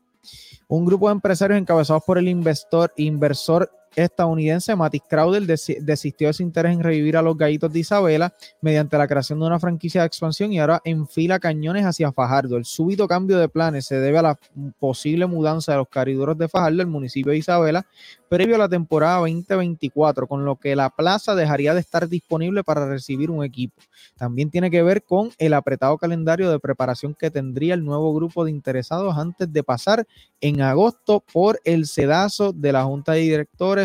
Un 0.69 0.85
grupo 0.85 1.09
de 1.09 1.13
empresarios 1.13 1.59
encabezados 1.59 2.03
por 2.07 2.19
el 2.19 2.29
inversor 2.29 3.71
estadounidense 3.95 4.75
Matis 4.77 5.03
Crowder 5.09 5.47
desistió 5.47 6.29
de 6.29 6.33
su 6.33 6.43
interés 6.43 6.73
en 6.73 6.83
revivir 6.83 7.17
a 7.17 7.23
los 7.23 7.37
gallitos 7.37 7.73
de 7.73 7.81
Isabela 7.81 8.33
mediante 8.61 8.99
la 8.99 9.07
creación 9.07 9.41
de 9.41 9.47
una 9.47 9.61
franquicia 9.61 10.03
de 10.03 10.07
expansión 10.07 10.53
y 10.53 10.61
ahora 10.61 10.81
enfila 10.85 11.39
cañones 11.39 11.85
hacia 11.85 12.13
Fajardo. 12.13 12.57
El 12.57 12.65
súbito 12.65 13.07
cambio 13.09 13.39
de 13.39 13.49
planes 13.49 13.87
se 13.87 13.97
debe 14.01 14.19
a 14.19 14.23
la 14.23 14.39
posible 14.79 15.27
mudanza 15.27 15.73
de 15.73 15.79
los 15.79 15.89
cariduros 15.89 16.39
de 16.39 16.49
Fajardo, 16.49 16.83
el 16.83 16.89
municipio 16.89 17.33
de 17.33 17.39
Isabela, 17.39 17.87
previo 18.29 18.57
a 18.57 18.59
la 18.59 18.69
temporada 18.69 19.19
2024, 19.19 20.27
con 20.27 20.45
lo 20.45 20.57
que 20.57 20.75
la 20.75 20.91
plaza 20.91 21.35
dejaría 21.35 21.75
de 21.75 21.81
estar 21.81 22.09
disponible 22.09 22.65
para 22.65 22.89
recibir 22.89 23.31
un 23.31 23.45
equipo. 23.45 23.83
También 24.17 24.51
tiene 24.51 24.71
que 24.71 24.83
ver 24.83 25.03
con 25.03 25.31
el 25.39 25.55
apretado 25.55 25.99
calendario 25.99 26.51
de 26.51 26.59
preparación 26.59 27.15
que 27.15 27.31
tendría 27.31 27.75
el 27.75 27.85
nuevo 27.85 28.15
grupo 28.15 28.45
de 28.45 28.51
interesados 28.51 29.17
antes 29.17 29.53
de 29.53 29.63
pasar 29.63 30.07
en 30.41 30.61
agosto 30.63 31.23
por 31.33 31.61
el 31.65 31.87
sedazo 31.87 32.53
de 32.53 32.73
la 32.73 32.85
Junta 32.85 33.13
de 33.13 33.21
Directores 33.21 33.82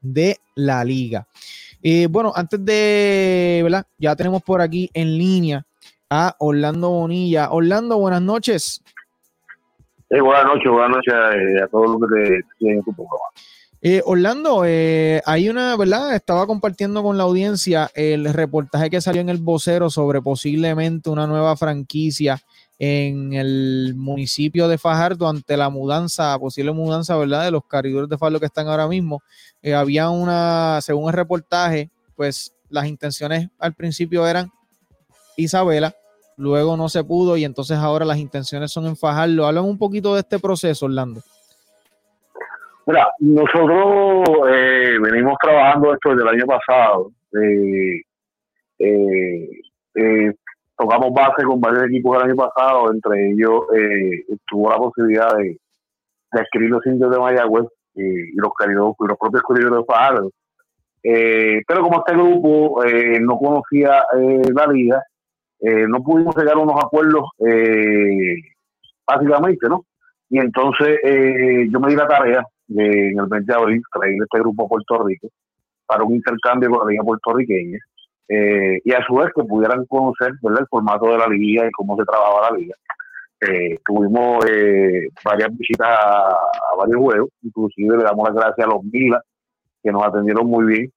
de 0.00 0.36
la 0.54 0.84
liga. 0.84 1.26
Eh, 1.82 2.08
bueno, 2.10 2.32
antes 2.34 2.64
de, 2.64 3.60
¿verdad? 3.62 3.86
Ya 3.98 4.16
tenemos 4.16 4.42
por 4.42 4.60
aquí 4.60 4.90
en 4.94 5.16
línea 5.16 5.64
a 6.10 6.34
Orlando 6.38 6.90
Bonilla. 6.90 7.50
Orlando, 7.50 7.98
buenas 7.98 8.22
noches. 8.22 8.82
buenas 10.10 10.44
noches, 10.44 10.70
buenas 10.70 10.90
noches 10.90 11.14
a, 11.14 11.66
todos 11.68 11.90
los 11.90 12.10
que 12.10 12.18
te 12.18 12.42
siguen 12.58 12.78
en 12.78 12.84
tu 12.84 12.92
programa. 12.92 13.24
Eh, 13.80 14.02
Orlando, 14.04 14.64
eh, 14.66 15.22
hay 15.24 15.48
una, 15.48 15.76
¿verdad? 15.76 16.14
Estaba 16.16 16.48
compartiendo 16.48 17.00
con 17.04 17.16
la 17.16 17.22
audiencia 17.22 17.88
el 17.94 18.24
reportaje 18.34 18.90
que 18.90 19.00
salió 19.00 19.20
en 19.20 19.28
el 19.28 19.38
vocero 19.38 19.88
sobre 19.88 20.20
posiblemente 20.20 21.10
una 21.10 21.28
nueva 21.28 21.56
franquicia 21.56 22.40
en 22.78 23.32
el 23.32 23.94
municipio 23.96 24.68
de 24.68 24.78
Fajardo 24.78 25.28
ante 25.28 25.56
la 25.56 25.68
mudanza, 25.68 26.38
posible 26.38 26.72
mudanza, 26.72 27.16
¿verdad? 27.16 27.44
De 27.44 27.50
los 27.50 27.64
caridores 27.64 28.08
de 28.08 28.18
Fajardo 28.18 28.40
que 28.40 28.46
están 28.46 28.68
ahora 28.68 28.86
mismo. 28.86 29.22
Eh, 29.62 29.74
había 29.74 30.10
una, 30.10 30.80
según 30.80 31.08
el 31.08 31.14
reportaje, 31.14 31.90
pues 32.14 32.54
las 32.68 32.86
intenciones 32.86 33.48
al 33.58 33.74
principio 33.74 34.26
eran 34.26 34.50
Isabela, 35.36 35.94
luego 36.36 36.76
no 36.76 36.88
se 36.88 37.02
pudo 37.04 37.36
y 37.36 37.44
entonces 37.44 37.78
ahora 37.78 38.04
las 38.04 38.18
intenciones 38.18 38.70
son 38.70 38.86
en 38.86 38.96
Fajardo. 38.96 39.46
Háblame 39.46 39.68
un 39.68 39.78
poquito 39.78 40.14
de 40.14 40.20
este 40.20 40.38
proceso, 40.38 40.86
Orlando. 40.86 41.20
Mira, 42.86 43.06
nosotros 43.18 44.24
eh, 44.50 44.96
venimos 45.02 45.36
trabajando 45.42 45.92
esto 45.92 46.10
desde 46.10 46.22
el 46.22 46.28
año 46.28 46.46
pasado. 46.46 47.12
Eh, 47.34 48.00
eh, 48.78 50.32
tocamos 50.78 51.12
base 51.12 51.42
con 51.44 51.60
varios 51.60 51.86
equipos 51.86 52.16
del 52.16 52.30
año 52.30 52.36
pasado, 52.36 52.92
entre 52.92 53.30
ellos 53.30 53.62
tuvo 54.48 54.70
la 54.70 54.76
posibilidad 54.76 55.36
de, 55.36 55.58
de 56.32 56.40
adquirir 56.40 56.70
los 56.70 56.86
indios 56.86 57.10
de 57.10 57.18
Mayagüez 57.18 57.66
y 57.94 58.32
los 58.36 58.52
queridos 58.58 58.94
y 59.00 59.06
los 59.06 59.18
propios 59.18 59.42
corredores 59.42 59.78
de 59.78 59.84
Fajardo. 59.84 60.30
pero 61.02 61.82
como 61.82 61.98
este 61.98 62.12
grupo 62.14 62.82
no 63.20 63.38
conocía 63.38 64.02
la 64.54 64.66
liga, 64.72 65.02
no 65.88 66.02
pudimos 66.02 66.36
llegar 66.36 66.54
a 66.54 66.60
unos 66.60 66.76
acuerdos 66.82 67.24
básicamente, 69.06 69.68
¿no? 69.68 69.84
Y 70.30 70.38
entonces 70.38 70.98
yo 71.70 71.80
me 71.80 71.88
di 71.88 71.96
la 71.96 72.06
tarea 72.06 72.46
en 72.68 73.18
el 73.18 73.26
20 73.26 73.52
de 73.52 73.58
abril 73.58 73.82
traer 73.92 74.14
este 74.22 74.38
grupo 74.38 74.66
a 74.66 74.68
Puerto 74.68 75.04
Rico 75.04 75.28
para 75.86 76.04
un 76.04 76.14
intercambio 76.14 76.70
con 76.70 76.86
la 76.86 76.92
liga 76.92 77.02
puertorriqueña 77.02 77.78
eh, 78.28 78.80
y 78.84 78.92
a 78.92 79.04
su 79.06 79.14
vez 79.14 79.30
que 79.34 79.42
pudieran 79.42 79.86
conocer 79.86 80.32
el 80.42 80.66
formato 80.68 81.06
de 81.10 81.18
la 81.18 81.26
liga 81.28 81.66
y 81.66 81.70
cómo 81.70 81.96
se 81.96 82.04
trabajaba 82.04 82.50
la 82.50 82.56
liga. 82.56 82.74
Eh, 83.40 83.78
tuvimos 83.86 84.44
eh, 84.46 85.08
varias 85.24 85.56
visitas 85.56 85.88
a, 85.88 86.36
varios 86.76 87.00
juegos, 87.00 87.30
inclusive 87.42 87.96
le 87.96 88.02
damos 88.02 88.28
las 88.28 88.36
gracias 88.36 88.66
a 88.66 88.70
los 88.70 88.84
Milas 88.84 89.22
que 89.82 89.92
nos 89.92 90.04
atendieron 90.04 90.46
muy 90.46 90.66
bien 90.66 90.92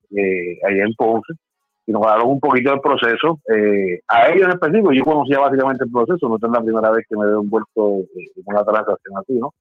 allá 0.68 0.84
en 0.84 0.94
Ponce 0.96 1.34
y 1.86 1.92
nos 1.92 2.02
hablaron 2.04 2.32
un 2.32 2.40
poquito 2.40 2.72
del 2.72 2.82
proceso. 2.82 3.40
a 4.08 4.30
ellos 4.30 4.46
en 4.46 4.52
específico, 4.52 4.92
yo 4.92 5.04
conocía 5.04 5.40
básicamente 5.40 5.86
el 5.86 5.92
proceso, 5.92 6.28
no 6.28 6.36
es 6.36 6.42
la 6.42 6.62
primera 6.62 6.92
vez 6.92 7.06
que 7.08 7.16
me 7.16 7.28
veo 7.28 7.42
envuelto 7.42 8.00
en 8.16 8.44
una 8.46 8.64
transacción 8.64 9.18
así, 9.18 9.34
¿no? 9.34 9.54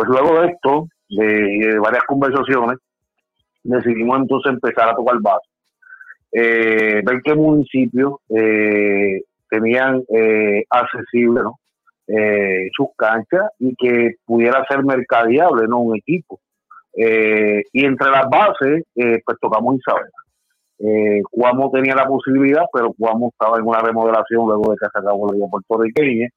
Pues 0.00 0.08
luego 0.08 0.40
de 0.40 0.48
esto, 0.48 0.88
de, 1.10 1.78
varias 1.78 2.04
conversaciones, 2.04 2.78
decidimos 3.62 4.18
entonces 4.18 4.52
empezar 4.52 4.88
a 4.88 4.94
tocar 4.94 5.16
base. 5.20 5.49
Eh, 6.32 7.02
ver 7.04 7.20
qué 7.24 7.34
municipios 7.34 8.14
eh, 8.28 9.22
tenían 9.48 10.02
eh, 10.14 10.64
accesible 10.70 11.42
eh, 12.06 12.68
sus 12.76 12.88
canchas 12.96 13.50
y 13.58 13.74
que 13.76 14.14
pudiera 14.24 14.64
ser 14.68 14.84
mercadeable 14.84 15.66
¿no? 15.68 15.80
un 15.80 15.96
equipo. 15.96 16.40
y 16.94 17.84
entre 17.84 18.10
las 18.10 18.28
bases, 18.28 18.84
pues 18.94 19.38
tocamos 19.40 19.76
Isabela. 19.76 20.10
Eh, 20.82 21.20
Cuamo 21.30 21.70
tenía 21.70 21.94
la 21.94 22.06
posibilidad, 22.06 22.64
pero 22.72 22.94
Cuamo 22.98 23.28
estaba 23.28 23.58
en 23.58 23.66
una 23.66 23.80
remodelación 23.80 24.46
luego 24.46 24.70
de 24.70 24.78
que 24.78 24.86
se 24.90 24.98
acabó 24.98 25.26
la 25.26 25.34
liga 25.34 25.46
puertorriqueña 25.48 26.28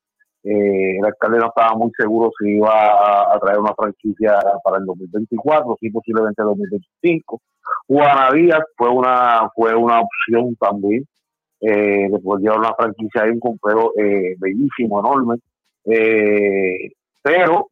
eh, 0.44 0.98
el 0.98 1.06
alcalde 1.06 1.39
no 1.39 1.48
estaba 1.48 1.76
muy 1.76 1.91
seguro 1.98 2.30
si 2.38 2.58
iba 2.58 3.34
a, 3.34 3.39
traer 3.39 3.60
una 3.60 3.74
franquicia 3.74 4.38
para 4.64 4.78
el 4.78 4.86
2024, 4.86 5.78
si 5.80 5.89
posiblemente 5.89 6.41
el 6.41 6.48
2025. 6.50 7.41
Juana 7.88 8.30
fue 8.76 8.89
una, 8.89 9.50
fue 9.56 9.74
una 9.76 10.02
opción 10.02 10.56
también 10.60 11.06
eh, 11.62 12.10
de 12.10 12.20
poder 12.20 12.44
llevar 12.44 12.60
una 12.60 12.76
franquicia 12.76 13.24
ahí, 13.24 13.32
un 13.32 13.39
complejo 13.39 13.94
eh, 13.98 14.36
bellísimo, 14.38 15.00
enorme. 15.00 15.38
Eh, 15.86 16.91
pero 17.22 17.70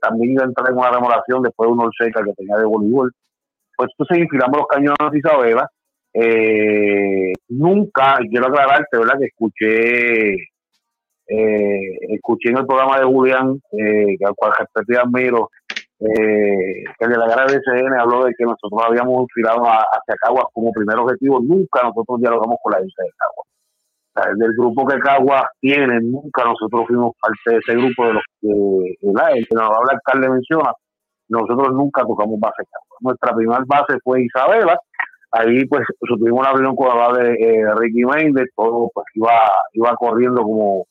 también 0.00 0.32
iba 0.32 0.44
a 0.44 0.46
entrar 0.46 0.70
en 0.70 0.78
una 0.78 0.90
remodelación 0.90 1.42
después 1.42 1.68
de 1.68 1.72
un 1.72 1.80
Orseca 1.80 2.24
que 2.24 2.32
tenía 2.32 2.56
de 2.56 2.64
voleibol. 2.64 3.12
Pues 3.76 3.90
entonces 3.92 4.24
infilamos 4.24 4.58
los 4.58 4.66
cañones 4.66 5.12
de 5.12 5.18
Isabela. 5.18 5.68
nunca, 7.48 8.18
quiero 8.28 8.46
aclararte, 8.46 8.98
¿verdad? 8.98 9.18
Que 9.18 9.26
escuché 9.26 10.51
eh, 11.32 11.96
escuché 12.10 12.50
en 12.50 12.58
el 12.58 12.66
programa 12.66 12.98
de 12.98 13.06
Julián, 13.06 13.58
eh, 13.72 14.16
al 14.22 14.34
cual 14.34 14.52
respeto 14.58 14.92
y 14.92 14.96
admiro, 14.96 15.48
eh, 16.00 16.84
que 16.98 17.08
de 17.08 17.16
la 17.16 17.26
guerra 17.26 17.46
de 17.46 17.58
SN 17.58 17.98
habló 17.98 18.24
de 18.24 18.34
que 18.36 18.44
nosotros 18.44 18.82
habíamos 18.84 19.26
tirado 19.34 19.62
hacia 19.64 20.14
Caguas 20.20 20.44
como 20.52 20.72
primer 20.72 20.98
objetivo. 20.98 21.40
Nunca 21.40 21.84
nosotros 21.84 22.20
dialogamos 22.20 22.56
con 22.62 22.72
la 22.72 22.78
gente 22.78 23.02
de 23.02 23.10
Caguas. 23.16 24.36
Del 24.36 24.52
grupo 24.58 24.86
que 24.86 24.98
Caguas 24.98 25.44
tiene, 25.58 26.00
nunca 26.02 26.44
nosotros 26.44 26.84
fuimos 26.86 27.12
parte 27.18 27.50
de 27.50 27.56
ese 27.56 27.80
grupo 27.80 28.06
de 28.06 28.12
los 28.12 28.22
que 28.42 29.38
el 29.38 29.48
que 29.48 29.54
nos 29.54 29.64
habla 29.64 29.92
el 29.92 29.96
alcalde 29.96 30.28
menciona. 30.28 30.72
Nosotros 31.30 31.72
nunca 31.72 32.02
tocamos 32.02 32.38
base 32.40 32.62
Caguas. 32.70 33.00
Nuestra 33.00 33.34
primera 33.34 33.64
base 33.66 33.98
fue 34.04 34.22
Isabela. 34.24 34.78
Ahí 35.30 35.64
pues 35.64 35.86
tuvimos 36.00 36.40
una 36.40 36.52
reunión 36.52 36.76
con 36.76 36.88
la 36.88 37.10
de 37.16 37.32
eh, 37.32 37.74
Ricky 37.74 38.04
Méndez, 38.04 38.50
todo 38.54 38.90
pues 38.92 39.06
iba, 39.14 39.32
iba 39.72 39.96
corriendo 39.96 40.42
como 40.42 40.84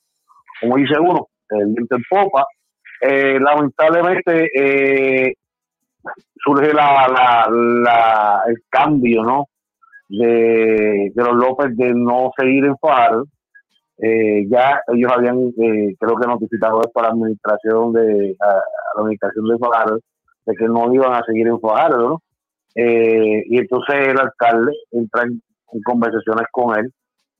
como 0.61 0.77
dice 0.77 0.99
uno, 0.99 1.27
el 1.49 1.67
viento 1.67 1.95
en 1.95 2.03
popa. 2.09 2.45
Eh, 3.01 3.39
lamentablemente 3.39 4.49
eh, 4.55 5.33
surge 6.35 6.71
la, 6.73 7.07
la, 7.49 8.43
el 8.47 8.57
cambio, 8.69 9.23
¿no? 9.23 9.47
De, 10.07 11.11
los 11.15 11.35
López 11.35 11.75
de 11.75 11.93
no 11.95 12.31
seguir 12.37 12.65
en 12.65 12.77
FAR. 12.77 13.23
Eh, 13.97 14.45
ya 14.49 14.81
ellos 14.93 15.11
habían, 15.15 15.51
creo 15.51 16.15
que 16.15 16.27
notificado 16.27 16.81
esto 16.81 17.01
la 17.01 17.09
administración 17.09 17.93
de 17.93 18.35
la 18.39 18.61
administración 18.97 19.47
de 19.47 19.57
FAR 19.57 19.99
de 20.45 20.55
que 20.55 20.65
no 20.65 20.93
iban 20.93 21.13
a 21.13 21.23
seguir 21.23 21.47
en 21.47 21.59
FAR, 21.59 21.97
¿no? 21.97 22.21
y 22.73 23.57
entonces 23.57 24.07
el 24.07 24.17
alcalde 24.17 24.71
entra 24.91 25.23
en 25.23 25.81
conversaciones 25.83 26.47
con 26.53 26.79
él 26.79 26.91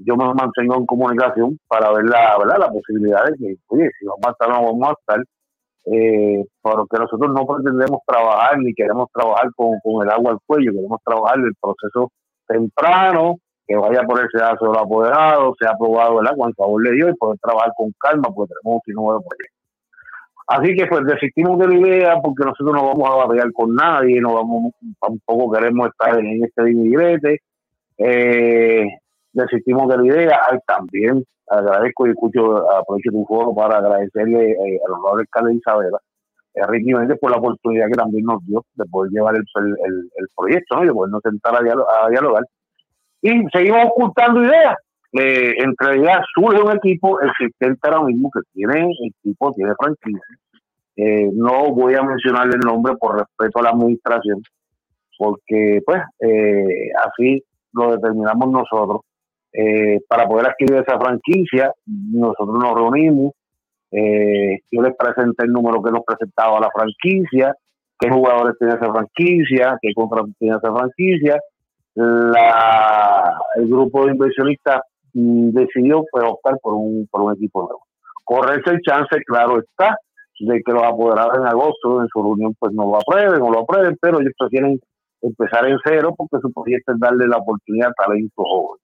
yo 0.06 0.16
me 0.16 0.34
mantengo 0.34 0.76
en 0.76 0.86
comunicación 0.86 1.60
para 1.68 1.92
ver 1.92 2.06
la, 2.06 2.38
¿verdad? 2.38 2.58
la 2.60 2.70
posibilidad 2.70 3.26
de 3.26 3.38
que, 3.38 3.56
oye, 3.68 3.90
si 4.00 4.06
vamos 4.06 4.26
a 4.26 4.32
estar 4.32 4.50
no 4.50 4.64
vamos 4.64 4.90
a 4.90 4.94
estar, 5.00 5.24
eh, 5.86 6.46
porque 6.62 6.98
nosotros 7.00 7.34
no 7.34 7.46
pretendemos 7.46 8.02
trabajar 8.06 8.60
ni 8.60 8.74
queremos 8.74 9.08
trabajar 9.14 9.50
con, 9.56 9.80
el 10.04 10.10
agua 10.10 10.32
al 10.32 10.40
cuello, 10.46 10.72
queremos 10.74 11.00
trabajar 11.04 11.40
el 11.40 11.54
proceso 11.60 12.12
temprano, 12.48 13.38
que 13.68 13.76
vaya 13.76 14.04
por 14.04 14.20
el 14.20 14.30
sedazo 14.32 14.68
del 14.68 14.78
apoderado, 14.78 15.56
sea 15.60 15.72
aprobado 15.72 16.22
el 16.22 16.28
agua 16.28 16.48
en 16.48 16.56
favor 16.56 16.84
de 16.84 16.92
Dios 16.92 17.12
y 17.12 17.18
poder 17.18 17.40
trabajar 17.42 17.72
con 17.76 17.92
calma, 18.00 18.30
porque 18.34 18.54
tenemos 18.54 18.82
un 18.86 18.94
nuevo 18.94 19.24
proyecto. 19.28 19.62
Así 20.48 20.76
que 20.76 20.86
pues 20.86 21.06
desistimos 21.06 21.58
de 21.60 21.68
la 21.68 21.76
idea 21.76 22.16
porque 22.22 22.44
nosotros 22.44 22.76
no 22.76 22.86
vamos 22.86 23.10
a 23.10 23.26
batallar 23.26 23.54
con 23.54 23.74
nadie, 23.74 24.20
no 24.20 24.34
vamos, 24.34 24.74
tampoco 25.00 25.54
queremos 25.54 25.88
estar 25.88 26.20
en 26.20 26.44
este 26.44 26.64
dividete. 26.66 27.40
Eh, 27.98 28.86
desistimos 29.34 29.88
de 29.90 29.98
la 29.98 30.06
idea. 30.06 30.40
también 30.66 31.24
agradezco 31.48 32.08
y 32.08 32.12
escucho, 32.12 32.70
aprovecho 32.72 33.12
tu 33.12 33.26
foro 33.26 33.54
para 33.54 33.78
agradecerle 33.78 34.52
eh, 34.52 34.80
a 34.86 34.90
los 34.90 35.20
alcalde 35.20 35.56
Isabela, 35.56 36.00
eh, 36.54 36.66
Ricky 36.68 36.94
Méndez, 36.94 37.20
por 37.20 37.32
la 37.32 37.38
oportunidad 37.38 37.88
que 37.88 37.94
también 37.94 38.26
nos 38.26 38.46
dio 38.46 38.64
de 38.76 38.86
poder 38.86 39.12
llevar 39.12 39.36
el, 39.36 39.44
el, 39.86 40.28
proyecto. 40.36 40.84
Y 40.84 40.88
de 40.88 40.94
podernos 40.94 41.22
sentar 41.24 41.56
a, 41.56 42.10
dialogar. 42.10 42.44
Y 43.22 43.44
seguimos 43.52 43.86
ocultando 43.86 44.44
ideas. 44.44 44.76
Eh, 45.14 45.56
entre 45.58 45.88
realidad 45.88 46.22
surge 46.34 46.62
un 46.62 46.72
equipo 46.72 47.20
existente 47.20 47.80
ahora 47.84 48.04
mismo 48.04 48.32
que 48.32 48.40
tiene 48.54 48.90
equipo, 49.08 49.52
tiene 49.52 49.74
franquicia. 49.78 50.22
Eh, 50.96 51.30
no 51.34 51.74
voy 51.74 51.96
a 51.96 52.04
mencionarle 52.04 52.54
el 52.56 52.60
nombre 52.62 52.94
por 52.96 53.18
respeto 53.18 53.60
a 53.60 53.64
la 53.64 53.70
administración, 53.72 54.42
porque 55.18 55.82
pues 55.86 56.02
eh, 56.20 56.92
así 57.06 57.44
lo 57.74 57.92
determinamos 57.96 58.52
nosotros. 58.52 59.02
Eh, 59.54 60.00
para 60.08 60.28
poder 60.28 60.48
adquirir 60.48 60.78
esa 60.78 60.98
franquicia, 61.00 61.74
nosotros 61.86 62.58
nos 62.58 62.74
reunimos, 62.74 63.34
eh, 63.92 64.60
yo 64.72 64.82
les 64.82 64.96
presenté 64.96 65.46
el 65.46 65.52
número 65.52 65.84
que 65.84 65.92
nos 65.92 66.04
presentaba 66.06 66.60
la 66.60 66.70
franquicia, 66.74 67.54
qué 68.00 68.10
jugadores 68.10 68.56
tiene 68.58 68.76
esa 68.76 68.92
franquicia, 68.92 69.78
qué 69.82 69.94
contratos 69.94 70.32
tiene 70.40 70.56
esa 70.56 70.74
franquicia. 70.74 71.40
El 71.94 73.68
grupo 73.68 74.06
de 74.06 74.14
inversionistas 74.14 74.82
mm, 75.14 75.50
decidió 75.50 76.06
pues, 76.10 76.24
optar 76.26 76.58
por 76.62 76.76
un, 76.76 77.08
por 77.12 77.22
un 77.22 77.34
equipo 77.34 77.64
nuevo. 77.64 77.84
Correrse 78.24 78.72
el 78.72 78.82
chance, 78.82 79.22
claro 79.26 79.60
está, 79.60 79.98
de 80.40 80.62
que 80.64 80.72
los 80.72 80.84
apoderados 80.84 81.38
en 81.38 81.46
agosto 81.46 82.02
en 82.02 82.08
su 82.08 82.24
reunión 82.24 82.56
pues 82.58 82.74
no 82.74 82.86
lo 82.86 82.98
aprueben 82.98 83.42
o 83.42 83.52
lo 83.52 83.60
aprueben, 83.60 83.98
pero 84.02 84.22
ellos 84.22 84.34
prefieren 84.38 84.80
empezar 85.22 85.68
en 85.68 85.78
cero 85.84 86.14
porque 86.18 86.38
su 86.42 86.52
proyecto 86.52 86.94
es 86.94 87.00
darle 87.00 87.28
la 87.28 87.38
oportunidad 87.38 87.90
a 87.90 88.04
talento 88.06 88.44
joven. 88.44 88.80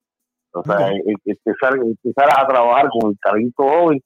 O 0.60 0.64
sea, 0.64 0.90
empezar, 1.26 1.76
empezar 1.76 2.28
a 2.38 2.48
trabajar 2.48 2.90
con 2.90 3.12
el 3.12 3.18
talento 3.20 3.64
joven. 3.64 4.02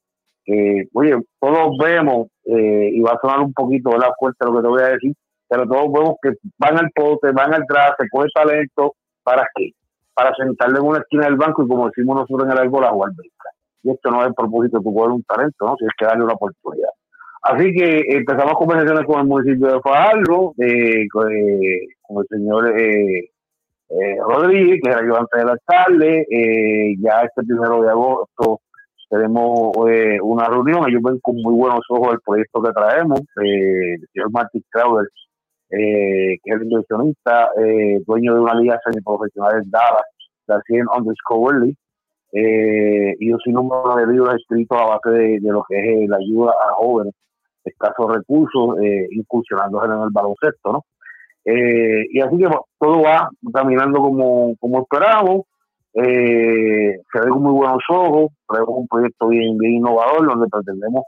que 0.45 0.87
oye, 0.93 1.15
todos 1.39 1.77
vemos, 1.77 2.27
eh, 2.45 2.89
y 2.93 3.01
va 3.01 3.11
a 3.11 3.19
sonar 3.21 3.39
un 3.39 3.53
poquito 3.53 3.91
la 3.97 4.11
fuerte 4.17 4.45
lo 4.45 4.55
que 4.55 4.61
te 4.61 4.67
voy 4.67 4.81
a 4.81 4.87
decir, 4.87 5.13
pero 5.47 5.67
todos 5.67 5.91
vemos 5.91 6.15
que 6.21 6.31
van 6.57 6.77
al 6.77 6.89
poste, 6.95 7.31
van 7.31 7.53
al 7.53 7.65
traste, 7.67 8.07
coge 8.09 8.27
talento, 8.33 8.95
¿para 9.23 9.45
qué? 9.55 9.71
Para 10.13 10.33
sentarle 10.35 10.79
en 10.79 10.85
una 10.85 10.99
esquina 10.99 11.25
del 11.25 11.35
banco 11.35 11.63
y 11.63 11.67
como 11.67 11.87
decimos 11.87 12.15
nosotros 12.15 12.45
en 12.45 12.51
el 12.51 12.57
árbol, 12.57 12.85
a 12.85 12.89
jugar 12.89 13.11
Y 13.83 13.91
esto 13.91 14.11
no 14.11 14.21
es 14.21 14.27
el 14.27 14.33
propósito 14.33 14.77
de 14.77 14.83
jugar 14.83 15.09
un 15.09 15.23
talento, 15.23 15.65
¿no? 15.65 15.75
Si 15.77 15.85
es 15.85 15.91
que 15.97 16.05
darle 16.05 16.23
una 16.23 16.33
oportunidad. 16.33 16.89
Así 17.43 17.73
que 17.73 18.05
empezamos 18.07 18.53
conversaciones 18.53 19.05
con 19.05 19.19
el 19.19 19.27
municipio 19.27 19.67
de 19.67 19.81
Fajardo, 19.81 20.53
eh, 20.59 21.07
con, 21.11 21.31
el 21.31 22.27
señor 22.29 22.79
eh, 22.79 23.31
eh, 23.99 24.15
Rodríguez, 24.25 24.79
que 24.81 24.89
el 24.89 24.97
ayudante 24.97 25.37
del 25.37 25.49
alcalde. 25.49 26.25
Eh, 26.29 26.95
ya 26.99 27.23
este 27.23 27.43
primero 27.43 27.81
de 27.81 27.89
agosto 27.89 28.61
tenemos 29.09 29.71
eh, 29.89 30.17
una 30.21 30.47
reunión. 30.47 30.87
Ellos 30.87 31.01
ven 31.03 31.19
con 31.19 31.35
muy 31.35 31.53
buenos 31.53 31.81
ojos 31.89 32.13
el 32.13 32.19
proyecto 32.25 32.61
que 32.61 32.71
traemos. 32.71 33.19
el 33.37 34.07
señor 34.13 34.31
Martin 34.31 34.63
Crowder, 34.69 35.07
que 35.69 36.39
es 36.43 36.55
el 36.55 36.63
inversionista, 36.63 37.49
dueño 38.05 38.33
de 38.35 38.39
una 38.39 38.55
liga 38.55 38.79
semiprofesional 38.85 39.61
en 39.63 39.69
Dallas, 39.69 40.03
la 40.47 40.61
100 40.61 40.85
underscore 40.97 41.73
y 42.33 43.29
yo 43.29 43.37
soy 43.43 43.51
número 43.51 43.95
de 43.95 44.07
libros 44.07 44.35
escritos 44.35 44.77
a 44.79 44.85
base 44.85 45.09
de, 45.09 45.39
lo 45.41 45.65
que 45.67 46.03
es 46.03 46.09
la 46.09 46.15
ayuda 46.15 46.51
a 46.51 46.73
jóvenes 46.75 47.13
escasos 47.65 48.15
recursos, 48.15 48.77
incursionándose 49.11 49.85
en 49.85 50.01
el 50.01 50.09
baloncesto, 50.11 50.71
¿no? 50.71 50.85
Eh, 51.45 52.05
y 52.09 52.21
así 52.21 52.37
que 52.37 52.47
todo 52.79 53.01
va 53.01 53.29
caminando 53.53 53.99
como, 53.99 54.55
como 54.59 54.81
esperamos. 54.81 55.41
Eh, 55.93 57.01
se 57.11 57.19
ve 57.19 57.29
con 57.29 57.43
muy 57.43 57.53
buenos 57.53 57.83
ojos. 57.89 58.31
Traemos 58.47 58.75
un 58.75 58.87
proyecto 58.87 59.27
bien, 59.27 59.57
bien 59.57 59.73
innovador 59.75 60.27
donde 60.27 60.47
pretendemos 60.47 61.03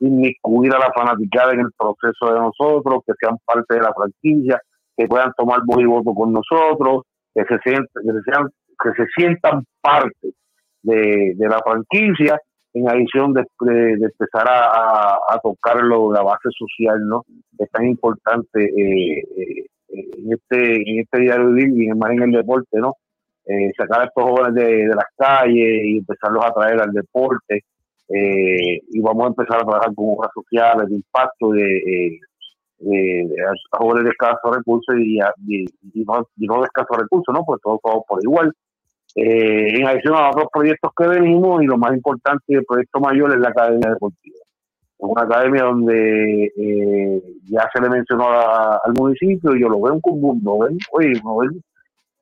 inmiscuir 0.00 0.72
a 0.74 0.78
la 0.78 0.92
fanaticada 0.94 1.52
en 1.54 1.60
el 1.60 1.72
proceso 1.76 2.32
de 2.32 2.40
nosotros, 2.40 3.02
que 3.06 3.14
sean 3.20 3.36
parte 3.44 3.74
de 3.74 3.80
la 3.80 3.92
franquicia, 3.92 4.60
que 4.96 5.06
puedan 5.06 5.32
tomar 5.36 5.60
voz 5.66 5.80
y 5.80 5.86
voto 5.86 6.14
con 6.14 6.32
nosotros, 6.32 7.02
que 7.34 7.42
se 7.44 7.58
sientan, 7.64 8.02
que 8.04 8.12
se, 8.12 8.22
sean, 8.22 8.48
que 8.80 8.90
se 8.96 9.06
sientan 9.16 9.64
parte 9.80 10.34
de, 10.82 11.34
la 11.38 11.58
franquicia, 11.64 12.38
en 12.74 12.88
adición 12.88 13.32
de, 13.32 13.44
empezar 13.94 14.48
a, 14.48 15.14
a, 15.28 15.40
tocarlo 15.42 16.12
la 16.12 16.22
base 16.22 16.48
social, 16.56 17.00
¿no? 17.08 17.24
Es 17.58 17.68
tan 17.70 17.86
importante 17.86 18.62
eh, 18.62 19.18
eh 19.36 19.66
en 19.88 20.32
este, 20.32 20.76
en 20.76 21.00
este 21.00 21.20
diario 21.20 21.58
y 21.58 21.88
más 21.94 22.10
en 22.12 22.22
el 22.22 22.32
deporte, 22.32 22.78
¿no? 22.78 22.94
Eh, 23.46 23.72
sacar 23.76 24.02
a 24.02 24.04
estos 24.04 24.24
jóvenes 24.24 24.54
de, 24.54 24.86
las 24.88 25.06
calles 25.16 25.80
y 25.84 25.98
empezarlos 25.98 26.44
a 26.44 26.52
traer 26.52 26.80
al 26.80 26.92
deporte. 26.92 27.64
Eh, 28.10 28.80
y 28.90 29.00
vamos 29.00 29.24
a 29.24 29.28
empezar 29.28 29.56
a 29.56 29.64
trabajar 29.64 29.94
con 29.94 30.16
obras 30.16 30.30
sociales 30.34 30.88
de 30.88 30.94
impacto 30.96 31.52
de, 31.52 31.76
eh, 31.76 32.20
de, 32.78 33.36
jóvenes 33.70 34.04
de 34.04 34.10
escasos 34.10 34.56
recursos 34.56 34.96
y, 34.98 35.18
y, 35.46 36.04
no, 36.04 36.60
de 36.60 36.64
escasos 36.64 36.96
recursos, 36.98 37.34
¿no? 37.34 37.44
Pues 37.44 37.60
todos, 37.62 37.80
todos 37.82 38.02
por 38.06 38.22
igual. 38.22 38.52
en 39.14 39.86
adición 39.86 40.14
a 40.14 40.30
otros 40.30 40.48
proyectos 40.52 40.92
que 40.96 41.06
venimos 41.06 41.62
y 41.62 41.66
lo 41.66 41.78
más 41.78 41.94
importante 41.94 42.44
el 42.48 42.64
proyecto 42.64 43.00
mayor 43.00 43.32
es 43.32 43.40
la 43.40 43.48
academia 43.48 43.90
deportiva 43.90 44.37
una 44.98 45.22
academia 45.22 45.64
donde 45.64 46.52
eh, 46.56 47.22
ya 47.44 47.68
se 47.72 47.80
le 47.80 47.88
mencionó 47.88 48.28
al 48.28 48.92
municipio 48.94 49.54
y 49.54 49.60
yo 49.60 49.68
lo 49.68 49.80
veo 49.80 50.00
como 50.00 50.36
lo 50.42 50.58
ven, 50.58 50.78
oye, 50.92 51.12
ven. 51.12 51.62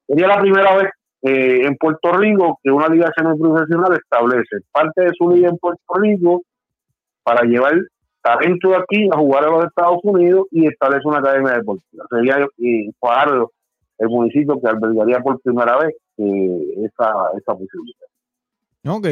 Sería 0.06 0.28
la 0.28 0.40
primera 0.40 0.76
vez 0.76 0.90
eh, 1.22 1.66
en 1.66 1.76
Puerto 1.76 2.12
Rico 2.12 2.58
que 2.62 2.70
una 2.70 2.88
liga 2.88 3.10
semiprofesional 3.16 3.94
establece 3.94 4.58
parte 4.70 5.04
de 5.04 5.12
su 5.18 5.30
liga 5.30 5.48
en 5.48 5.58
Puerto 5.58 5.94
Rico 5.94 6.42
para 7.22 7.42
llevar 7.42 7.74
talento 8.22 8.70
de 8.70 8.76
aquí 8.76 9.08
a 9.12 9.16
jugar 9.16 9.44
a 9.44 9.50
los 9.50 9.64
Estados 9.66 9.98
Unidos 10.02 10.46
y 10.50 10.66
establece 10.66 11.08
una 11.08 11.18
academia 11.18 11.54
deportiva. 11.54 12.04
Sería 12.10 12.46
eh, 12.58 12.90
el 13.98 14.08
municipio 14.08 14.60
que 14.60 14.68
albergaría 14.68 15.20
por 15.20 15.40
primera 15.40 15.78
vez 15.78 15.94
eh, 16.18 16.74
esa, 16.84 17.12
esa 17.36 17.54
posibilidad. 17.54 18.05
Ok. 18.86 19.08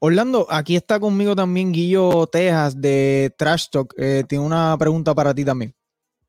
Orlando, 0.00 0.46
aquí 0.48 0.76
está 0.76 1.00
conmigo 1.00 1.34
también 1.34 1.72
Guillo 1.72 2.26
Tejas 2.26 2.80
de 2.80 3.32
Trash 3.36 3.68
Talk. 3.70 3.94
Eh, 3.96 4.24
tiene 4.28 4.44
una 4.44 4.76
pregunta 4.78 5.14
para 5.14 5.34
ti 5.34 5.44
también. 5.44 5.74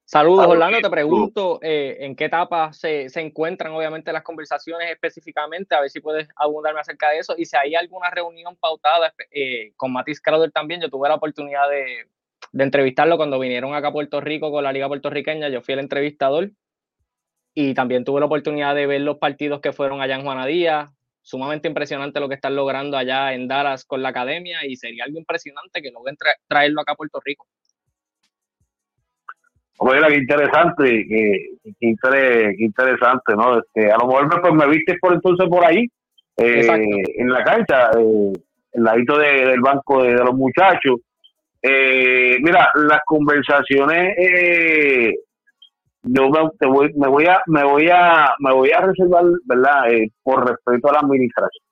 Saludos, 0.06 0.48
Orlando. 0.48 0.80
Te 0.80 0.90
pregunto 0.90 1.60
eh, 1.62 1.98
en 2.00 2.16
qué 2.16 2.26
etapa 2.26 2.72
se, 2.72 3.08
encuentran, 3.16 3.74
obviamente, 3.74 4.14
las 4.14 4.24
conversaciones 4.24 4.90
específicamente, 4.90 5.76
a 5.76 5.82
ver 5.82 5.90
si 5.90 6.00
puedes 6.00 6.30
abundarme 6.38 6.80
acerca 6.80 7.10
de 7.10 7.20
eso. 7.20 7.36
Y 7.38 7.46
si 7.46 7.58
hay 7.58 7.76
alguna 7.76 8.10
reunión 8.10 8.56
pautada 8.56 9.14
eh, 9.32 9.74
con 9.76 9.92
Matis 9.92 10.22
Crowder 10.22 10.50
también, 10.52 10.80
yo 10.80 10.90
tuve 10.90 11.10
la 11.10 11.16
oportunidad 11.16 11.70
de, 11.70 12.08
de, 12.54 12.64
entrevistarlo 12.64 13.18
cuando 13.18 13.38
vinieron 13.38 13.76
acá 13.76 13.90
a 13.90 13.92
Puerto 13.92 14.22
Rico 14.22 14.50
con 14.50 14.64
la 14.64 14.72
Liga 14.72 14.88
Puertorriqueña. 14.88 15.50
Yo 15.50 15.62
fui 15.62 15.74
el 15.74 15.82
entrevistador 15.82 16.52
y 17.54 17.74
también 17.74 18.06
tuve 18.06 18.22
la 18.22 18.28
oportunidad 18.28 18.76
de 18.76 18.88
ver 18.88 19.02
los 19.02 19.18
partidos 19.18 19.60
que 19.60 19.74
fueron 19.74 20.00
allá 20.00 20.16
en 20.16 20.24
Juanadía, 20.24 20.94
sumamente 21.28 21.68
impresionante 21.68 22.22
lo 22.22 22.30
que 22.30 22.36
están 22.36 22.56
logrando 22.56 22.96
allá 22.96 23.34
en 23.34 23.50
Dallas 23.50 23.84
con 23.84 24.02
la 24.02 24.10
academia 24.10 24.66
y 24.66 24.78
sería 24.78 25.04
algo 25.04 25.20
impresionante 25.20 25.82
que 25.82 25.92
logren 25.92 26.16
traerlo 26.48 26.80
acá 26.80 26.94
a 26.94 26.96
Puerto 26.96 27.20
Rico. 27.24 27.46
Oye, 29.80 30.00
qué 30.08 30.16
interesante, 30.16 31.06
qué, 31.10 31.86
interesante, 32.66 33.36
¿no? 33.36 33.60
Este, 33.60 33.92
a 33.92 33.98
lo 33.98 34.08
mejor 34.08 34.42
pues, 34.42 34.54
me 34.54 34.68
viste 34.70 34.98
por 35.02 35.14
entonces 35.16 35.50
por 35.50 35.66
ahí, 35.66 35.86
eh, 36.38 36.66
en 37.18 37.30
la 37.30 37.44
cancha, 37.44 37.90
eh, 38.00 38.34
el 38.72 38.84
ladito 38.84 39.18
del 39.18 39.60
banco 39.60 40.04
de, 40.04 40.14
los 40.14 40.34
muchachos. 40.34 41.02
Eh, 41.62 42.38
mira, 42.40 42.70
las 42.76 43.02
conversaciones 43.06 44.16
eh, 44.18 45.14
yo 46.04 46.30
me, 46.30 46.68
voy, 46.68 46.94
me 46.96 47.08
voy 47.08 47.26
a 47.26 47.42
me 47.48 47.64
voy 47.64 47.90
a 47.90 48.34
me 48.40 48.54
voy 48.54 48.72
a 48.72 48.82
reservar 48.82 49.26
verdad 49.46 49.92
eh, 49.92 50.10
por 50.24 50.48
respeto 50.48 50.90
a 50.90 50.94
la 50.94 51.00
administración. 51.00 51.64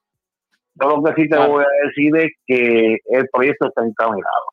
Yo 0.76 0.90
lo 0.90 1.04
que 1.04 1.22
sí 1.22 1.30
te 1.30 1.38
voy 1.38 1.64
a 1.64 1.88
decir 1.88 2.16
es 2.18 2.32
que 2.46 2.98
el 3.06 3.30
proyecto 3.32 3.68
está 3.68 3.86
encaminado. 3.86 4.46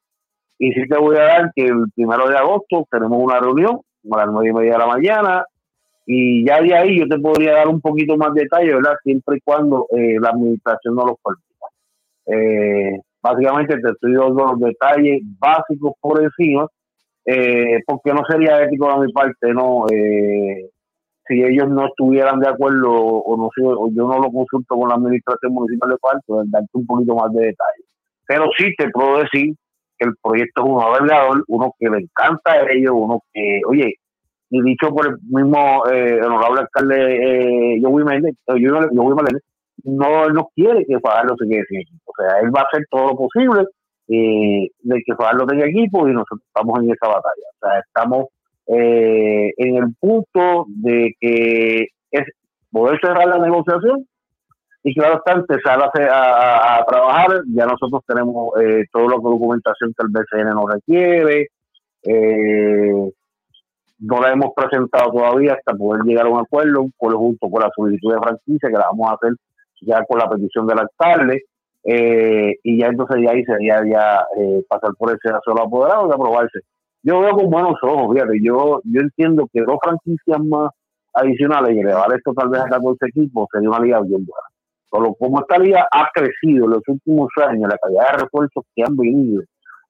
Y 0.58 0.72
sí 0.72 0.86
te 0.88 0.96
voy 0.96 1.16
a 1.16 1.22
dar 1.22 1.52
que 1.54 1.64
el 1.64 1.84
primero 1.94 2.28
de 2.28 2.36
agosto 2.36 2.86
tenemos 2.90 3.18
una 3.20 3.40
reunión 3.40 3.80
a 4.12 4.16
las 4.18 4.26
nueve 4.28 4.50
y 4.50 4.52
media 4.52 4.72
de 4.72 4.78
la 4.78 4.86
mañana 4.86 5.44
y 6.06 6.44
ya 6.46 6.60
de 6.60 6.74
ahí 6.74 6.98
yo 6.98 7.08
te 7.08 7.18
podría 7.18 7.54
dar 7.54 7.68
un 7.68 7.80
poquito 7.80 8.16
más 8.16 8.34
detalle 8.34 8.74
verdad 8.74 8.94
siempre 9.02 9.38
y 9.38 9.40
cuando 9.40 9.86
eh, 9.96 10.18
la 10.20 10.30
administración 10.30 10.94
no 10.94 11.06
los 11.06 11.16
permita. 11.24 11.66
Eh, 12.26 13.00
básicamente 13.20 13.80
te 13.80 13.90
estoy 13.90 14.14
dando 14.14 14.46
los 14.46 14.60
detalles 14.60 15.22
básicos 15.40 15.94
por 16.00 16.22
encima 16.22 16.68
eh, 17.24 17.80
porque 17.86 18.12
no 18.12 18.22
sería 18.28 18.62
ético 18.62 18.92
de 18.92 19.06
mi 19.06 19.12
parte, 19.12 19.52
no, 19.52 19.84
eh, 19.92 20.70
si 21.26 21.42
ellos 21.42 21.68
no 21.68 21.86
estuvieran 21.86 22.40
de 22.40 22.48
acuerdo 22.48 22.90
o 22.92 23.36
no 23.36 23.48
o 23.76 23.88
yo 23.90 24.08
no 24.08 24.18
lo 24.18 24.30
consulto 24.30 24.76
con 24.76 24.88
la 24.88 24.96
administración 24.96 25.52
municipal 25.52 25.90
de 25.90 25.98
Cuarto, 25.98 26.42
darte 26.46 26.68
un 26.72 26.86
poquito 26.86 27.14
más 27.14 27.32
de 27.32 27.46
detalle. 27.46 27.84
Pero 28.26 28.46
sí 28.56 28.74
te 28.76 28.90
puedo 28.90 29.18
decir 29.18 29.54
que 29.98 30.08
el 30.08 30.14
proyecto 30.22 30.62
es 30.62 30.70
uno 30.70 30.92
vergador, 30.92 31.44
uno 31.48 31.74
que 31.78 31.88
le 31.88 31.98
encanta 31.98 32.52
a 32.52 32.72
ellos, 32.72 32.92
uno 32.94 33.20
que, 33.32 33.60
oye, 33.68 33.94
y 34.50 34.62
dicho 34.62 34.90
por 34.90 35.06
el 35.06 35.16
mismo 35.30 35.86
eh, 35.90 36.20
honorable 36.22 36.60
alcalde 36.60 37.76
eh, 37.76 37.80
Joey 37.82 38.04
Méndez, 38.04 38.34
eh, 38.48 38.60
no, 39.84 40.24
él 40.26 40.34
no 40.34 40.50
quiere 40.54 40.84
que 40.84 41.00
Fajardo 41.00 41.34
se 41.38 41.48
quede 41.48 41.64
sin. 41.68 42.00
O 42.04 42.12
sea, 42.16 42.40
él 42.40 42.54
va 42.54 42.60
a 42.60 42.64
hacer 42.64 42.86
todo 42.90 43.08
lo 43.08 43.16
posible 43.16 43.66
eh, 44.12 44.68
de 44.82 45.02
que 45.04 45.14
Fajardo 45.14 45.46
tenga 45.46 45.66
equipo 45.66 46.06
y 46.06 46.12
nosotros 46.12 46.42
estamos 46.46 46.80
en 46.80 46.90
esa 46.90 47.08
batalla. 47.08 47.46
O 47.54 47.66
sea, 47.66 47.78
estamos 47.78 48.26
eh, 48.66 49.52
en 49.56 49.76
el 49.76 49.94
punto 49.98 50.66
de 50.68 51.14
que 51.18 51.86
es 52.10 52.24
poder 52.70 52.98
cerrar 53.00 53.26
la 53.26 53.38
negociación 53.38 54.06
y 54.84 54.94
claro 54.94 55.18
está 55.18 55.32
empezar 55.32 55.80
a, 55.80 56.78
a, 56.78 56.84
trabajar. 56.84 57.42
Ya 57.54 57.66
nosotros 57.66 58.02
tenemos 58.06 58.50
eh, 58.60 58.84
toda 58.92 59.04
la 59.10 59.16
documentación 59.16 59.94
que 59.96 60.06
el 60.06 60.12
BCN 60.12 60.54
nos 60.54 60.72
requiere. 60.72 61.48
Eh, 62.04 63.10
no 64.00 64.20
la 64.20 64.32
hemos 64.32 64.52
presentado 64.54 65.12
todavía 65.12 65.54
hasta 65.54 65.74
poder 65.74 66.02
llegar 66.02 66.26
a 66.26 66.30
un 66.30 66.40
acuerdo, 66.40 66.84
junto 66.98 67.48
con 67.48 67.62
la 67.62 67.70
solicitud 67.74 68.12
de 68.12 68.20
franquicia 68.20 68.68
que 68.68 68.78
la 68.78 68.88
vamos 68.90 69.10
a 69.10 69.14
hacer 69.14 69.32
ya 69.82 70.04
con 70.04 70.18
la 70.18 70.28
petición 70.28 70.66
del 70.66 70.80
alcalde. 70.80 71.44
Eh, 71.84 72.54
y 72.62 72.78
ya 72.78 72.86
entonces 72.86 73.22
ya 73.24 73.32
ahí 73.32 73.44
sería 73.44 73.82
ya 73.84 74.24
eh, 74.38 74.62
pasar 74.68 74.92
por 74.96 75.10
ese 75.10 75.34
solo 75.44 75.62
apoderado 75.62 76.08
y 76.08 76.12
aprobarse. 76.12 76.60
Yo 77.02 77.20
veo 77.20 77.32
con 77.32 77.50
buenos 77.50 77.74
ojos, 77.82 78.14
fíjate, 78.14 78.38
yo, 78.40 78.80
yo 78.84 79.00
entiendo 79.00 79.48
que 79.52 79.62
dos 79.62 79.78
franquicias 79.82 80.38
más 80.44 80.70
adicionales 81.14 81.74
y 81.74 81.80
elevar 81.80 82.14
esto 82.14 82.32
tal 82.32 82.48
vez 82.48 82.60
a 82.60 82.68
14 82.68 83.06
equipos 83.08 83.48
sería 83.52 83.68
una 83.68 83.80
liga 83.80 84.00
bien 84.00 84.24
buena. 84.24 84.48
Solo 84.88 85.14
como 85.14 85.40
esta 85.40 85.58
liga 85.58 85.86
ha 85.90 86.08
crecido 86.12 86.66
en 86.66 86.70
los 86.70 86.82
últimos 86.86 87.28
años, 87.44 87.68
la 87.68 87.78
calidad 87.78 88.12
de 88.12 88.24
refuerzos 88.24 88.64
que 88.74 88.82
han 88.86 88.96
venido 88.96 89.42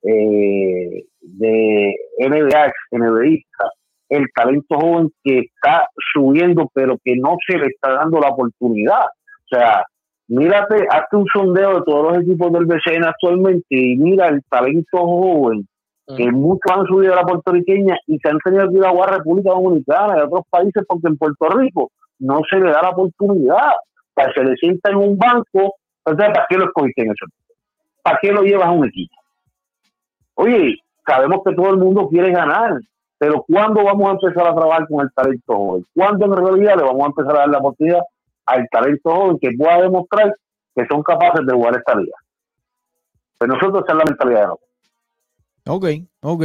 eh, 0.05 1.05
de 1.21 1.95
NBA, 2.19 2.73
NBAista, 2.93 3.71
el 4.09 4.27
talento 4.35 4.79
joven 4.79 5.11
que 5.23 5.41
está 5.41 5.89
subiendo, 6.15 6.71
pero 6.73 6.99
que 7.05 7.17
no 7.17 7.37
se 7.47 7.59
le 7.59 7.67
está 7.67 7.93
dando 7.93 8.21
la 8.21 8.29
oportunidad. 8.29 9.05
O 9.05 9.57
sea, 9.57 9.85
mírate, 10.29 10.87
hazte 10.91 11.17
un 11.17 11.27
sondeo 11.33 11.75
de 11.79 11.83
todos 11.85 12.13
los 12.13 12.23
equipos 12.23 12.53
del 12.53 12.67
BCN 12.67 13.05
actualmente 13.05 13.67
y 13.71 13.97
mira 13.97 14.29
el 14.29 14.43
talento 14.49 14.99
joven 14.99 15.67
que 16.17 16.31
mm. 16.31 16.35
muchos 16.35 16.73
han 16.73 16.87
subido 16.87 17.13
a 17.13 17.17
la 17.17 17.23
puertorriqueña 17.23 17.97
y 18.07 18.19
se 18.19 18.29
han 18.29 18.39
tenido 18.39 18.69
que 18.69 18.77
ir 18.77 18.85
a 18.85 18.93
la 18.93 19.07
República 19.07 19.51
Dominicana 19.51 20.17
y 20.17 20.21
a 20.21 20.25
otros 20.25 20.45
países 20.51 20.83
porque 20.87 21.09
en 21.09 21.17
Puerto 21.17 21.49
Rico 21.51 21.91
no 22.19 22.41
se 22.49 22.59
le 22.59 22.71
da 22.71 22.83
la 22.83 22.91
oportunidad. 22.91 23.73
Para 24.15 24.33
se 24.35 24.45
le 24.45 24.55
sienta 24.57 24.91
en 24.91 24.97
un 24.97 25.17
banco, 25.17 25.75
entonces, 26.05 26.35
¿para 26.35 26.47
qué 26.49 26.59
lo 26.59 26.67
escogiste 26.67 27.03
en 27.03 27.13
eso? 27.13 27.27
¿Para 28.03 28.19
qué 28.21 28.31
lo 28.31 28.43
llevas 28.43 28.67
a 28.67 28.73
un 28.73 28.87
equipo? 28.87 29.15
Oye, 30.35 30.77
sabemos 31.07 31.41
que 31.45 31.55
todo 31.55 31.71
el 31.71 31.79
mundo 31.79 32.09
quiere 32.09 32.31
ganar, 32.31 32.79
pero 33.17 33.43
¿cuándo 33.49 33.85
vamos 33.85 34.09
a 34.09 34.13
empezar 34.13 34.49
a 34.49 34.55
trabajar 34.55 34.87
con 34.89 35.01
el 35.01 35.13
talento 35.15 35.55
joven? 35.55 35.87
¿Cuándo 35.95 36.27
en 36.27 36.45
realidad 36.45 36.77
le 36.77 36.83
vamos 36.83 37.03
a 37.03 37.07
empezar 37.07 37.37
a 37.37 37.39
dar 37.41 37.49
la 37.49 37.59
oportunidad 37.59 38.01
al 38.47 38.69
talento 38.71 39.11
joven 39.11 39.39
que 39.41 39.51
pueda 39.57 39.83
demostrar 39.83 40.35
que 40.75 40.87
son 40.87 41.03
capaces 41.03 41.47
de 41.47 41.53
jugar 41.53 41.77
esta 41.77 41.95
liga? 41.95 42.17
Pues 43.39 43.49
nosotros 43.49 43.85
esa 43.85 43.93
es 43.93 43.99
la 43.99 44.05
mentalidad 44.05 44.41
de 44.41 44.47
nosotros. 44.47 44.73
Ok, 45.65 45.87
ok. 46.23 46.45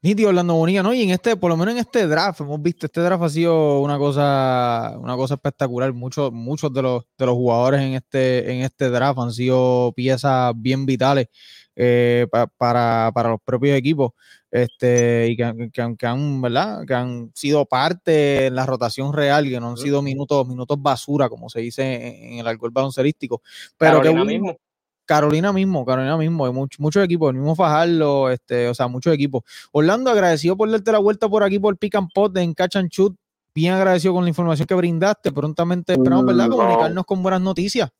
Nítido 0.00 0.30
Orlando 0.30 0.54
Bonilla, 0.54 0.82
¿no? 0.82 0.94
Y 0.94 1.02
en 1.02 1.10
este, 1.10 1.36
por 1.36 1.50
lo 1.50 1.56
menos 1.56 1.74
en 1.74 1.80
este 1.80 2.06
draft, 2.06 2.40
hemos 2.40 2.62
visto, 2.62 2.86
este 2.86 3.00
draft 3.02 3.22
ha 3.22 3.28
sido 3.28 3.80
una 3.80 3.98
cosa, 3.98 4.94
una 4.98 5.16
cosa 5.16 5.34
espectacular. 5.34 5.92
Muchos, 5.92 6.32
muchos 6.32 6.72
de 6.72 6.80
los, 6.80 7.04
de 7.18 7.26
los 7.26 7.34
jugadores 7.34 7.82
en 7.82 7.94
este, 7.94 8.52
en 8.52 8.62
este 8.62 8.88
draft 8.88 9.18
han 9.18 9.32
sido 9.32 9.92
piezas 9.94 10.52
bien 10.56 10.86
vitales 10.86 11.28
eh, 11.76 12.26
para, 12.30 13.12
para, 13.12 13.30
los 13.30 13.40
propios 13.44 13.76
equipos. 13.76 14.12
Este, 14.54 15.26
y 15.30 15.36
que, 15.36 15.68
que, 15.72 16.06
han, 16.06 16.40
¿verdad? 16.40 16.86
Que 16.86 16.94
han 16.94 17.32
sido 17.34 17.66
parte 17.66 18.46
en 18.46 18.54
la 18.54 18.64
rotación 18.64 19.12
real, 19.12 19.48
que 19.48 19.58
no 19.58 19.70
han 19.70 19.76
sido 19.76 20.00
minutos, 20.00 20.46
minutos 20.46 20.80
basura, 20.80 21.28
como 21.28 21.48
se 21.48 21.58
dice 21.58 22.34
en, 22.34 22.38
el 22.38 22.46
alcohol 22.46 22.70
baloncerístico. 22.70 23.42
Pero 23.76 24.00
que 24.00 24.14
mismo. 24.14 24.56
Carolina 25.04 25.52
mismo, 25.52 25.84
Carolina 25.84 26.16
mismo, 26.16 26.46
hay 26.46 26.52
muchos 26.52 27.02
equipos, 27.02 27.30
el 27.30 27.34
mismo 27.34 27.56
Fajardo, 27.56 28.30
este, 28.30 28.68
o 28.68 28.74
sea, 28.74 28.86
muchos 28.86 29.12
equipos. 29.12 29.42
Orlando, 29.72 30.12
agradecido 30.12 30.56
por 30.56 30.70
darte 30.70 30.92
la 30.92 31.00
vuelta 31.00 31.28
por 31.28 31.42
aquí 31.42 31.58
por 31.58 31.76
Pick 31.76 31.96
and 31.96 32.10
Pot 32.14 32.36
en 32.36 32.54
Catch 32.54 32.76
and 32.76 32.90
Shoot. 32.90 33.16
Bien 33.52 33.74
agradecido 33.74 34.14
con 34.14 34.22
la 34.22 34.28
información 34.28 34.68
que 34.68 34.74
brindaste. 34.76 35.32
Prontamente 35.32 35.94
esperamos, 35.94 36.26
¿verdad? 36.26 36.48
Comunicarnos 36.48 37.04
con 37.04 37.24
buenas 37.24 37.40
noticias. 37.40 37.90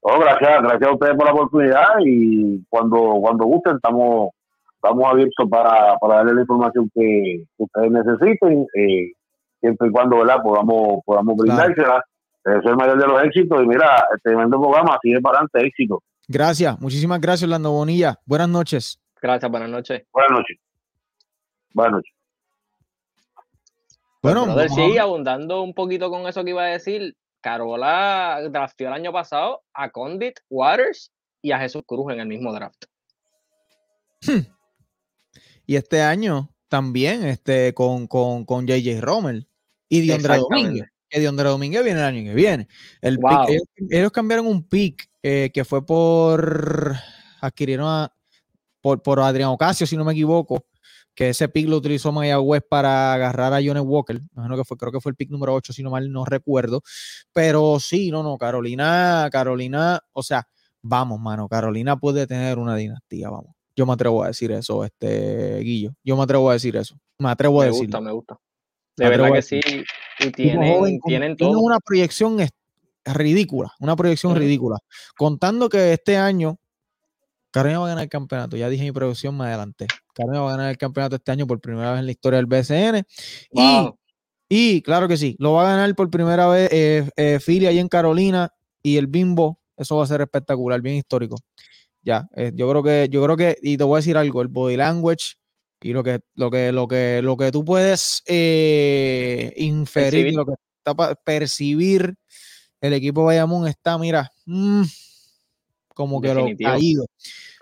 Oh, 0.00 0.18
gracias, 0.18 0.62
gracias 0.62 0.90
a 0.90 0.92
ustedes 0.92 1.16
por 1.16 1.24
la 1.24 1.32
oportunidad 1.32 1.88
y 2.04 2.62
cuando, 2.68 3.16
cuando 3.22 3.46
gusten 3.46 3.76
estamos, 3.76 4.30
estamos 4.82 5.04
abiertos 5.04 5.48
para, 5.50 5.96
para 5.98 6.16
darle 6.16 6.34
la 6.34 6.40
información 6.40 6.90
que, 6.94 7.44
ustedes 7.58 7.90
necesiten, 7.90 8.66
eh, 8.74 9.12
siempre 9.60 9.88
y 9.88 9.90
cuando 9.90 10.18
¿verdad? 10.18 10.42
podamos, 10.42 11.00
podamos 11.04 11.36
brindársela. 11.36 12.02
Eso 12.44 12.58
es 12.58 12.66
el 12.66 12.76
mayor 12.76 12.98
de 12.98 13.06
los 13.06 13.22
éxitos. 13.22 13.62
Y 13.62 13.66
mira, 13.66 14.02
este 14.16 14.30
tremendo 14.30 14.58
programa, 14.58 14.98
sigue 15.02 15.20
para 15.20 15.38
adelante, 15.38 15.66
éxito. 15.66 16.02
Gracias, 16.26 16.80
muchísimas 16.80 17.20
gracias, 17.20 17.42
Orlando 17.42 17.72
Bonilla. 17.72 18.18
Buenas 18.24 18.48
noches. 18.48 18.98
Gracias, 19.20 19.50
buenas 19.50 19.68
noches. 19.68 20.02
Buenas 20.12 20.30
noches. 20.30 20.58
Buenas 21.74 21.92
noches. 21.92 22.14
Bueno, 24.22 24.54
ver, 24.54 24.68
sí, 24.70 24.98
abundando 24.98 25.62
un 25.62 25.74
poquito 25.74 26.10
con 26.10 26.26
eso 26.26 26.44
que 26.44 26.50
iba 26.50 26.62
a 26.62 26.66
decir, 26.66 27.14
Carola 27.40 28.40
draftió 28.50 28.88
el 28.88 28.94
año 28.94 29.12
pasado 29.12 29.62
a 29.72 29.90
Condit 29.90 30.40
Waters 30.50 31.10
y 31.40 31.52
a 31.52 31.58
Jesús 31.58 31.82
Cruz 31.86 32.12
en 32.12 32.20
el 32.20 32.26
mismo 32.28 32.52
draft. 32.52 32.84
Hmm. 34.26 34.59
Y 35.70 35.76
este 35.76 36.02
año 36.02 36.52
también 36.66 37.24
este, 37.24 37.74
con, 37.74 38.08
con, 38.08 38.44
con 38.44 38.66
JJ 38.66 39.00
Rommel 39.00 39.46
y 39.88 40.00
Diondre 40.00 40.38
Domínguez 40.38 40.88
que 41.08 41.20
Diondre 41.20 41.48
Domínguez 41.48 41.84
viene 41.84 42.00
el 42.00 42.06
año 42.06 42.24
que 42.24 42.34
viene. 42.34 42.66
El 43.00 43.20
ellos, 43.88 44.10
cambiaron 44.10 44.48
un 44.48 44.64
pick 44.64 45.08
eh, 45.22 45.52
que 45.54 45.64
fue 45.64 45.86
por 45.86 46.96
adquirieron 47.40 47.86
a, 47.86 48.12
por, 48.80 49.00
por 49.00 49.20
Adrián 49.20 49.50
Ocasio, 49.50 49.86
si 49.86 49.96
no 49.96 50.04
me 50.04 50.10
equivoco, 50.10 50.66
que 51.14 51.28
ese 51.28 51.48
pick 51.48 51.68
lo 51.68 51.76
utilizó 51.76 52.10
Mayagüez 52.10 52.64
para 52.68 53.14
agarrar 53.14 53.54
a 53.54 53.62
Johnny 53.64 53.78
Walker. 53.78 54.20
Imagino 54.34 54.56
que 54.56 54.64
fue, 54.64 54.76
creo 54.76 54.90
que 54.90 55.00
fue 55.00 55.10
el 55.10 55.16
pick 55.16 55.30
número 55.30 55.54
8, 55.54 55.72
si 55.72 55.84
no 55.84 55.90
mal 55.90 56.10
no 56.10 56.24
recuerdo. 56.24 56.82
Pero 57.32 57.78
sí, 57.78 58.10
no, 58.10 58.24
no, 58.24 58.36
Carolina, 58.38 59.28
Carolina, 59.30 60.00
o 60.10 60.24
sea, 60.24 60.48
vamos, 60.82 61.20
mano, 61.20 61.48
Carolina 61.48 61.96
puede 61.96 62.26
tener 62.26 62.58
una 62.58 62.74
dinastía, 62.74 63.30
vamos. 63.30 63.59
Yo 63.76 63.86
me 63.86 63.92
atrevo 63.92 64.22
a 64.22 64.28
decir 64.28 64.52
eso, 64.52 64.84
este 64.84 65.60
Guillo. 65.60 65.94
Yo 66.04 66.16
me 66.16 66.22
atrevo 66.22 66.50
a 66.50 66.54
decir 66.54 66.76
eso. 66.76 66.98
Me 67.18 67.30
atrevo 67.30 67.62
a 67.62 67.66
decir. 67.66 67.82
Me 67.82 67.86
gusta, 67.86 68.00
me 68.00 68.12
gusta. 68.12 68.40
De 68.96 69.08
verdad 69.08 69.32
que 69.32 69.42
sí. 69.42 69.60
Y 70.18 70.30
tienen, 70.30 71.00
tienen 71.00 71.36
todo. 71.36 71.58
una 71.58 71.78
proyección 71.80 72.38
ridícula, 73.04 73.72
una 73.80 73.96
proyección 73.96 74.36
ridícula. 74.36 74.78
Contando 75.16 75.68
que 75.68 75.92
este 75.92 76.16
año 76.16 76.58
Carolina 77.50 77.80
va 77.80 77.86
a 77.86 77.88
ganar 77.88 78.04
el 78.04 78.10
campeonato. 78.10 78.56
Ya 78.56 78.68
dije 78.68 78.84
mi 78.84 78.92
proyección 78.92 79.36
más 79.36 79.48
adelante. 79.48 79.86
Carolina 80.14 80.42
va 80.42 80.48
a 80.48 80.56
ganar 80.56 80.70
el 80.70 80.78
campeonato 80.78 81.16
este 81.16 81.32
año 81.32 81.46
por 81.46 81.60
primera 81.60 81.92
vez 81.92 82.00
en 82.00 82.06
la 82.06 82.12
historia 82.12 82.36
del 82.36 82.46
BSN. 82.46 83.04
Y, 84.52 84.82
claro 84.82 85.06
que 85.06 85.16
sí, 85.16 85.36
lo 85.38 85.52
va 85.52 85.62
a 85.62 85.76
ganar 85.76 85.94
por 85.94 86.10
primera 86.10 86.48
vez 86.48 86.68
eh, 86.72 87.08
eh, 87.16 87.38
Philly 87.44 87.66
ahí 87.66 87.78
en 87.78 87.88
Carolina 87.88 88.52
y 88.82 88.96
el 88.96 89.06
Bimbo. 89.06 89.60
Eso 89.76 89.96
va 89.96 90.04
a 90.04 90.08
ser 90.08 90.20
espectacular, 90.20 90.80
bien 90.80 90.96
histórico. 90.96 91.36
Ya, 92.02 92.28
eh, 92.34 92.52
yo 92.54 92.68
creo 92.70 92.82
que, 92.82 93.08
yo 93.10 93.22
creo 93.22 93.36
que, 93.36 93.56
y 93.62 93.76
te 93.76 93.84
voy 93.84 93.96
a 93.96 94.00
decir 94.00 94.16
algo, 94.16 94.40
el 94.42 94.48
body 94.48 94.76
language 94.76 95.34
y 95.82 95.92
lo 95.92 96.02
que, 96.02 96.20
lo 96.34 96.50
que, 96.50 96.72
lo 96.72 96.88
que, 96.88 97.20
lo 97.22 97.36
que 97.36 97.52
tú 97.52 97.64
puedes 97.64 98.22
eh, 98.26 99.52
inferir, 99.56 100.34
lo 100.34 100.46
que 100.46 100.54
está 100.78 101.14
percibir, 101.14 102.14
el 102.80 102.92
equipo 102.94 103.24
Bayamón 103.24 103.66
está, 103.66 103.98
mira, 103.98 104.30
mm, 104.46 104.82
como 105.94 106.20
que 106.20 106.34
lo 106.34 106.46
caído. 106.58 107.06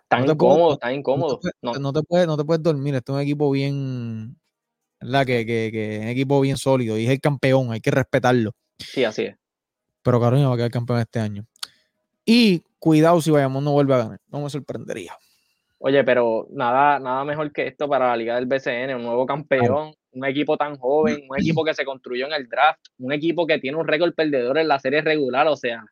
Está 0.02 0.20
incómodo, 0.20 0.72
está 0.74 0.92
incómodo. 0.92 1.40
No 1.60 1.92
te, 1.92 2.02
puedes, 2.02 2.26
no 2.26 2.36
te 2.36 2.44
puedes 2.44 2.62
dormir. 2.62 2.94
Este 2.94 3.12
es 3.12 3.14
un 3.14 3.20
equipo 3.20 3.50
bien, 3.50 4.38
¿verdad? 5.00 5.26
Que, 5.26 5.44
que, 5.44 5.70
que 5.70 5.98
un 6.00 6.08
equipo 6.08 6.40
bien 6.40 6.56
sólido 6.56 6.96
y 6.96 7.04
es 7.04 7.10
el 7.10 7.20
campeón, 7.20 7.72
hay 7.72 7.80
que 7.80 7.90
respetarlo. 7.90 8.52
Sí, 8.78 9.04
así 9.04 9.22
es. 9.22 9.36
Pero 10.02 10.20
Carolina 10.20 10.48
va 10.48 10.54
a 10.54 10.56
quedar 10.56 10.70
campeón 10.70 11.00
este 11.00 11.18
año. 11.18 11.44
Y 12.24 12.62
cuidado 12.78 13.20
si 13.20 13.30
Bayamón 13.30 13.64
no 13.64 13.72
vuelve 13.72 13.94
a 13.94 13.98
ganar, 13.98 14.20
no 14.28 14.40
me 14.40 14.50
sorprendería. 14.50 15.16
Oye, 15.78 16.02
pero 16.02 16.48
nada, 16.50 16.98
nada 16.98 17.24
mejor 17.24 17.52
que 17.52 17.68
esto 17.68 17.88
para 17.88 18.08
la 18.08 18.16
Liga 18.16 18.34
del 18.34 18.46
BCN, 18.46 18.96
un 18.96 19.02
nuevo 19.02 19.26
campeón, 19.26 19.92
un 20.10 20.24
equipo 20.24 20.56
tan 20.56 20.76
joven, 20.76 21.24
un 21.28 21.38
equipo 21.38 21.64
que 21.64 21.74
se 21.74 21.84
construyó 21.84 22.26
en 22.26 22.32
el 22.32 22.48
draft, 22.48 22.80
un 22.98 23.12
equipo 23.12 23.46
que 23.46 23.58
tiene 23.58 23.76
un 23.76 23.86
récord 23.86 24.12
perdedor 24.14 24.58
en 24.58 24.68
la 24.68 24.80
serie 24.80 25.02
regular, 25.02 25.46
o 25.46 25.56
sea, 25.56 25.84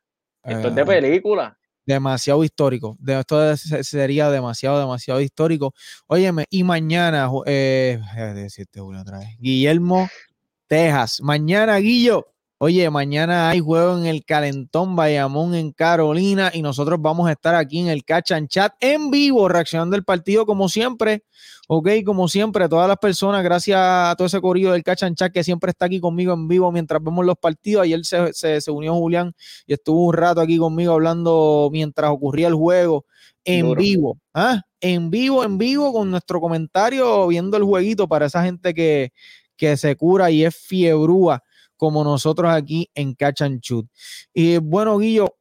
esto 0.43 0.69
es 0.69 0.75
de 0.75 0.85
película. 0.85 1.57
Demasiado 1.85 2.43
histórico. 2.43 2.97
De, 2.99 3.21
esto 3.21 3.57
sería 3.57 4.29
demasiado, 4.29 4.81
demasiado 4.81 5.21
histórico. 5.21 5.73
Óyeme, 6.09 6.47
y 6.51 6.65
mañana, 6.65 7.31
eh, 7.47 8.01
decirte 8.35 8.81
otra 8.81 9.21
vez, 9.21 9.37
Guillermo 9.39 10.09
Texas. 10.67 11.21
Mañana, 11.23 11.77
Guillo, 11.77 12.27
Oye, 12.59 12.89
mañana 12.89 13.51
hay 13.51 13.61
juego 13.61 13.99
en 13.99 14.07
el 14.07 14.25
Calentón 14.25 14.97
Bayamón 14.97 15.55
en 15.55 15.73
Carolina 15.73 16.51
y 16.55 16.63
nosotros 16.63 16.99
vamos 17.03 17.29
a 17.29 17.33
estar 17.33 17.55
aquí 17.55 17.81
en 17.81 17.89
el 17.89 18.03
Catch 18.03 18.33
and 18.33 18.49
Chat 18.49 18.73
en 18.81 19.11
vivo, 19.11 19.47
reaccionando 19.47 19.95
al 19.95 20.05
partido 20.05 20.47
como 20.47 20.71
siempre. 20.71 21.25
Ok, 21.69 21.89
como 22.07 22.29
siempre, 22.29 22.67
todas 22.67 22.89
las 22.89 22.97
personas, 22.97 23.45
gracias 23.45 23.79
a 23.79 24.15
todo 24.17 24.27
ese 24.27 24.41
corrido 24.41 24.73
del 24.73 24.83
Catch 24.83 25.03
and 25.03 25.17
Chat 25.19 25.35
que 25.35 25.45
siempre 25.45 25.71
está 25.71 25.85
aquí 25.85 26.01
conmigo 26.01 26.33
en 26.33 26.49
vivo 26.49 26.73
mientras 26.73 27.03
vemos 27.03 27.27
los 27.27 27.37
partidos. 27.37 27.83
Ayer 27.83 28.03
se, 28.07 28.33
se, 28.33 28.71
unió 28.71 28.95
Julián 28.95 29.35
y 29.67 29.75
estuvo 29.75 30.07
un 30.07 30.15
rato 30.15 30.41
aquí 30.41 30.57
conmigo 30.57 30.95
hablando 30.95 31.69
mientras 31.71 32.11
ocurría 32.11 32.49
el 32.49 32.55
juego 32.55 33.05
en 33.45 33.75
vivo. 33.75 34.19
¿ah? 34.33 34.63
En 34.81 35.11
vivo, 35.11 35.45
en 35.45 35.59
vivo, 35.59 35.93
con 35.93 36.11
nuestro 36.11 36.41
comentario, 36.41 37.27
viendo 37.27 37.59
el 37.59 37.65
jueguito 37.65 38.09
para 38.09 38.25
esa 38.25 38.43
gente 38.43 38.73
que, 38.73 39.13
que 39.59 39.77
se 39.77 39.95
cura 39.95 40.31
y 40.31 40.43
es 40.43 40.57
fiebrúa 40.57 41.43
como 41.77 42.05
nosotros 42.05 42.53
aquí 42.53 42.91
en 42.95 43.15
Catch. 43.15 43.43
Y 44.33 44.59
bueno, 44.59 44.99
Guillo, 44.99 45.37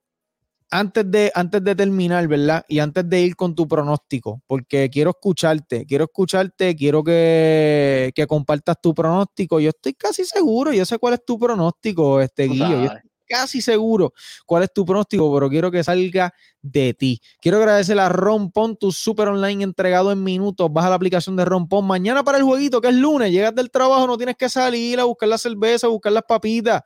antes 0.71 1.09
de, 1.09 1.31
antes 1.33 1.63
de 1.63 1.75
terminar, 1.75 2.27
¿verdad? 2.27 2.63
Y 2.67 2.79
antes 2.79 3.07
de 3.09 3.21
ir 3.21 3.35
con 3.35 3.55
tu 3.55 3.67
pronóstico, 3.67 4.41
porque 4.47 4.89
quiero 4.89 5.11
escucharte, 5.11 5.85
quiero 5.85 6.05
escucharte, 6.05 6.75
quiero 6.75 7.03
que, 7.03 8.11
que 8.13 8.27
compartas 8.27 8.77
tu 8.81 8.93
pronóstico. 8.93 9.59
Yo 9.59 9.69
estoy 9.69 9.93
casi 9.93 10.25
seguro, 10.25 10.73
yo 10.73 10.85
sé 10.85 10.97
cuál 10.97 11.13
es 11.15 11.25
tu 11.25 11.39
pronóstico, 11.39 12.21
este 12.21 12.47
Guillo 12.47 12.89
casi 13.27 13.61
seguro 13.61 14.13
cuál 14.45 14.63
es 14.63 14.73
tu 14.73 14.85
pronóstico, 14.85 15.33
pero 15.33 15.49
quiero 15.49 15.71
que 15.71 15.83
salga 15.83 16.33
de 16.61 16.93
ti. 16.93 17.21
Quiero 17.41 17.57
agradecer 17.57 17.99
a 17.99 18.09
Rompón, 18.09 18.77
tu 18.77 18.91
super 18.91 19.27
online 19.27 19.63
entregado 19.63 20.11
en 20.11 20.23
minutos. 20.23 20.71
Baja 20.71 20.89
la 20.89 20.95
aplicación 20.95 21.35
de 21.35 21.45
Rompón 21.45 21.85
mañana 21.85 22.23
para 22.23 22.37
el 22.37 22.43
jueguito, 22.43 22.81
que 22.81 22.89
es 22.89 22.95
lunes. 22.95 23.31
Llegas 23.31 23.53
del 23.55 23.69
trabajo, 23.71 24.07
no 24.07 24.17
tienes 24.17 24.35
que 24.35 24.49
salir 24.49 24.99
a 24.99 25.03
buscar 25.03 25.29
la 25.29 25.37
cerveza, 25.37 25.87
buscar 25.87 26.11
las 26.11 26.23
papitas. 26.23 26.81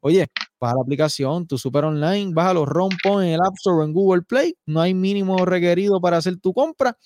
Oye, 0.00 0.28
baja 0.60 0.74
la 0.76 0.82
aplicación, 0.82 1.46
tu 1.46 1.58
super 1.58 1.84
online, 1.84 2.32
bájalo 2.32 2.64
Rompón 2.64 3.24
en 3.24 3.30
el 3.30 3.40
App 3.40 3.54
Store 3.56 3.82
o 3.82 3.84
en 3.84 3.92
Google 3.92 4.22
Play. 4.22 4.56
No 4.66 4.80
hay 4.80 4.94
mínimo 4.94 5.44
requerido 5.44 6.00
para 6.00 6.18
hacer 6.18 6.38
tu 6.38 6.52
compra. 6.52 6.96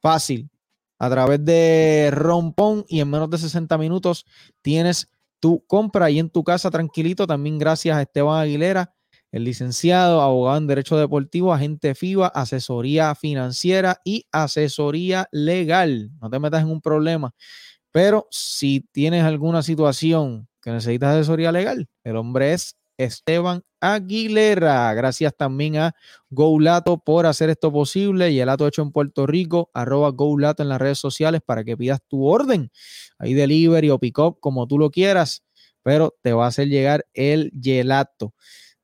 Fácil. 0.00 0.50
A 0.98 1.08
través 1.08 1.42
de 1.42 2.10
Rompón 2.12 2.84
y 2.86 3.00
en 3.00 3.08
menos 3.08 3.30
de 3.30 3.38
60 3.38 3.78
minutos 3.78 4.26
tienes 4.60 5.08
tu 5.40 5.64
compra 5.66 6.06
ahí 6.06 6.18
en 6.18 6.30
tu 6.30 6.44
casa 6.44 6.70
tranquilito. 6.70 7.26
También 7.26 7.58
gracias 7.58 7.96
a 7.96 8.02
Esteban 8.02 8.40
Aguilera, 8.40 8.94
el 9.32 9.44
licenciado, 9.44 10.20
abogado 10.22 10.58
en 10.58 10.66
Derecho 10.66 10.96
Deportivo, 10.96 11.52
agente 11.52 11.94
FIBA, 11.94 12.28
asesoría 12.28 13.14
financiera 13.14 14.00
y 14.04 14.26
asesoría 14.32 15.28
legal. 15.32 16.10
No 16.20 16.30
te 16.30 16.38
metas 16.38 16.62
en 16.62 16.70
un 16.70 16.80
problema. 16.80 17.32
Pero 17.92 18.28
si 18.30 18.86
tienes 18.92 19.24
alguna 19.24 19.62
situación 19.62 20.48
que 20.62 20.70
necesitas 20.70 21.16
asesoría 21.16 21.52
legal, 21.52 21.88
el 22.04 22.16
hombre 22.16 22.52
es 22.52 22.76
Esteban 23.04 23.62
Aguilera. 23.80 24.92
Gracias 24.94 25.34
también 25.36 25.76
a 25.76 25.94
GoLato 26.28 26.98
por 26.98 27.26
hacer 27.26 27.48
esto 27.50 27.72
posible 27.72 28.30
y 28.30 28.40
el 28.40 28.48
hecho 28.48 28.82
en 28.82 28.92
Puerto 28.92 29.26
Rico, 29.26 29.70
arroba 29.72 30.10
GoLato 30.10 30.62
en 30.62 30.68
las 30.68 30.80
redes 30.80 30.98
sociales 30.98 31.40
para 31.44 31.64
que 31.64 31.76
pidas 31.76 32.00
tu 32.06 32.26
orden. 32.26 32.70
Ahí 33.18 33.34
delivery 33.34 33.90
o 33.90 33.98
pick 33.98 34.18
up 34.18 34.38
como 34.40 34.66
tú 34.66 34.78
lo 34.78 34.90
quieras, 34.90 35.44
pero 35.82 36.14
te 36.22 36.32
va 36.32 36.44
a 36.44 36.48
hacer 36.48 36.68
llegar 36.68 37.06
el 37.14 37.50
gelato 37.60 38.34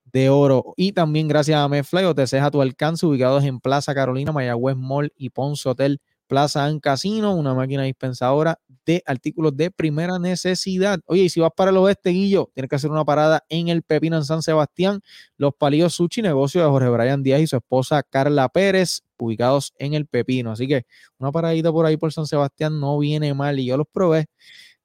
de 0.04 0.30
oro. 0.30 0.72
Y 0.76 0.92
también 0.92 1.28
gracias 1.28 1.58
a 1.58 1.68
Mefly, 1.68 2.04
o 2.04 2.14
te 2.14 2.22
a 2.38 2.50
tu 2.50 2.62
alcance, 2.62 3.04
ubicados 3.04 3.44
en 3.44 3.60
Plaza 3.60 3.94
Carolina, 3.94 4.32
Mayagüez 4.32 4.76
Mall 4.76 5.12
y 5.16 5.30
Ponce 5.30 5.68
Hotel 5.68 6.00
Plaza 6.26 6.68
en 6.68 6.80
Casino, 6.80 7.34
una 7.34 7.54
máquina 7.54 7.84
dispensadora 7.84 8.58
de 8.84 9.02
artículos 9.06 9.56
de 9.56 9.70
primera 9.70 10.18
necesidad. 10.18 11.00
Oye, 11.06 11.22
y 11.22 11.28
si 11.28 11.40
vas 11.40 11.50
para 11.56 11.70
el 11.70 11.76
oeste, 11.76 12.10
Guillo, 12.10 12.50
tienes 12.54 12.68
que 12.68 12.76
hacer 12.76 12.90
una 12.90 13.04
parada 13.04 13.44
en 13.48 13.68
el 13.68 13.82
Pepino 13.82 14.16
en 14.16 14.24
San 14.24 14.42
Sebastián. 14.42 15.00
Los 15.36 15.54
Palillos 15.54 15.94
Sushi, 15.94 16.22
negocio 16.22 16.62
de 16.62 16.68
Jorge 16.68 16.88
Brian 16.88 17.22
Díaz 17.22 17.40
y 17.40 17.46
su 17.46 17.56
esposa 17.56 18.02
Carla 18.02 18.48
Pérez, 18.48 19.02
ubicados 19.18 19.72
en 19.78 19.94
el 19.94 20.06
Pepino. 20.06 20.52
Así 20.52 20.68
que 20.68 20.86
una 21.18 21.32
paradita 21.32 21.72
por 21.72 21.86
ahí 21.86 21.96
por 21.96 22.12
San 22.12 22.26
Sebastián 22.26 22.78
no 22.80 22.98
viene 22.98 23.34
mal. 23.34 23.58
Y 23.58 23.66
yo 23.66 23.76
los 23.76 23.86
probé, 23.92 24.26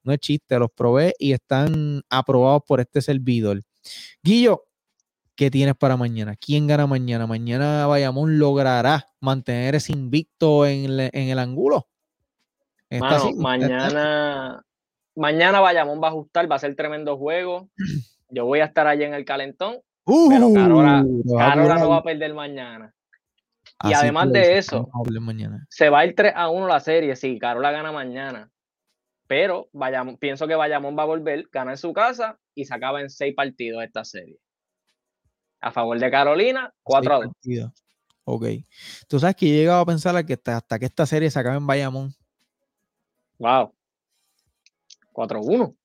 no 0.04 0.14
es 0.14 0.20
chiste, 0.20 0.58
los 0.58 0.72
probé 0.72 1.14
y 1.20 1.34
están 1.34 2.02
aprobados 2.10 2.64
por 2.68 2.80
este 2.80 3.02
servidor. 3.02 3.62
Guillo, 4.24 4.64
¿Qué 5.42 5.50
tienes 5.50 5.74
para 5.74 5.98
mañana? 5.98 6.36
¿Quién 6.36 6.68
gana 6.68 6.86
mañana? 6.86 7.26
¿Mañana 7.26 7.88
Bayamón 7.88 8.38
logrará 8.38 9.08
mantener 9.20 9.74
ese 9.74 9.92
invicto 9.92 10.68
en, 10.68 11.00
el 11.12 11.40
ángulo? 11.40 11.88
mañana, 13.38 14.62
mañana 15.16 15.60
Bayamón 15.60 16.00
va 16.00 16.10
a 16.10 16.12
ajustar, 16.12 16.52
va 16.52 16.58
a 16.58 16.60
ser 16.60 16.76
tremendo 16.76 17.18
juego. 17.18 17.72
Yo 18.30 18.46
voy 18.46 18.60
a 18.60 18.66
estar 18.66 18.86
allí 18.86 19.04
en 19.04 19.16
el 19.16 19.26
calentón. 19.26 19.78
Uh, 20.06 20.30
pero 20.30 20.54
Carola, 20.54 21.04
no 21.80 21.90
va 21.90 21.98
a 21.98 22.04
perder 22.04 22.36
mañana. 22.36 22.94
y 23.84 23.94
además 23.94 24.32
de 24.32 24.60
eso, 24.60 24.92
se 25.70 25.90
va 25.90 26.02
a 26.02 26.06
ir 26.06 26.14
3 26.14 26.34
a 26.36 26.50
1 26.52 26.68
la 26.68 26.80
serie. 26.80 27.16
Sí, 27.16 27.40
Carola 27.40 27.72
gana 27.72 27.92
mañana. 27.92 28.52
Pero 29.26 29.72
pienso 30.20 30.48
que 30.48 30.54
Bayamón 30.54 30.96
va 30.96 31.02
a 31.02 31.08
volver, 31.08 31.48
gana 31.52 31.72
en 31.72 31.78
su 31.78 31.94
casa 31.94 32.38
y 32.54 32.66
se 32.66 32.76
acaba 32.76 33.02
en 33.02 33.10
6 33.10 33.34
partidos 33.34 33.84
esta 33.84 34.06
serie 34.06 34.38
a 35.62 35.72
favor 35.72 36.00
de 36.00 36.12
Carolina, 36.12 36.74
4 36.84 37.14
a 37.14 37.18
2. 37.26 37.72
Ok. 38.26 38.46
Tú 39.08 39.20
sabes 39.20 39.36
que 39.36 39.46
he 39.48 39.58
llegado 39.58 39.82
a 39.82 39.86
pensar 39.86 40.26
que 40.26 40.34
hasta, 40.34 40.80
que 40.80 40.86
esta 40.86 41.06
serie 41.06 41.30
se 41.30 41.40
acabe 41.40 41.58
en 41.58 41.68
Bayamón. 41.68 42.14
Wow. 43.38 43.74
4 45.14 45.40
a 45.40 45.42
1. 45.42 45.76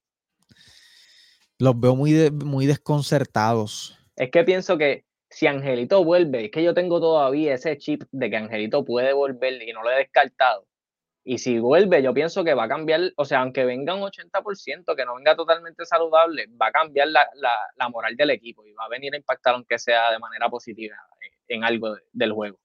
Los 1.58 1.80
veo 1.80 1.96
muy, 1.96 2.30
muy 2.30 2.66
desconcertados. 2.66 3.98
Es 4.16 4.30
que 4.30 4.44
pienso 4.44 4.76
que 4.78 5.04
si 5.28 5.46
Angelito 5.46 6.04
vuelve, 6.04 6.46
es 6.46 6.50
que 6.50 6.62
yo 6.62 6.74
tengo 6.74 7.00
todavía 7.00 7.54
ese 7.54 7.76
chip 7.78 8.04
de 8.10 8.30
que 8.30 8.36
Angelito 8.36 8.84
puede 8.84 9.12
volver 9.12 9.62
y 9.62 9.72
no 9.72 9.82
lo 9.82 9.90
he 9.90 9.96
descartado. 9.96 10.66
Y 11.28 11.38
si 11.38 11.58
vuelve, 11.58 12.04
yo 12.04 12.14
pienso 12.14 12.44
que 12.44 12.54
va 12.54 12.64
a 12.64 12.68
cambiar, 12.68 13.12
o 13.16 13.24
sea, 13.24 13.40
aunque 13.40 13.64
venga 13.64 13.96
un 13.96 14.02
80%, 14.02 14.94
que 14.94 15.04
no 15.04 15.16
venga 15.16 15.34
totalmente 15.34 15.84
saludable, 15.84 16.46
va 16.50 16.68
a 16.68 16.70
cambiar 16.70 17.08
la, 17.08 17.88
moral 17.88 18.14
del 18.14 18.30
equipo 18.30 18.64
y 18.64 18.70
va 18.74 18.84
a 18.84 18.88
venir 18.88 19.12
a 19.12 19.16
impactar, 19.16 19.54
aunque 19.56 19.76
sea 19.76 20.12
de 20.12 20.20
manera 20.20 20.48
positiva, 20.48 20.94
en, 21.48 21.64
algo 21.64 21.96
del 22.12 22.32
juego. 22.32 22.60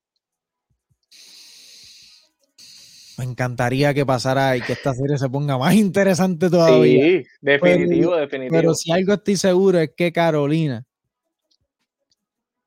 Me 3.17 3.25
encantaría 3.25 3.95
que 3.95 4.05
pasara 4.05 4.55
y 4.55 4.61
que 4.61 4.73
esta 4.73 4.93
serie 4.93 5.17
se 5.17 5.27
ponga 5.27 5.57
más 5.57 5.73
interesante 5.73 6.47
todavía. 6.47 7.03
Sí, 7.03 7.27
definitivo, 7.41 8.15
definitivo. 8.15 8.55
Pero 8.55 8.75
si 8.75 8.91
algo 8.91 9.13
estoy 9.13 9.37
seguro 9.37 9.79
es 9.79 9.89
que 9.97 10.11
Carolina, 10.11 10.85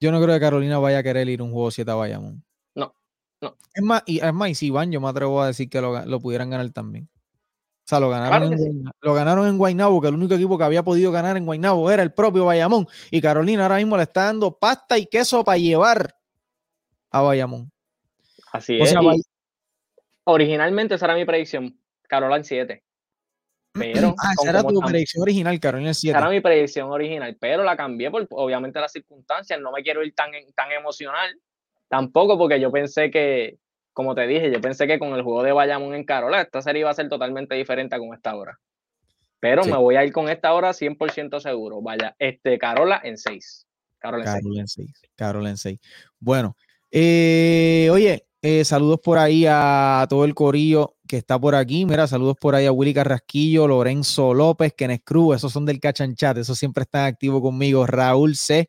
yo 0.01 0.11
no 0.11 0.21
creo 0.21 0.35
que 0.35 0.41
Carolina 0.41 0.81
vaya 0.81 0.99
a 0.99 1.03
querer 1.05 1.29
ir 1.29 1.41
un 1.41 1.53
juego 1.53 1.71
7 1.71 1.89
a 1.89 1.95
Bayamón. 1.95 2.43
Es 3.75 3.83
más, 3.83 4.03
y 4.07 4.25
es 4.25 4.33
más, 4.33 4.51
y 4.51 4.55
si 4.55 4.71
van, 4.71 4.93
yo 4.93 5.01
me 5.01 5.09
atrevo 5.09 5.43
a 5.43 5.49
decir 5.49 5.69
que 5.69 5.81
lo, 5.81 6.21
pudieran 6.21 6.51
ganar 6.51 6.71
también. 6.71 7.09
O 7.13 7.87
sea, 7.87 8.01
lo 8.01 8.09
ganaron, 8.09 8.53
en, 8.53 8.85
lo 9.01 9.15
ganaron 9.15 9.47
en 9.47 9.59
Guaynabo, 9.59 10.01
que 10.01 10.09
el 10.09 10.15
único 10.15 10.35
equipo 10.35 10.57
que 10.57 10.65
había 10.65 10.83
podido 10.83 11.13
ganar 11.13 11.37
en 11.37 11.45
Guaynabo 11.45 11.91
era 11.91 12.03
el 12.03 12.13
propio 12.13 12.47
Bayamón. 12.47 12.87
Y 13.11 13.21
Carolina 13.21 13.65
ahora 13.65 13.77
mismo 13.77 13.97
le 13.97 14.05
está 14.05 14.25
dando 14.25 14.59
pasta 14.59 14.97
y 14.97 15.07
queso 15.07 15.45
para 15.45 15.59
llevar 15.59 16.17
a 17.11 17.21
Bayamón. 17.21 17.71
Así 18.53 18.79
es. 18.81 18.95
originalmente 20.25 20.95
esa 20.95 21.07
era 21.07 21.15
mi 21.15 21.25
predicción. 21.25 21.79
Carolina 22.09 22.43
7. 22.43 22.83
Pero, 23.75 24.15
ah, 24.19 24.33
esa 24.41 24.51
era 24.51 24.63
tu 24.63 24.81
predicción 24.81 25.23
original, 25.23 25.61
Carolina 25.61 25.93
7. 25.93 26.17
Esa 26.17 26.27
era 26.27 26.31
mi 26.31 26.41
predicción 26.41 26.91
original, 26.91 27.37
pero 27.39 27.65
la 27.65 27.77
cambié 27.77 28.11
por 28.11 28.27
obviamente 28.31 28.81
las 28.81 28.93
circunstancias. 28.93 29.61
No 29.61 29.73
me 29.73 29.83
quiero 29.83 30.03
ir 30.03 30.15
tan, 30.15 30.31
tan 30.55 30.73
emocional 30.73 31.39
Tampoco 31.89 32.39
porque 32.39 32.61
yo 32.61 32.71
pensé 32.73 33.11
que, 33.11 33.59
como 33.93 34.15
te 34.15 34.27
dije, 34.27 34.51
yo 34.53 34.61
pensé 34.61 34.87
que 34.87 34.99
con 34.99 35.15
el 35.15 35.23
juego 35.23 35.43
de 35.43 35.53
Bayamón 35.53 35.95
en 35.95 36.05
Carola, 36.05 36.41
esta 36.43 36.63
serie 36.63 36.81
iba 36.81 36.91
a 36.91 36.95
ser 36.95 37.09
totalmente 37.09 37.55
diferente 37.55 37.95
a 37.97 37.99
con 37.99 38.15
esta 38.15 38.35
hora. 38.35 38.59
Pero 39.41 39.65
me 39.65 39.77
voy 39.77 39.97
a 39.97 40.05
ir 40.05 40.13
con 40.13 40.29
esta 40.29 40.55
hora 40.55 40.73
100% 40.73 41.39
seguro. 41.39 41.83
Vaya, 41.83 42.17
este, 42.19 42.57
Carola 42.59 43.01
en 43.05 43.19
6. 43.19 43.67
Carola 43.99 44.39
en 44.39 44.67
6. 44.67 44.91
Carola 45.15 45.51
en 45.51 45.59
6. 45.59 45.79
Bueno, 46.19 46.57
eh, 46.91 47.89
oye, 47.93 48.27
eh, 48.41 48.65
saludos 48.65 49.01
por 49.01 49.19
ahí 49.19 49.45
a 49.49 50.07
todo 50.09 50.25
el 50.25 50.35
corillo 50.35 50.94
que 51.07 51.19
está 51.19 51.39
por 51.39 51.55
aquí. 51.55 51.85
Mira, 51.85 52.07
saludos 52.07 52.37
por 52.41 52.55
ahí 52.55 52.67
a 52.67 52.73
Willy 52.73 52.95
Carrasquillo, 52.95 53.69
Lorenzo 53.69 54.33
López, 54.33 54.73
Kenes 54.75 55.01
Cruz, 55.05 55.37
esos 55.37 55.53
son 55.53 55.67
del 55.67 55.81
Cachanchat, 55.81 56.39
esos 56.39 56.59
siempre 56.59 56.83
están 56.83 57.07
activos 57.07 57.43
conmigo. 57.43 57.87
Raúl 57.87 58.37
C. 58.37 58.69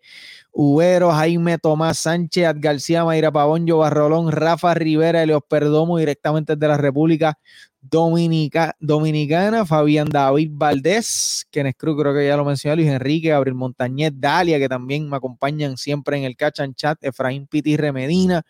Ubero, 0.52 1.12
Jaime 1.12 1.58
Tomás 1.58 2.00
Sánchez, 2.00 2.54
García, 2.56 3.04
Mayra 3.06 3.32
Pavón, 3.32 3.66
Barrolón, 3.66 4.32
Rafa 4.32 4.74
Rivera, 4.74 5.24
Elios 5.24 5.42
Perdomo, 5.48 5.98
directamente 5.98 6.56
de 6.56 6.68
la 6.68 6.78
República 6.78 7.38
Dominicana, 7.82 9.66
Fabián 9.66 10.10
David 10.10 10.50
Valdés, 10.54 11.46
Kenes 11.52 11.76
Cruz, 11.78 12.02
creo 12.02 12.14
que 12.14 12.26
ya 12.26 12.38
lo 12.38 12.46
mencioné, 12.46 12.78
Luis 12.78 12.88
Enrique, 12.90 13.30
Gabriel 13.30 13.56
Montañez, 13.56 14.12
Dalia, 14.16 14.58
que 14.58 14.68
también 14.68 15.10
me 15.10 15.18
acompañan 15.18 15.78
siempre 15.78 16.18
en 16.18 16.24
el 16.24 16.36
Cachanchat, 16.36 17.04
Efraín 17.04 17.48
Pitirre 17.48 17.92
Medina. 17.92 18.44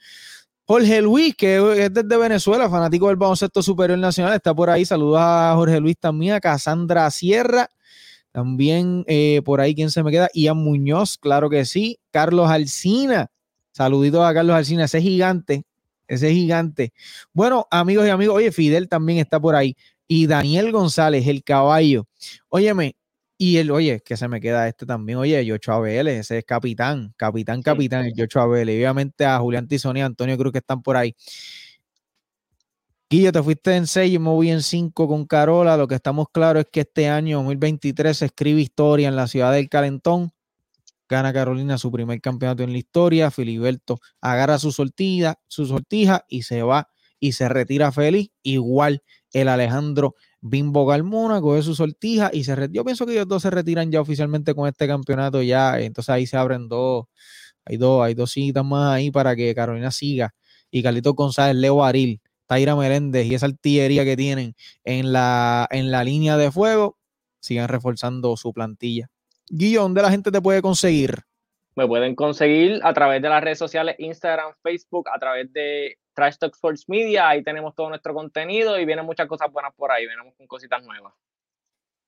Jorge 0.67 0.99
Luis, 0.99 1.35
que 1.35 1.83
es 1.85 1.93
desde 1.93 2.17
Venezuela, 2.17 2.67
fanático 2.67 3.07
del 3.07 3.17
baloncesto 3.17 3.61
superior 3.61 3.99
nacional, 3.99 4.33
está 4.33 4.53
por 4.53 4.71
ahí. 4.71 4.83
Saludos 4.83 5.19
a 5.21 5.53
Jorge 5.55 5.79
Luis 5.79 5.95
también, 5.99 6.33
a 6.33 6.39
Cassandra 6.39 7.09
Sierra, 7.11 7.69
También 8.31 9.03
eh, 9.07 9.41
por 9.45 9.61
ahí, 9.61 9.75
¿quién 9.75 9.91
se 9.91 10.01
me 10.01 10.09
queda? 10.11 10.27
Ian 10.33 10.57
Muñoz, 10.57 11.17
claro 11.19 11.49
que 11.51 11.65
sí. 11.65 11.99
Carlos 12.11 12.49
Alcina. 12.49 13.27
Saluditos 13.71 14.25
a 14.25 14.33
Carlos 14.33 14.55
Alcina, 14.55 14.85
ese 14.85 15.01
gigante, 15.01 15.63
ese 16.07 16.33
gigante. 16.33 16.93
Bueno, 17.31 17.67
amigos 17.69 18.07
y 18.07 18.09
amigos, 18.09 18.35
oye, 18.37 18.51
Fidel 18.51 18.89
también 18.89 19.19
está 19.19 19.39
por 19.39 19.55
ahí. 19.55 19.75
Y 20.07 20.25
Daniel 20.25 20.71
González, 20.71 21.27
el 21.27 21.43
caballo. 21.43 22.07
Óyeme, 22.49 22.95
y 23.37 23.57
el, 23.57 23.69
oye, 23.71 24.01
que 24.01 24.15
se 24.15 24.27
me 24.29 24.39
queda 24.39 24.67
este 24.67 24.85
también, 24.85 25.17
oye, 25.17 25.43
Yocho 25.45 25.73
Abel, 25.73 26.07
ese 26.07 26.37
es 26.37 26.45
capitán, 26.45 27.13
capitán, 27.17 27.61
capitán, 27.61 28.05
el 28.05 28.13
Yocho 28.15 28.39
Abel. 28.39 28.69
Y 28.69 28.77
obviamente 28.77 29.25
a 29.25 29.39
Julián 29.39 29.67
Tizón 29.67 29.97
y 29.97 30.01
Antonio 30.01 30.37
Cruz 30.37 30.53
que 30.53 30.59
están 30.59 30.81
por 30.81 30.95
ahí. 30.95 31.15
Guillo, 33.09 33.31
te 33.31 33.43
fuiste 33.43 33.75
en 33.75 33.87
6, 33.87 34.11
yo 34.11 34.19
me 34.19 34.29
voy 34.29 34.49
en 34.49 34.63
5 34.63 35.07
con 35.07 35.25
Carola. 35.25 35.75
Lo 35.77 35.87
que 35.87 35.95
estamos 35.95 36.27
claros 36.31 36.63
es 36.63 36.69
que 36.71 36.81
este 36.81 37.09
año 37.09 37.37
2023 37.37 38.17
se 38.17 38.25
escribe 38.25 38.61
historia 38.61 39.09
en 39.09 39.15
la 39.15 39.27
ciudad 39.27 39.51
del 39.51 39.69
Calentón. 39.69 40.31
Gana 41.07 41.31
Carolina 41.33 41.77
su 41.77 41.91
primer 41.91 42.19
campeonato 42.21 42.63
en 42.63 42.71
la 42.71 42.77
historia. 42.77 43.31
Filiberto 43.31 43.99
agarra 44.21 44.57
su 44.57 44.71
sortija, 44.71 45.39
su 45.47 45.65
sortija 45.65 46.25
y 46.29 46.43
se 46.43 46.63
va 46.63 46.89
y 47.19 47.33
se 47.33 47.47
retira 47.49 47.91
feliz. 47.91 48.29
Igual 48.41 49.03
el 49.33 49.49
Alejandro 49.49 50.15
Bimbo 50.47 50.85
Galmona 50.85 51.41
coge 51.41 51.63
su 51.63 51.73
sortija 51.73 52.29
y 52.31 52.43
se. 52.43 52.69
Yo 52.71 52.85
pienso 52.85 53.07
que 53.07 53.13
ellos 53.13 53.27
dos 53.27 53.41
se 53.41 53.49
retiran 53.49 53.91
ya 53.91 53.99
oficialmente 53.99 54.53
con 54.53 54.67
este 54.67 54.87
campeonato 54.87 55.41
ya. 55.41 55.79
Entonces 55.79 56.09
ahí 56.11 56.27
se 56.27 56.37
abren 56.37 56.67
dos, 56.69 57.05
hay 57.65 57.77
dos, 57.77 58.03
hay 58.03 58.13
dos 58.13 58.31
citas 58.31 58.63
más 58.63 58.93
ahí 58.93 59.09
para 59.09 59.35
que 59.35 59.55
Carolina 59.55 59.89
siga. 59.89 60.35
Y 60.69 60.83
Carlito 60.83 61.15
González, 61.15 61.55
Leo 61.55 61.83
Aril, 61.83 62.21
Taira 62.45 62.75
Meléndez 62.75 63.25
y 63.25 63.33
esa 63.33 63.47
artillería 63.47 64.05
que 64.05 64.15
tienen 64.15 64.55
en 64.83 65.11
la, 65.13 65.67
en 65.71 65.89
la 65.89 66.03
línea 66.03 66.37
de 66.37 66.51
fuego 66.51 66.99
sigan 67.39 67.67
reforzando 67.67 68.37
su 68.37 68.53
plantilla. 68.53 69.09
Guillo, 69.49 69.81
¿dónde 69.81 70.03
la 70.03 70.11
gente 70.11 70.31
te 70.31 70.41
puede 70.41 70.61
conseguir? 70.61 71.23
Me 71.75 71.85
pueden 71.87 72.15
conseguir 72.15 72.79
a 72.83 72.93
través 72.93 73.21
de 73.21 73.29
las 73.29 73.43
redes 73.43 73.59
sociales 73.59 73.95
Instagram, 73.99 74.53
Facebook, 74.63 75.09
a 75.13 75.19
través 75.19 75.51
de 75.51 75.97
Trash 76.13 76.37
Talk 76.37 76.53
Sports 76.53 76.85
Media. 76.87 77.27
Ahí 77.27 77.43
tenemos 77.43 77.75
todo 77.75 77.89
nuestro 77.89 78.13
contenido 78.13 78.79
y 78.79 78.85
vienen 78.85 79.05
muchas 79.05 79.27
cosas 79.27 79.51
buenas 79.51 79.73
por 79.75 79.91
ahí. 79.91 80.05
Venimos 80.05 80.33
con 80.37 80.47
cositas 80.47 80.83
nuevas. 80.83 81.13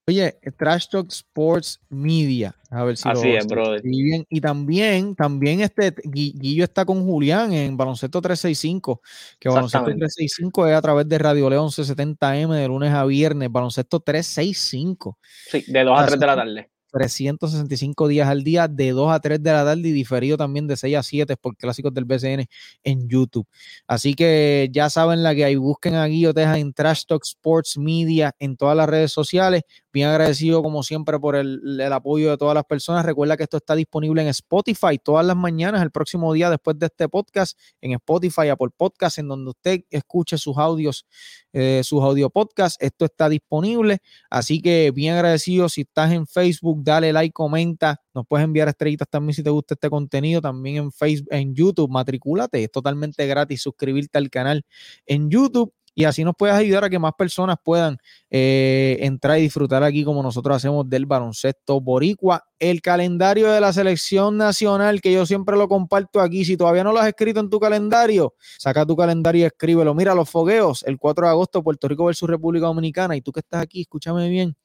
Oye, 0.10 0.40
Trash 0.58 0.88
Talk 0.88 1.12
Sports 1.12 1.82
Media. 1.90 2.56
A 2.72 2.86
ver 2.86 2.96
si 2.96 3.10
Así 3.10 3.28
es, 3.36 3.46
brother. 3.46 3.82
Bien. 3.84 4.26
Y 4.30 4.40
también, 4.40 5.14
también 5.18 5.60
este 5.60 5.94
Guillo 6.06 6.64
está 6.64 6.86
con 6.86 7.06
Julián 7.06 7.52
en 7.52 7.76
Baloncesto 7.76 8.22
365, 8.22 9.02
que 9.38 9.50
Baloncesto 9.50 9.84
365 9.84 10.68
es 10.68 10.76
a 10.76 10.82
través 10.82 11.10
de 11.10 11.18
Radio 11.18 11.50
León 11.50 11.68
1170M 11.68 12.54
de 12.54 12.68
lunes 12.70 12.94
a 12.94 13.04
viernes, 13.04 13.52
Baloncesto 13.52 14.00
365. 14.00 15.20
Sí, 15.22 15.66
de 15.68 15.84
2 15.84 16.00
a 16.00 16.06
3 16.06 16.20
de 16.22 16.26
la 16.26 16.36
tarde. 16.38 16.70
365 16.92 18.08
días 18.08 18.28
al 18.28 18.44
día, 18.44 18.68
de 18.68 18.92
2 18.92 19.12
a 19.12 19.20
3 19.20 19.42
de 19.42 19.52
la 19.52 19.66
tarde 19.66 19.90
y 19.90 19.92
diferido 19.92 20.38
también 20.38 20.68
de 20.68 20.78
6 20.78 20.96
a 20.98 21.04
7 21.04 21.38
por 21.38 21.56
clásicos 21.58 21.94
del 21.94 22.06
BCN 22.06 22.48
en 22.84 23.08
YouTube. 23.08 23.48
Así 23.88 24.14
que 24.14 24.70
ya 24.72 24.90
saben 24.90 25.24
la 25.24 25.36
que 25.36 25.46
hay. 25.46 25.56
Busquen 25.56 25.96
a 25.96 26.06
Guilloteja 26.06 26.58
en 26.58 26.74
Trash 26.74 27.04
Talk 27.08 27.24
Sports 27.26 27.78
Media 27.78 28.34
en 28.40 28.58
todas 28.58 28.76
las 28.78 28.90
redes 28.90 29.12
sociales. 29.12 29.64
Bien 29.98 30.10
agradecido 30.10 30.62
como 30.62 30.84
siempre 30.84 31.18
por 31.18 31.36
el, 31.36 31.82
apoyo 31.92 32.30
de 32.30 32.38
todas 32.38 32.54
las 32.54 32.66
personas. 32.66 33.04
Recuerda 33.04 33.36
que 33.36 33.42
esto 33.42 33.58
está 33.58 33.74
disponible 33.74 34.22
en 34.22 34.28
Spotify 34.28 35.00
todas 35.04 35.26
las 35.26 35.36
mañanas, 35.36 35.82
el 35.82 35.90
próximo 35.90 36.32
día 36.34 36.52
después 36.52 36.78
de 36.78 36.86
este 36.86 37.10
podcast, 37.10 37.58
en 37.82 37.94
Spotify, 37.94 38.50
Apple 38.50 38.70
Podcast, 38.78 39.18
en 39.18 39.28
donde 39.28 39.50
usted 39.50 39.86
escuche 39.90 40.38
sus 40.38 40.56
audios 40.56 41.08
eh, 41.52 41.82
sus 41.84 42.04
audio 42.04 42.30
podcast. 42.30 42.80
Esto 42.80 43.06
está 43.06 43.28
disponible. 43.28 43.98
Así 44.30 44.62
que 44.62 44.92
bien 44.92 45.16
agradecido. 45.16 45.68
Si 45.68 45.82
estás 45.82 46.12
en 46.12 46.28
Facebook, 46.28 46.84
dale 46.84 47.12
like, 47.12 47.34
comenta. 47.34 48.00
Nos 48.14 48.28
puedes 48.28 48.44
enviar 48.44 48.68
estrellitas 48.68 49.08
también 49.10 49.34
si 49.34 49.42
te 49.42 49.50
gusta 49.50 49.74
este 49.74 49.90
contenido. 49.90 50.40
También 50.40 50.76
en 50.76 50.92
Facebook, 50.92 51.30
en 51.32 51.56
YouTube, 51.56 51.90
matricúlate. 51.90 52.64
Es 52.64 52.72
totalmente 52.72 53.26
gratis 53.26 53.64
suscribirte 53.64 54.20
al 54.20 54.30
canal 54.30 54.64
en 55.08 55.32
YouTube 55.32 55.74
y 55.98 56.04
así 56.04 56.24
nos 56.24 56.36
puedes 56.38 56.56
ayudar 56.56 56.84
a 56.84 56.92
que 56.92 57.00
más 57.00 57.14
personas 57.18 57.58
puedan 57.64 57.98
eh, 58.30 58.98
entrar 59.00 59.40
y 59.40 59.42
disfrutar 59.42 59.82
aquí 59.82 60.04
como 60.04 60.22
nosotros 60.22 60.56
hacemos 60.56 60.88
del 60.88 61.08
baloncesto 61.08 61.82
boricua. 61.82 62.46
El 62.60 62.84
calendario 62.84 63.52
de 63.52 63.60
la 63.60 63.74
selección 63.74 64.38
nacional, 64.38 65.02
que 65.02 65.12
yo 65.12 65.26
siempre 65.26 65.58
lo 65.58 65.68
comparto 65.68 66.22
aquí, 66.22 66.46
si 66.46 66.56
todavía 66.56 66.84
no 66.84 66.92
lo 66.92 67.00
has 67.00 67.08
escrito 67.08 67.40
en 67.40 67.50
tu 67.50 67.60
calendario, 67.60 68.36
saca 68.60 68.86
tu 68.86 68.96
calendario 68.96 69.42
y 69.42 69.46
escríbelo. 69.46 69.96
Mira, 69.96 70.14
los 70.14 70.30
fogueos, 70.30 70.84
el 70.84 71.00
4 71.00 71.26
de 71.26 71.32
agosto, 71.32 71.64
Puerto 71.64 71.88
Rico 71.88 72.06
versus 72.06 72.30
República 72.30 72.68
Dominicana. 72.68 73.16
Y 73.16 73.22
tú 73.22 73.32
que 73.32 73.40
estás 73.40 73.64
aquí, 73.64 73.82
escúchame 73.82 74.30
bien, 74.30 74.56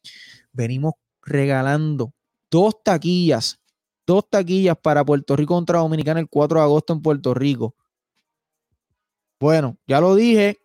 venimos 0.53 0.93
regalando 1.23 2.13
dos 2.51 2.83
taquillas, 2.85 3.59
dos 4.07 4.29
taquillas 4.29 4.77
para 4.77 5.03
Puerto 5.03 5.35
Rico 5.35 5.55
contra 5.55 5.79
Dominicana 5.79 6.21
el 6.21 6.29
4 6.29 6.59
de 6.59 6.65
agosto 6.65 6.93
en 6.93 7.01
Puerto 7.01 7.33
Rico. 7.33 7.75
Bueno, 9.41 9.79
ya 9.89 9.99
lo 9.99 10.15
dije, 10.15 10.62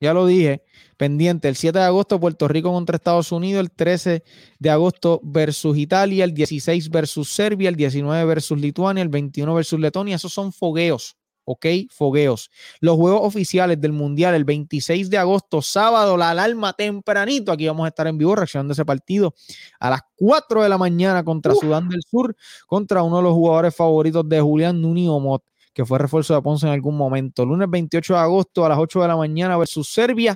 ya 0.00 0.12
lo 0.12 0.26
dije, 0.26 0.62
pendiente, 0.96 1.48
el 1.48 1.56
7 1.56 1.78
de 1.78 1.84
agosto 1.84 2.20
Puerto 2.20 2.48
Rico 2.48 2.72
contra 2.72 2.96
Estados 2.96 3.32
Unidos, 3.32 3.60
el 3.60 3.70
13 3.70 4.22
de 4.58 4.70
agosto 4.70 5.20
versus 5.22 5.76
Italia, 5.78 6.24
el 6.24 6.34
16 6.34 6.90
versus 6.90 7.30
Serbia, 7.30 7.68
el 7.68 7.76
19 7.76 8.24
versus 8.24 8.60
Lituania, 8.60 9.02
el 9.02 9.08
21 9.08 9.54
versus 9.54 9.80
Letonia, 9.80 10.16
esos 10.16 10.32
son 10.32 10.52
fogueos, 10.52 11.16
¿ok? 11.44 11.66
Fogueos. 11.90 12.50
Los 12.80 12.96
juegos 12.96 13.20
oficiales 13.22 13.80
del 13.80 13.92
Mundial, 13.92 14.34
el 14.34 14.44
26 14.44 15.08
de 15.08 15.16
agosto, 15.16 15.62
sábado, 15.62 16.16
la 16.18 16.30
alarma 16.30 16.74
tempranito, 16.74 17.52
aquí 17.52 17.66
vamos 17.66 17.86
a 17.86 17.88
estar 17.88 18.06
en 18.06 18.18
vivo 18.18 18.36
reaccionando 18.36 18.72
ese 18.74 18.84
partido 18.84 19.34
a 19.80 19.88
las 19.88 20.00
4 20.16 20.62
de 20.62 20.68
la 20.68 20.76
mañana 20.76 21.24
contra 21.24 21.54
Sudán 21.54 21.88
del 21.88 22.02
Sur, 22.02 22.36
contra 22.66 23.02
uno 23.02 23.18
de 23.18 23.22
los 23.22 23.32
jugadores 23.32 23.74
favoritos 23.74 24.28
de 24.28 24.40
Julián 24.40 24.80
Nuni 24.82 25.08
Omot 25.08 25.42
que 25.76 25.84
fue 25.84 25.98
refuerzo 25.98 26.34
de 26.34 26.40
Ponce 26.40 26.66
en 26.66 26.72
algún 26.72 26.96
momento. 26.96 27.44
Lunes 27.44 27.68
28 27.68 28.14
de 28.14 28.18
agosto 28.18 28.64
a 28.64 28.70
las 28.70 28.78
8 28.78 29.02
de 29.02 29.08
la 29.08 29.16
mañana 29.16 29.58
versus 29.58 29.86
Serbia 29.86 30.34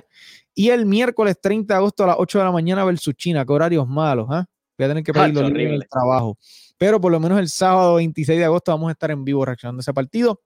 y 0.53 0.69
el 0.69 0.85
miércoles 0.85 1.35
30 1.41 1.73
de 1.73 1.77
agosto 1.79 2.03
a 2.03 2.07
las 2.07 2.15
8 2.19 2.37
de 2.37 2.45
la 2.45 2.51
mañana 2.51 2.85
versus 2.85 3.15
China. 3.15 3.43
Qué 3.43 3.51
horarios 3.51 3.87
malos, 3.87 4.27
¿ah? 4.29 4.45
Voy 4.77 4.85
a 4.85 4.87
tener 4.89 5.03
que 5.03 5.11
pedirlo 5.11 5.47
en 5.47 5.57
el 5.57 5.89
trabajo. 5.89 6.37
Pero 6.77 7.01
por 7.01 7.11
lo 7.11 7.19
menos 7.19 7.39
el 7.39 7.49
sábado 7.49 7.95
26 7.95 8.37
de 8.37 8.45
agosto 8.45 8.71
vamos 8.71 8.89
a 8.89 8.91
estar 8.91 9.09
en 9.09 9.25
vivo 9.25 9.43
reaccionando 9.43 9.79
a 9.79 9.81
ese 9.81 9.91
partido. 9.95 10.43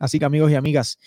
Así 0.00 0.18
que 0.18 0.24
amigos 0.24 0.50
y 0.50 0.56
amigas 0.56 0.98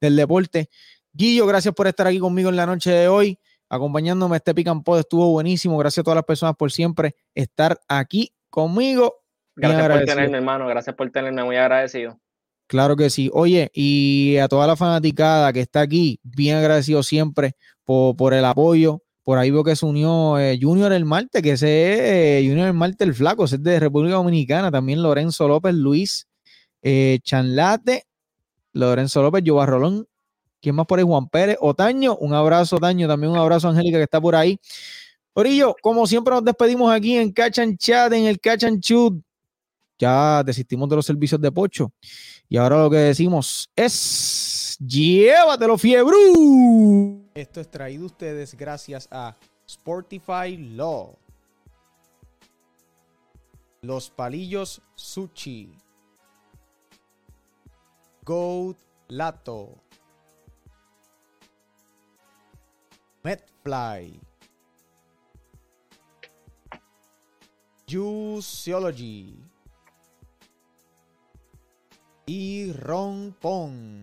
del 0.00 0.14
deporte, 0.14 0.70
Guillo, 1.12 1.46
gracias 1.48 1.74
por 1.74 1.88
estar 1.88 2.06
aquí 2.06 2.20
conmigo 2.20 2.50
en 2.50 2.56
la 2.56 2.66
noche 2.66 2.92
de 2.92 3.08
hoy, 3.08 3.36
acompañándome. 3.68 4.36
Este 4.36 4.54
Pican 4.54 4.84
Pod 4.84 5.00
estuvo 5.00 5.28
buenísimo. 5.32 5.76
Gracias 5.76 6.02
a 6.02 6.04
todas 6.04 6.18
las 6.18 6.24
personas 6.24 6.54
por 6.54 6.70
siempre 6.70 7.16
estar 7.34 7.80
aquí 7.88 8.32
conmigo. 8.48 9.24
Gracias 9.56 9.88
por 9.88 10.04
tenerme, 10.04 10.36
hermano. 10.36 10.68
Gracias 10.68 10.94
por 10.94 11.10
tenerme. 11.10 11.42
Muy 11.42 11.56
agradecido. 11.56 12.20
Claro 12.70 12.94
que 12.94 13.10
sí. 13.10 13.28
Oye, 13.32 13.68
y 13.74 14.36
a 14.36 14.46
toda 14.46 14.64
la 14.64 14.76
fanaticada 14.76 15.52
que 15.52 15.58
está 15.58 15.80
aquí, 15.80 16.20
bien 16.22 16.56
agradecido 16.56 17.02
siempre 17.02 17.56
por, 17.84 18.14
por 18.14 18.32
el 18.32 18.44
apoyo. 18.44 19.02
Por 19.24 19.38
ahí 19.38 19.50
veo 19.50 19.64
que 19.64 19.74
se 19.74 19.84
unió 19.84 20.38
eh, 20.38 20.56
Junior 20.62 20.92
El 20.92 21.04
Marte, 21.04 21.42
que 21.42 21.50
ese 21.50 21.94
es 21.94 22.00
eh, 22.44 22.48
Junior 22.48 22.68
El 22.68 22.74
Marte 22.74 23.02
el 23.02 23.12
Flaco, 23.12 23.44
ese 23.44 23.56
es 23.56 23.64
de 23.64 23.80
República 23.80 24.14
Dominicana. 24.14 24.70
También 24.70 25.02
Lorenzo 25.02 25.48
López, 25.48 25.74
Luis 25.74 26.28
eh, 26.80 27.18
Chanlate, 27.24 28.04
Lorenzo 28.72 29.20
López, 29.20 29.42
Yoba 29.42 29.66
Rolón. 29.66 30.06
¿Quién 30.60 30.76
más 30.76 30.86
por 30.86 31.00
ahí? 31.00 31.04
Juan 31.04 31.28
Pérez, 31.28 31.56
Otaño. 31.60 32.18
Un 32.18 32.34
abrazo, 32.34 32.76
Otaño. 32.76 33.08
También 33.08 33.32
un 33.32 33.38
abrazo, 33.38 33.68
Angélica, 33.68 33.98
que 33.98 34.04
está 34.04 34.20
por 34.20 34.36
ahí. 34.36 34.60
Orillo, 35.32 35.74
como 35.82 36.06
siempre 36.06 36.32
nos 36.34 36.44
despedimos 36.44 36.92
aquí 36.92 37.16
en 37.16 37.32
Catch 37.32 37.58
and 37.58 37.78
Chat, 37.78 38.12
en 38.12 38.26
el 38.26 38.38
Catch 38.38 38.62
and 38.62 38.80
Shoot. 38.80 39.20
Ya 39.98 40.42
desistimos 40.44 40.88
de 40.88 40.96
los 40.96 41.04
servicios 41.04 41.40
de 41.40 41.50
Pocho. 41.50 41.92
Y 42.52 42.56
ahora 42.56 42.82
lo 42.82 42.90
que 42.90 42.96
decimos 42.96 43.70
es, 43.76 44.76
llévatelo 44.84 45.78
fiebre. 45.78 46.16
Esto 47.32 47.60
es 47.60 47.70
traído 47.70 48.06
ustedes 48.06 48.56
gracias 48.56 49.06
a 49.12 49.36
Sportify 49.68 50.56
Law. 50.56 51.16
Los 53.82 54.10
palillos 54.10 54.82
Sushi. 54.96 55.72
Goat 58.24 58.78
Lato. 59.06 59.76
Metfly. 63.22 64.20
Juiceology 67.88 69.49
y 72.30 72.72
rompón. 72.72 74.00